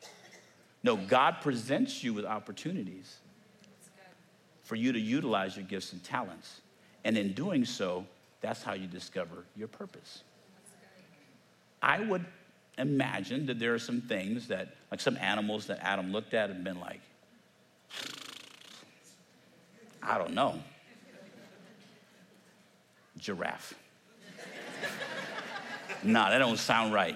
No, 0.84 0.96
God 0.96 1.38
presents 1.42 2.04
you 2.04 2.14
with 2.14 2.26
opportunities 2.26 3.18
for 4.64 4.76
you 4.76 4.92
to 4.94 5.00
utilize 5.00 5.56
your 5.56 5.66
gifts 5.66 5.94
and 5.94 6.04
talents. 6.04 6.62
And 7.04 7.18
in 7.18 7.34
doing 7.34 7.66
so, 7.66 8.06
that's 8.42 8.64
how 8.64 8.74
you 8.74 8.88
discover 8.88 9.46
your 9.56 9.68
purpose. 9.68 10.24
I 11.82 12.00
would 12.00 12.26
imagine 12.78 13.46
that 13.48 13.60
there 13.60 13.74
are 13.74 13.80
some 13.80 14.02
things 14.02 14.48
that, 14.48 14.76
like 14.90 15.00
some 15.00 15.18
animals 15.18 15.68
that 15.68 15.80
Adam 15.82 16.12
looked 16.12 16.34
at 16.34 16.50
and 16.50 16.64
been 16.64 16.80
like, 16.80 17.02
I 20.02 20.18
don't 20.18 20.34
know. 20.34 20.60
Giraffe. 23.18 23.76
nah, 26.02 26.30
that 26.30 26.40
don't 26.40 26.58
sound 26.58 26.94
right. 26.94 27.16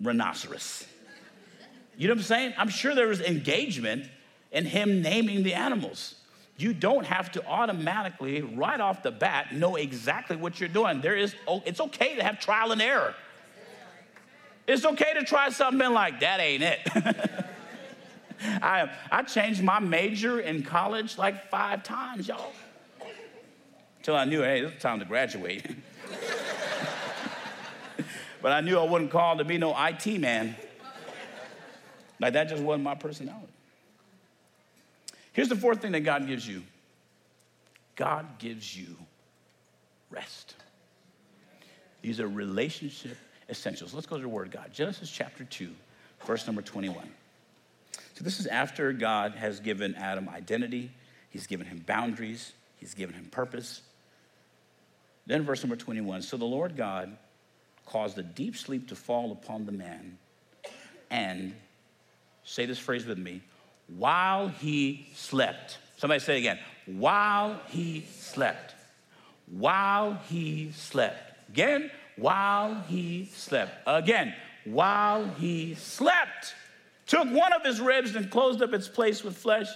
Rhinoceros. 0.00 0.86
You 1.96 2.08
know 2.08 2.14
what 2.14 2.20
I'm 2.20 2.24
saying? 2.24 2.54
I'm 2.56 2.68
sure 2.68 2.94
there 2.94 3.08
was 3.08 3.20
engagement 3.20 4.08
in 4.50 4.66
him 4.66 5.02
naming 5.02 5.42
the 5.42 5.54
animals. 5.54 6.14
You 6.56 6.74
don't 6.74 7.06
have 7.06 7.32
to 7.32 7.46
automatically, 7.46 8.42
right 8.42 8.80
off 8.80 9.02
the 9.02 9.10
bat, 9.10 9.54
know 9.54 9.76
exactly 9.76 10.36
what 10.36 10.60
you're 10.60 10.68
doing. 10.68 11.00
There 11.00 11.16
is, 11.16 11.34
oh, 11.46 11.62
it's 11.64 11.80
okay 11.80 12.16
to 12.16 12.22
have 12.22 12.38
trial 12.38 12.72
and 12.72 12.80
error. 12.80 13.14
It's 14.66 14.84
okay 14.84 15.14
to 15.14 15.24
try 15.24 15.50
something 15.50 15.92
like 15.92 16.20
that 16.20 16.40
ain't 16.40 16.62
it. 16.62 16.80
I, 18.62 18.90
I 19.10 19.22
changed 19.22 19.62
my 19.62 19.80
major 19.80 20.40
in 20.40 20.62
college 20.62 21.18
like 21.18 21.50
five 21.50 21.82
times, 21.82 22.28
y'all. 22.28 22.52
Until 23.98 24.16
I 24.16 24.24
knew, 24.24 24.42
hey, 24.42 24.60
it's 24.60 24.82
time 24.82 24.98
to 24.98 25.04
graduate. 25.04 25.64
but 28.42 28.52
I 28.52 28.60
knew 28.60 28.78
I 28.78 28.84
wasn't 28.84 29.10
called 29.10 29.38
to 29.38 29.44
be 29.44 29.58
no 29.58 29.74
IT 29.76 30.20
man. 30.20 30.56
Like 32.22 32.34
that 32.34 32.48
just 32.48 32.62
wasn't 32.62 32.84
my 32.84 32.94
personality. 32.94 33.52
Here's 35.32 35.48
the 35.48 35.56
fourth 35.56 35.82
thing 35.82 35.90
that 35.92 36.00
God 36.00 36.28
gives 36.28 36.46
you 36.46 36.62
God 37.96 38.38
gives 38.38 38.76
you 38.76 38.96
rest. 40.08 40.54
These 42.00 42.20
are 42.20 42.28
relationship 42.28 43.16
essentials. 43.50 43.92
Let's 43.92 44.06
go 44.06 44.16
to 44.16 44.22
the 44.22 44.28
word 44.28 44.52
God. 44.52 44.70
Genesis 44.72 45.10
chapter 45.10 45.44
2, 45.44 45.70
verse 46.24 46.46
number 46.46 46.62
21. 46.62 46.96
So 48.14 48.24
this 48.24 48.38
is 48.38 48.46
after 48.46 48.92
God 48.92 49.34
has 49.34 49.58
given 49.58 49.96
Adam 49.96 50.28
identity, 50.28 50.92
he's 51.30 51.48
given 51.48 51.66
him 51.66 51.82
boundaries, 51.86 52.52
he's 52.76 52.94
given 52.94 53.16
him 53.16 53.26
purpose. 53.26 53.82
Then 55.26 55.42
verse 55.42 55.62
number 55.62 55.76
21. 55.76 56.22
So 56.22 56.36
the 56.36 56.44
Lord 56.44 56.76
God 56.76 57.16
caused 57.84 58.16
a 58.18 58.22
deep 58.22 58.56
sleep 58.56 58.88
to 58.88 58.94
fall 58.94 59.32
upon 59.32 59.66
the 59.66 59.72
man, 59.72 60.18
and 61.10 61.54
say 62.44 62.66
this 62.66 62.78
phrase 62.78 63.04
with 63.04 63.18
me, 63.18 63.42
while 63.96 64.48
he 64.48 65.06
slept. 65.14 65.78
Somebody 65.96 66.20
say 66.20 66.36
it 66.36 66.38
again. 66.38 66.58
While 66.86 67.60
he 67.68 68.06
slept. 68.18 68.74
While 69.46 70.14
he 70.28 70.72
slept. 70.72 71.38
Again, 71.50 71.90
while 72.16 72.82
he 72.88 73.28
slept. 73.32 73.72
Again, 73.86 74.34
while 74.64 75.26
he 75.38 75.74
slept. 75.74 76.54
Took 77.06 77.30
one 77.30 77.52
of 77.52 77.62
his 77.62 77.80
ribs 77.80 78.14
and 78.16 78.30
closed 78.30 78.62
up 78.62 78.72
its 78.72 78.88
place 78.88 79.22
with 79.22 79.36
flesh. 79.36 79.68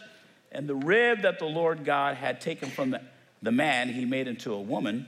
And 0.53 0.69
the 0.69 0.75
rib 0.75 1.23
that 1.23 1.39
the 1.39 1.47
Lord 1.47 1.85
God 1.85 2.17
had 2.17 2.41
taken 2.41 2.71
from 2.71 2.91
the, 2.91 3.03
the 3.43 3.53
man, 3.53 3.89
he 3.89 4.05
made 4.05 4.27
into 4.27 4.53
a 4.53 4.61
woman 4.61 5.07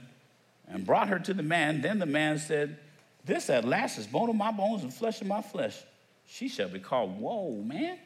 and 0.67 0.85
brought 0.85 1.07
her 1.07 1.19
to 1.19 1.33
the 1.33 1.43
man. 1.43 1.81
Then 1.81 1.99
the 1.99 2.05
man 2.05 2.37
said, 2.37 2.77
This 3.25 3.49
at 3.49 3.65
last 3.65 3.97
is 3.97 4.05
bone 4.05 4.29
of 4.29 4.35
my 4.35 4.51
bones 4.51 4.83
and 4.83 4.93
flesh 4.93 5.21
of 5.21 5.27
my 5.27 5.41
flesh 5.41 5.81
she 6.29 6.47
shall 6.47 6.69
be 6.69 6.79
called, 6.79 7.19
Whoa, 7.19 7.61
man. 7.63 7.97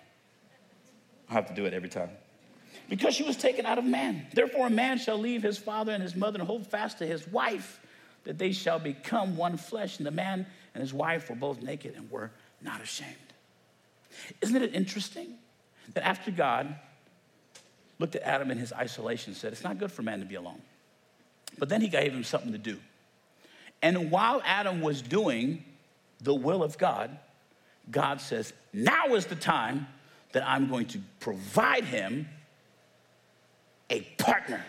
I 1.30 1.34
have 1.34 1.48
to 1.48 1.54
do 1.54 1.66
it 1.66 1.74
every 1.74 1.90
time. 1.90 2.10
Because 2.90 3.14
she 3.14 3.24
was 3.24 3.38
taken 3.38 3.66
out 3.66 3.78
of 3.78 3.84
man. 3.84 4.26
Therefore, 4.34 4.68
a 4.68 4.70
man 4.70 4.98
shall 4.98 5.18
leave 5.18 5.44
his 5.44 5.58
father 5.58 5.92
and 5.92 6.02
his 6.02 6.16
mother 6.16 6.40
and 6.40 6.48
hold 6.48 6.66
fast 6.66 7.00
to 7.00 7.06
his 7.06 7.28
wife, 7.28 7.80
that 8.24 8.38
they 8.38 8.52
shall 8.52 8.80
become 8.80 9.36
one 9.36 9.58
flesh. 9.58 9.98
And 9.98 10.06
the 10.06 10.12
man 10.12 10.46
and 10.74 10.82
his 10.82 10.94
wife 10.94 11.30
were 11.30 11.36
both 11.36 11.62
naked 11.62 11.96
and 11.96 12.10
were 12.10 12.32
not 12.62 12.82
ashamed. 12.82 13.14
Isn't 14.42 14.62
it 14.62 14.74
interesting 14.74 15.36
that 15.94 16.06
after 16.06 16.32
God 16.32 16.76
looked 18.00 18.16
at 18.16 18.24
Adam 18.24 18.52
in 18.52 18.58
his 18.58 18.72
isolation 18.72 19.32
and 19.32 19.38
said, 19.38 19.52
It's 19.52 19.64
not 19.64 19.80
good 19.80 19.92
for 19.92 20.02
man 20.02 20.20
to 20.20 20.26
be 20.26 20.36
alone. 20.36 20.62
But 21.58 21.70
then 21.70 21.82
he 21.82 21.90
gave 21.90 22.14
him 22.14 22.24
something 22.24 22.54
to 22.54 22.58
do. 22.58 22.80
And 23.82 24.12
while 24.12 24.42
Adam 24.46 24.82
was 24.82 25.02
doing 25.02 25.64
the 26.22 26.34
will 26.34 26.64
of 26.64 26.78
God, 26.78 27.18
God 27.92 28.22
says, 28.22 28.54
now 28.72 29.14
is 29.16 29.26
the 29.26 29.36
time 29.36 29.88
that 30.32 30.48
I'm 30.48 30.68
going 30.68 30.88
to 30.88 31.00
provide 31.20 31.84
him 31.84 32.28
a 33.90 34.02
partner. 34.18 34.64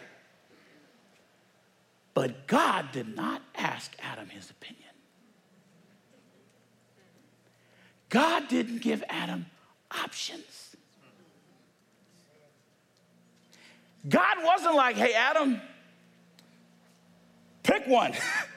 But 2.12 2.46
God 2.46 2.92
did 2.92 3.16
not 3.16 3.42
ask 3.54 3.92
Adam 4.02 4.28
his 4.28 4.50
opinion. 4.50 4.82
God 8.08 8.46
didn't 8.48 8.82
give 8.82 9.02
Adam 9.08 9.46
options. 9.90 10.76
God 14.08 14.36
wasn't 14.44 14.74
like, 14.74 14.96
hey, 14.96 15.14
Adam, 15.14 15.60
pick 17.62 17.86
one. 17.86 18.12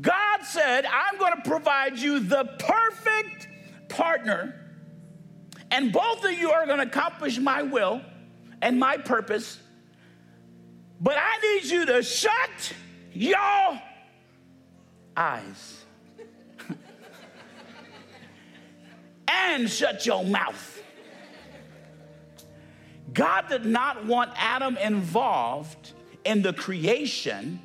God 0.00 0.42
said, 0.42 0.84
I'm 0.84 1.18
going 1.18 1.34
to 1.36 1.48
provide 1.48 1.98
you 1.98 2.20
the 2.20 2.44
perfect 2.58 3.48
partner, 3.88 4.54
and 5.70 5.92
both 5.92 6.24
of 6.24 6.32
you 6.32 6.50
are 6.50 6.66
going 6.66 6.78
to 6.78 6.86
accomplish 6.86 7.38
my 7.38 7.62
will 7.62 8.02
and 8.60 8.78
my 8.78 8.98
purpose. 8.98 9.58
But 11.00 11.16
I 11.16 11.38
need 11.40 11.70
you 11.70 11.86
to 11.86 12.02
shut 12.02 12.72
your 13.12 13.80
eyes 15.16 15.84
and 19.28 19.70
shut 19.70 20.04
your 20.04 20.24
mouth. 20.24 20.82
God 23.12 23.48
did 23.48 23.64
not 23.64 24.04
want 24.04 24.32
Adam 24.36 24.76
involved 24.76 25.92
in 26.24 26.42
the 26.42 26.52
creation 26.52 27.60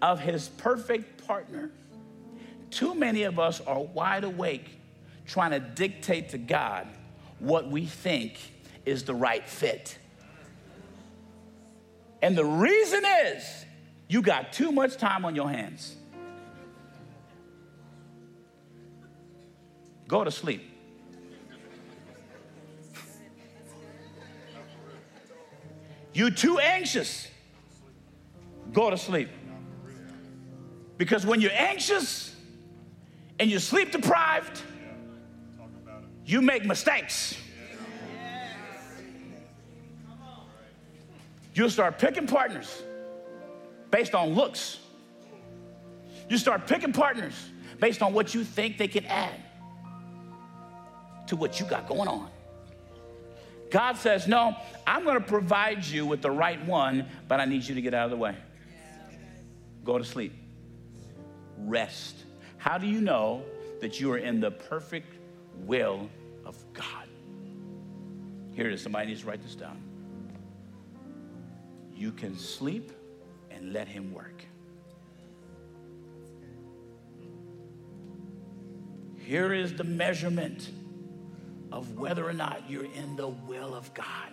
of 0.00 0.20
his 0.20 0.48
perfect 0.48 1.26
partner. 1.26 1.70
Too 2.70 2.94
many 2.94 3.24
of 3.24 3.38
us 3.38 3.60
are 3.60 3.80
wide 3.80 4.24
awake 4.24 4.78
trying 5.26 5.50
to 5.50 5.60
dictate 5.60 6.30
to 6.30 6.38
God 6.38 6.86
what 7.38 7.70
we 7.70 7.86
think 7.86 8.38
is 8.84 9.04
the 9.04 9.14
right 9.14 9.46
fit. 9.46 9.98
And 12.22 12.36
the 12.36 12.44
reason 12.44 13.04
is 13.26 13.64
you 14.08 14.22
got 14.22 14.52
too 14.52 14.72
much 14.72 14.96
time 14.96 15.24
on 15.24 15.34
your 15.36 15.48
hands. 15.48 15.94
Go 20.08 20.24
to 20.24 20.30
sleep. 20.30 20.62
You're 26.14 26.30
too 26.30 26.58
anxious. 26.58 27.28
Go 28.72 28.90
to 28.90 28.96
sleep. 28.96 29.28
Because 30.98 31.24
when 31.24 31.40
you're 31.40 31.52
anxious 31.52 32.34
and 33.38 33.48
you're 33.48 33.60
sleep 33.60 33.92
deprived, 33.92 34.60
you 36.26 36.42
make 36.42 36.66
mistakes. 36.66 37.36
You'll 41.54 41.70
start 41.70 41.98
picking 41.98 42.26
partners 42.26 42.82
based 43.90 44.14
on 44.14 44.34
looks. 44.34 44.80
You 46.28 46.36
start 46.36 46.66
picking 46.66 46.92
partners 46.92 47.34
based 47.80 48.02
on 48.02 48.12
what 48.12 48.34
you 48.34 48.44
think 48.44 48.76
they 48.76 48.88
can 48.88 49.06
add 49.06 49.34
to 51.28 51.36
what 51.36 51.58
you 51.58 51.66
got 51.66 51.88
going 51.88 52.08
on. 52.08 52.28
God 53.70 53.96
says, 53.96 54.26
No, 54.26 54.56
I'm 54.86 55.04
going 55.04 55.18
to 55.18 55.26
provide 55.26 55.84
you 55.84 56.06
with 56.06 56.22
the 56.22 56.30
right 56.30 56.64
one, 56.66 57.06
but 57.28 57.40
I 57.40 57.44
need 57.44 57.64
you 57.64 57.74
to 57.74 57.82
get 57.82 57.94
out 57.94 58.06
of 58.06 58.10
the 58.10 58.16
way. 58.16 58.34
Go 59.84 59.98
to 59.98 60.04
sleep. 60.04 60.47
Rest. 61.66 62.24
How 62.56 62.78
do 62.78 62.86
you 62.86 63.00
know 63.00 63.42
that 63.80 64.00
you 64.00 64.12
are 64.12 64.18
in 64.18 64.40
the 64.40 64.50
perfect 64.50 65.14
will 65.66 66.08
of 66.44 66.56
God? 66.72 67.08
Here 68.52 68.66
it 68.66 68.72
is. 68.72 68.82
Somebody 68.82 69.08
needs 69.08 69.20
to 69.20 69.26
write 69.26 69.42
this 69.42 69.54
down. 69.54 69.80
You 71.94 72.12
can 72.12 72.36
sleep 72.36 72.92
and 73.50 73.72
let 73.72 73.88
Him 73.88 74.12
work. 74.12 74.44
Here 79.16 79.52
is 79.52 79.74
the 79.74 79.84
measurement 79.84 80.70
of 81.70 81.98
whether 81.98 82.26
or 82.26 82.32
not 82.32 82.62
you're 82.68 82.84
in 82.84 83.14
the 83.16 83.28
will 83.28 83.74
of 83.74 83.92
God. 83.94 84.32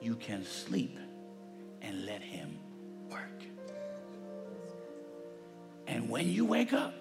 You 0.00 0.16
can 0.16 0.44
sleep 0.44 0.98
and 1.80 2.04
let 2.04 2.20
Him 2.20 2.58
work. 3.08 3.42
And 5.92 6.08
when 6.08 6.30
you 6.30 6.46
wake 6.46 6.72
up, 6.72 6.94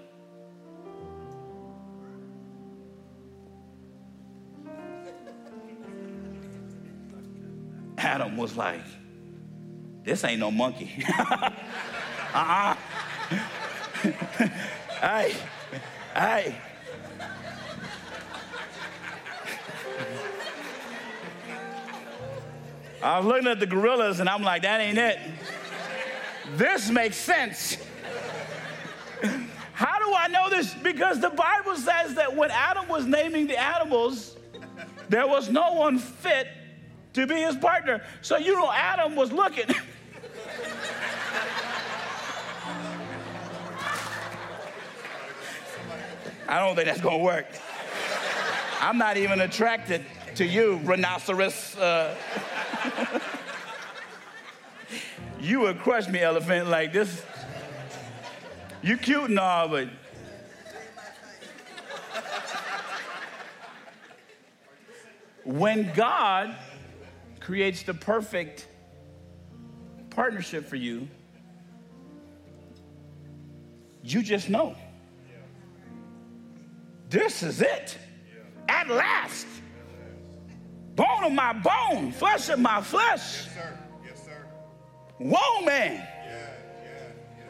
Adam 7.97 8.35
was 8.35 8.57
like, 8.57 8.81
This 10.03 10.25
ain't 10.25 10.41
no 10.41 10.51
monkey. 10.51 11.05
uh 11.07 11.49
uh-uh. 12.33 12.75
hey, 14.99 15.35
hey. 16.13 16.55
I 23.01 23.17
was 23.19 23.25
looking 23.25 23.47
at 23.47 23.61
the 23.61 23.65
gorillas 23.65 24.19
and 24.19 24.27
I'm 24.27 24.43
like, 24.43 24.63
that 24.63 24.81
ain't 24.81 24.97
it. 24.97 25.17
This 26.57 26.89
makes 26.89 27.15
sense. 27.15 27.77
I 30.21 30.27
know 30.27 30.51
this? 30.51 30.71
Because 30.75 31.19
the 31.19 31.31
Bible 31.31 31.75
says 31.75 32.13
that 32.13 32.35
when 32.35 32.51
Adam 32.51 32.87
was 32.87 33.07
naming 33.07 33.47
the 33.47 33.59
animals, 33.59 34.37
there 35.09 35.25
was 35.25 35.49
no 35.49 35.73
one 35.73 35.97
fit 35.97 36.47
to 37.13 37.25
be 37.25 37.37
his 37.37 37.55
partner. 37.55 38.03
So, 38.21 38.37
you 38.37 38.53
know, 38.53 38.71
Adam 38.71 39.15
was 39.15 39.31
looking. 39.31 39.65
I 46.47 46.59
don't 46.59 46.75
think 46.75 46.85
that's 46.85 47.01
gonna 47.01 47.17
work. 47.17 47.47
I'm 48.79 48.99
not 48.99 49.17
even 49.17 49.41
attracted 49.41 50.05
to 50.35 50.45
you, 50.45 50.79
rhinoceros. 50.83 51.75
Uh, 51.77 52.15
you 55.39 55.61
would 55.61 55.79
crush 55.79 56.07
me, 56.07 56.19
elephant, 56.19 56.67
like 56.67 56.93
this. 56.93 57.23
You 58.83 58.97
cute 58.97 59.31
and 59.31 59.39
all, 59.39 59.67
but 59.67 59.89
when 65.43 65.91
God 65.93 66.55
creates 67.39 67.83
the 67.83 67.93
perfect 67.93 68.67
partnership 70.09 70.67
for 70.67 70.75
you, 70.75 71.07
you 74.03 74.21
just 74.21 74.49
know. 74.49 74.75
This 77.09 77.43
is 77.43 77.61
it. 77.61 77.97
At 78.69 78.87
last 78.89 79.47
bone 80.95 81.23
of 81.23 81.33
my 81.33 81.53
bone, 81.53 82.11
flesh 82.11 82.49
of 82.49 82.59
my 82.59 82.81
flesh. 82.81 83.45
Yes, 83.45 83.53
sir. 83.53 83.79
Yes, 84.05 84.25
sir. 84.25 84.45
Whoa, 85.17 85.65
man. 85.65 85.95
Yeah, 85.95 86.49
yeah, 86.83 87.47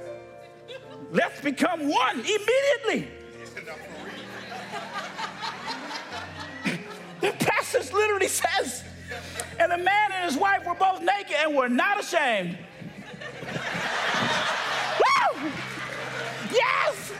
yeah. 0.70 0.76
Let's 1.12 1.42
become 1.42 1.88
one 1.90 2.20
immediately. 2.20 3.08
passage 7.72 7.94
literally 7.94 8.28
says, 8.28 8.84
and 9.60 9.72
the 9.72 9.78
man 9.78 10.12
and 10.12 10.30
his 10.30 10.38
wife 10.40 10.66
were 10.66 10.76
both 10.76 11.02
naked 11.02 11.36
and 11.40 11.56
were 11.56 11.70
not 11.70 12.00
ashamed. 12.00 12.58
Woo! 15.00 15.52
Yes! 16.52 17.14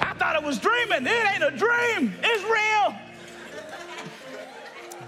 I 0.00 0.14
thought 0.18 0.36
it 0.36 0.42
was 0.42 0.58
dreaming. 0.58 1.06
It 1.06 1.26
ain't 1.34 1.42
a 1.42 1.50
dream, 1.56 2.14
it's 2.22 2.44
real. 2.44 2.94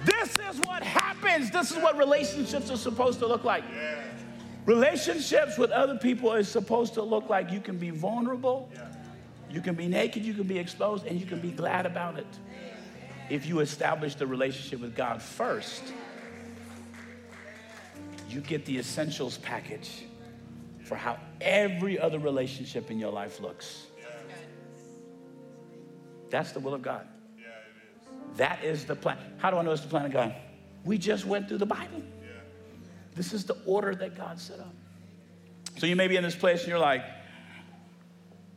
This 0.05 0.39
is 0.51 0.61
what 0.61 0.83
happens. 0.83 1.51
This 1.51 1.71
is 1.71 1.77
what 1.79 1.99
relationships 1.99 2.71
are 2.71 2.77
supposed 2.77 3.19
to 3.19 3.27
look 3.27 3.45
like. 3.45 3.65
Relationships 4.65 5.59
with 5.59 5.71
other 5.71 5.97
people 5.97 6.33
is 6.35 6.49
supposed 6.49 6.95
to 6.95 7.03
look 7.03 7.29
like 7.29 7.51
you 7.51 7.61
can 7.61 7.77
be 7.77 7.91
vulnerable, 7.91 8.71
you 9.51 9.61
can 9.61 9.75
be 9.75 9.87
naked, 9.87 10.25
you 10.25 10.35
can 10.35 10.45
be 10.45 10.59
exposed, 10.59 11.07
and 11.07 11.21
you 11.21 11.27
can 11.27 11.41
be 11.41 11.51
glad 11.51 11.85
about 11.87 12.19
it. 12.19 12.27
If 13.31 13.47
you 13.47 13.61
establish 13.61 14.15
the 14.15 14.27
relationship 14.27 14.81
with 14.81 14.95
God 14.95 15.23
first, 15.23 15.83
you 18.29 18.41
get 18.41 18.65
the 18.65 18.79
essentials 18.79 19.39
package 19.39 20.05
for 20.85 20.97
how 20.97 21.19
every 21.41 21.99
other 21.99 22.19
relationship 22.19 22.91
in 22.91 22.99
your 22.99 23.13
life 23.13 23.41
looks. 23.41 23.87
That's 26.31 26.53
the 26.53 26.61
will 26.61 26.75
of 26.75 26.83
God. 26.83 27.07
That 28.37 28.63
is 28.63 28.85
the 28.85 28.95
plan. 28.95 29.19
How 29.39 29.51
do 29.51 29.57
I 29.57 29.63
know 29.63 29.73
it's 29.73 29.83
the 29.83 29.89
plan 29.89 30.07
of 30.07 30.13
God? 30.13 30.35
We 30.85 30.99
just 30.99 31.25
went 31.25 31.49
through 31.49 31.59
the 31.59 31.67
Bible. 31.67 32.03
This 33.15 33.33
is 33.33 33.45
the 33.45 33.57
order 33.67 33.95
that 33.95 34.17
God 34.17 34.39
set 34.39 34.61
up. 34.61 34.75
So 35.77 35.87
you 35.87 35.97
may 35.97 36.09
be 36.09 36.17
in 36.17 36.23
this 36.23 36.37
place 36.37 36.61
and 36.61 36.69
you're 36.69 36.79
like, 36.79 37.03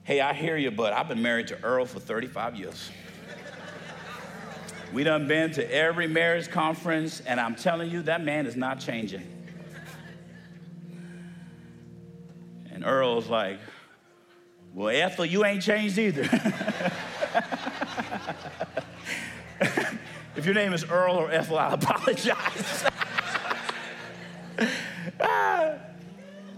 hey, 0.03 0.21
I 0.21 0.33
hear 0.33 0.57
you, 0.57 0.71
but 0.71 0.93
I've 0.93 1.07
been 1.07 1.21
married 1.21 1.47
to 1.47 1.61
Earl 1.63 1.85
for 1.85 1.99
35 1.99 2.55
years. 2.55 2.91
We 4.93 5.03
done 5.03 5.27
been 5.27 5.51
to 5.53 5.73
every 5.73 6.07
marriage 6.07 6.49
conference, 6.49 7.21
and 7.21 7.39
I'm 7.39 7.55
telling 7.55 7.89
you, 7.89 8.01
that 8.03 8.23
man 8.23 8.45
is 8.45 8.55
not 8.55 8.79
changing. 8.79 9.25
And 12.71 12.83
Earl's 12.85 13.27
like, 13.27 13.59
well, 14.73 14.89
Ethel, 14.89 15.25
you 15.25 15.45
ain't 15.45 15.61
changed 15.61 15.97
either. 15.97 16.21
if 20.35 20.45
your 20.45 20.55
name 20.55 20.73
is 20.73 20.83
Earl 20.89 21.15
or 21.15 21.31
Ethel, 21.31 21.57
I 21.57 21.73
apologize. 21.73 22.85
ah, 25.21 25.75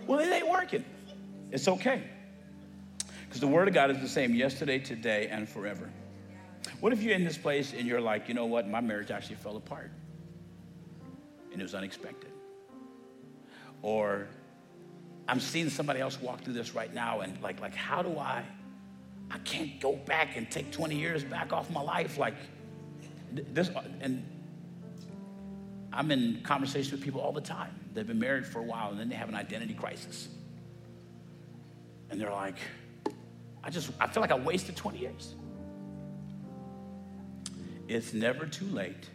well, 0.07 0.19
it 0.19 0.31
ain't 0.31 0.49
working. 0.49 0.85
It's 1.51 1.67
okay. 1.67 2.03
Because 3.25 3.41
the 3.41 3.47
Word 3.47 3.67
of 3.67 3.73
God 3.73 3.91
is 3.91 3.99
the 3.99 4.07
same 4.07 4.33
yesterday, 4.35 4.79
today, 4.79 5.27
and 5.29 5.49
forever. 5.49 5.89
What 6.79 6.93
if 6.93 7.01
you're 7.01 7.15
in 7.15 7.23
this 7.23 7.37
place 7.37 7.73
and 7.73 7.87
you're 7.87 8.01
like, 8.01 8.27
you 8.27 8.33
know 8.33 8.45
what, 8.45 8.67
my 8.67 8.81
marriage 8.81 9.11
actually 9.11 9.35
fell 9.35 9.57
apart 9.57 9.91
and 11.51 11.61
it 11.61 11.63
was 11.63 11.75
unexpected? 11.75 12.31
Or 13.81 14.27
I'm 15.27 15.39
seeing 15.39 15.69
somebody 15.69 15.99
else 15.99 16.19
walk 16.21 16.41
through 16.41 16.53
this 16.53 16.73
right 16.73 16.93
now 16.93 17.21
and 17.21 17.41
like, 17.41 17.61
like 17.61 17.75
how 17.75 18.01
do 18.01 18.17
I, 18.17 18.43
I 19.31 19.37
can't 19.39 19.79
go 19.79 19.95
back 19.95 20.35
and 20.35 20.49
take 20.49 20.71
20 20.71 20.95
years 20.95 21.23
back 21.23 21.53
off 21.53 21.69
my 21.69 21.81
life. 21.81 22.17
Like 22.17 22.35
this, 23.31 23.69
and 24.01 24.25
I'm 25.91 26.11
in 26.11 26.41
conversation 26.43 26.91
with 26.91 27.01
people 27.01 27.21
all 27.21 27.31
the 27.31 27.41
time. 27.41 27.71
They've 27.93 28.07
been 28.07 28.19
married 28.19 28.45
for 28.45 28.59
a 28.59 28.63
while 28.63 28.91
and 28.91 28.99
then 28.99 29.09
they 29.09 29.15
have 29.15 29.29
an 29.29 29.35
identity 29.35 29.73
crisis. 29.73 30.27
And 32.09 32.19
they're 32.19 32.31
like, 32.31 32.57
I 33.63 33.69
just, 33.69 33.91
I 33.99 34.07
feel 34.07 34.21
like 34.21 34.31
I 34.31 34.37
wasted 34.37 34.75
20 34.75 34.99
years. 34.99 35.35
It's 37.87 38.13
never 38.13 38.45
too 38.45 38.65
late 38.65 39.09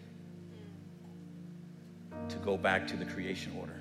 to 2.28 2.36
go 2.38 2.56
back 2.56 2.86
to 2.88 2.96
the 2.96 3.04
creation 3.04 3.52
order. 3.58 3.80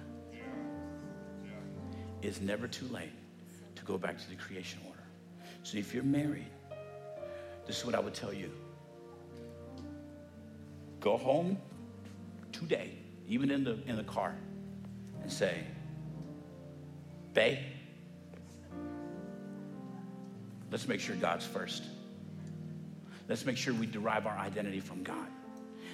It's 2.21 2.41
never 2.41 2.67
too 2.67 2.88
late 2.88 3.11
to 3.75 3.83
go 3.83 3.97
back 3.97 4.17
to 4.17 4.29
the 4.29 4.35
creation 4.35 4.79
order. 4.88 5.03
So 5.63 5.77
if 5.77 5.93
you're 5.93 6.03
married, 6.03 6.47
this 7.65 7.79
is 7.79 7.85
what 7.85 7.95
I 7.95 7.99
would 7.99 8.13
tell 8.13 8.33
you. 8.33 8.51
Go 11.01 11.17
home 11.17 11.57
today, 12.51 12.91
even 13.27 13.51
in 13.51 13.63
the, 13.63 13.77
in 13.88 13.97
the 13.97 14.03
car, 14.03 14.35
and 15.21 15.31
say, 15.31 15.59
Babe, 17.33 17.59
let's 20.71 20.88
make 20.88 21.01
sure 21.01 21.15
God's 21.17 21.45
first. 21.45 21.83
Let's 23.28 23.45
make 23.45 23.57
sure 23.57 23.73
we 23.73 23.86
derive 23.86 24.25
our 24.25 24.38
identity 24.38 24.80
from 24.80 25.03
God, 25.03 25.28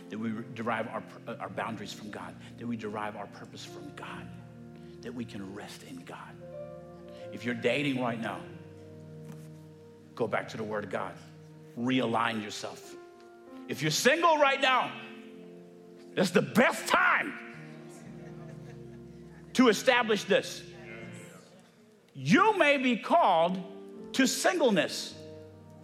that 0.09 0.19
we 0.19 0.31
derive 0.53 0.87
our, 0.87 1.03
uh, 1.27 1.35
our 1.39 1.49
boundaries 1.49 1.91
from 1.91 2.11
God, 2.11 2.35
that 2.57 2.67
we 2.67 2.77
derive 2.77 3.15
our 3.15 3.27
purpose 3.27 3.65
from 3.65 3.91
God, 3.95 4.27
that 5.01 5.13
we 5.13 5.25
can 5.25 5.53
rest 5.55 5.83
in 5.83 6.03
God. 6.05 6.17
If 7.31 7.43
you're 7.43 7.55
dating 7.55 8.01
right 8.01 8.21
now, 8.21 8.39
go 10.13 10.27
back 10.27 10.47
to 10.49 10.57
the 10.57 10.63
Word 10.63 10.83
of 10.83 10.91
God, 10.91 11.13
realign 11.77 12.43
yourself. 12.43 12.95
If 13.67 13.81
you're 13.81 13.91
single 13.91 14.37
right 14.37 14.61
now, 14.61 14.91
that's 16.15 16.29
the 16.29 16.43
best 16.43 16.87
time 16.87 17.33
to 19.53 19.69
establish 19.69 20.25
this. 20.25 20.61
You 22.13 22.55
may 22.57 22.77
be 22.77 22.97
called 22.97 23.59
to 24.13 24.27
singleness 24.27 25.15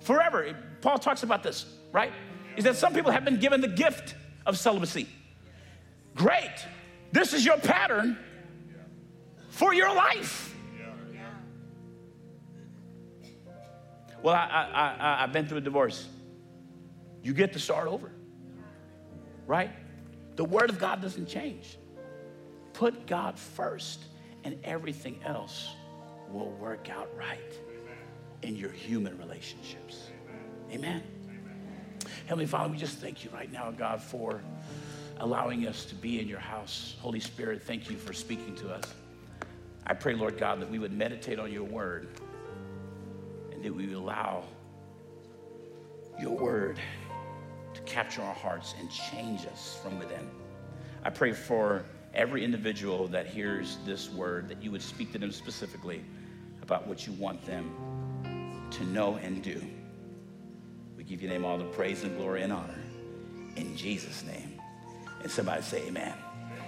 forever. 0.01 0.55
Paul 0.81 0.97
talks 0.97 1.23
about 1.23 1.43
this, 1.43 1.65
right? 1.91 2.11
Is 2.57 2.63
that 2.63 2.75
some 2.75 2.93
people 2.93 3.11
have 3.11 3.25
been 3.25 3.39
given 3.39 3.61
the 3.61 3.67
gift 3.67 4.15
of 4.45 4.57
celibacy. 4.57 5.07
Great. 6.15 6.65
This 7.11 7.33
is 7.33 7.45
your 7.45 7.57
pattern 7.57 8.17
for 9.49 9.73
your 9.73 9.93
life. 9.93 10.55
Well, 14.21 14.35
I, 14.35 14.39
I, 14.73 14.95
I, 14.99 15.23
I've 15.23 15.31
been 15.31 15.47
through 15.47 15.59
a 15.59 15.61
divorce. 15.61 16.07
You 17.23 17.33
get 17.33 17.53
to 17.53 17.59
start 17.59 17.87
over, 17.87 18.11
right? 19.47 19.71
The 20.35 20.43
Word 20.43 20.69
of 20.69 20.77
God 20.77 21.01
doesn't 21.01 21.27
change. 21.27 21.77
Put 22.73 23.07
God 23.07 23.37
first, 23.37 24.05
and 24.43 24.57
everything 24.63 25.19
else 25.25 25.69
will 26.31 26.51
work 26.51 26.89
out 26.89 27.09
right 27.17 27.53
in 28.41 28.55
your 28.55 28.71
human 28.71 29.17
relationships. 29.17 30.11
Amen. 30.71 31.01
Heavenly 32.27 32.45
Father, 32.45 32.69
we 32.69 32.77
just 32.77 32.99
thank 32.99 33.23
you 33.23 33.31
right 33.31 33.51
now, 33.51 33.71
God, 33.71 34.01
for 34.01 34.41
allowing 35.17 35.67
us 35.67 35.85
to 35.85 35.95
be 35.95 36.19
in 36.19 36.27
your 36.27 36.39
house. 36.39 36.95
Holy 36.99 37.19
Spirit, 37.19 37.63
thank 37.63 37.89
you 37.89 37.97
for 37.97 38.13
speaking 38.13 38.55
to 38.57 38.71
us. 38.71 38.93
I 39.87 39.95
pray, 39.95 40.13
Lord 40.13 40.37
God, 40.37 40.61
that 40.61 40.69
we 40.69 40.77
would 40.77 40.93
meditate 40.93 41.39
on 41.39 41.51
your 41.51 41.63
word 41.63 42.09
and 43.51 43.63
that 43.63 43.73
we 43.73 43.87
would 43.87 43.95
allow 43.95 44.43
your 46.19 46.37
word 46.37 46.79
to 47.73 47.81
capture 47.81 48.21
our 48.21 48.33
hearts 48.33 48.75
and 48.79 48.91
change 48.91 49.47
us 49.47 49.79
from 49.81 49.97
within. 49.97 50.29
I 51.03 51.09
pray 51.09 51.31
for 51.31 51.83
every 52.13 52.43
individual 52.43 53.07
that 53.07 53.25
hears 53.25 53.77
this 53.85 54.09
word 54.11 54.47
that 54.49 54.61
you 54.61 54.69
would 54.69 54.81
speak 54.83 55.11
to 55.13 55.17
them 55.17 55.31
specifically 55.31 56.03
about 56.61 56.85
what 56.85 57.07
you 57.07 57.13
want 57.13 57.43
them 57.45 58.67
to 58.69 58.83
know 58.85 59.15
and 59.23 59.41
do. 59.41 59.59
Give 61.09 61.23
your 61.23 61.31
name 61.31 61.43
all 61.43 61.57
the 61.57 61.65
praise 61.65 62.03
and 62.03 62.15
glory 62.15 62.43
and 62.43 62.53
honor. 62.53 62.77
In 63.55 63.75
Jesus' 63.75 64.23
name. 64.23 64.61
And 65.23 65.31
somebody 65.31 65.63
say 65.63 65.87
amen. 65.87 66.13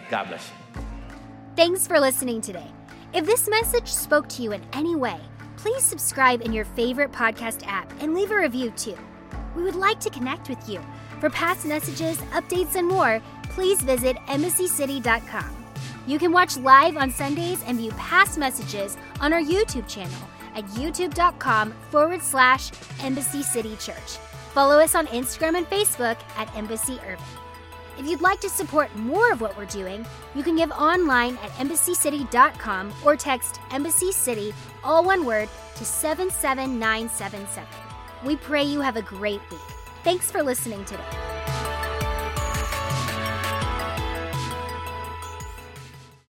God 0.09 0.29
bless 0.29 0.49
you. 0.49 0.81
Thanks 1.55 1.85
for 1.85 1.99
listening 1.99 2.41
today. 2.41 2.65
If 3.13 3.27
this 3.27 3.47
message 3.47 3.87
spoke 3.87 4.27
to 4.29 4.41
you 4.41 4.51
in 4.53 4.63
any 4.73 4.95
way, 4.95 5.19
please 5.57 5.83
subscribe 5.83 6.41
in 6.41 6.53
your 6.53 6.65
favorite 6.65 7.11
podcast 7.11 7.67
app 7.67 7.93
and 8.01 8.15
leave 8.15 8.31
a 8.31 8.35
review 8.35 8.71
too. 8.71 8.97
We 9.55 9.61
would 9.61 9.75
like 9.75 9.99
to 9.99 10.09
connect 10.09 10.49
with 10.49 10.67
you. 10.67 10.81
For 11.19 11.29
past 11.29 11.67
messages, 11.67 12.17
updates, 12.31 12.75
and 12.75 12.87
more, 12.87 13.21
please 13.43 13.79
visit 13.83 14.15
embassycity.com. 14.25 15.65
You 16.07 16.17
can 16.17 16.31
watch 16.31 16.57
live 16.57 16.97
on 16.97 17.11
Sundays 17.11 17.61
and 17.67 17.77
view 17.77 17.91
past 17.91 18.39
messages 18.39 18.97
on 19.19 19.33
our 19.33 19.41
YouTube 19.41 19.87
channel 19.87 20.17
at 20.55 20.65
youtube.com 20.69 21.73
forward 21.91 22.23
slash 22.23 22.71
Embassy 23.01 23.43
City 23.43 23.75
Church. 23.79 24.17
Follow 24.54 24.80
us 24.80 24.95
on 24.95 25.08
Instagram 25.08 25.58
and 25.58 25.66
Facebook 25.68 26.18
at 26.36 26.54
Embassy 26.58 26.99
Urban. 27.08 27.24
If 27.97 28.06
you'd 28.06 28.22
like 28.22 28.39
to 28.41 28.49
support 28.49 28.93
more 28.95 29.32
of 29.32 29.41
what 29.41 29.56
we're 29.58 29.66
doing, 29.66 30.06
you 30.36 30.43
can 30.43 30.56
give 30.56 30.72
online 30.72 31.38
at 31.38 31.52
embassycity.com 31.52 32.93
or 33.06 33.16
text 33.16 33.60
Embassy 33.72 34.12
City, 34.12 34.54
all 34.84 35.04
one 35.04 35.26
word, 35.26 35.49
to 35.76 35.86
77977. 35.86 37.68
We 38.26 38.36
pray 38.36 38.64
you 38.64 38.82
have 38.82 38.97
a 38.97 39.02
great 39.02 39.41
week. 39.52 39.60
Thanks 40.04 40.32
for 40.32 40.41
listening 40.41 40.84
today. 40.86 41.61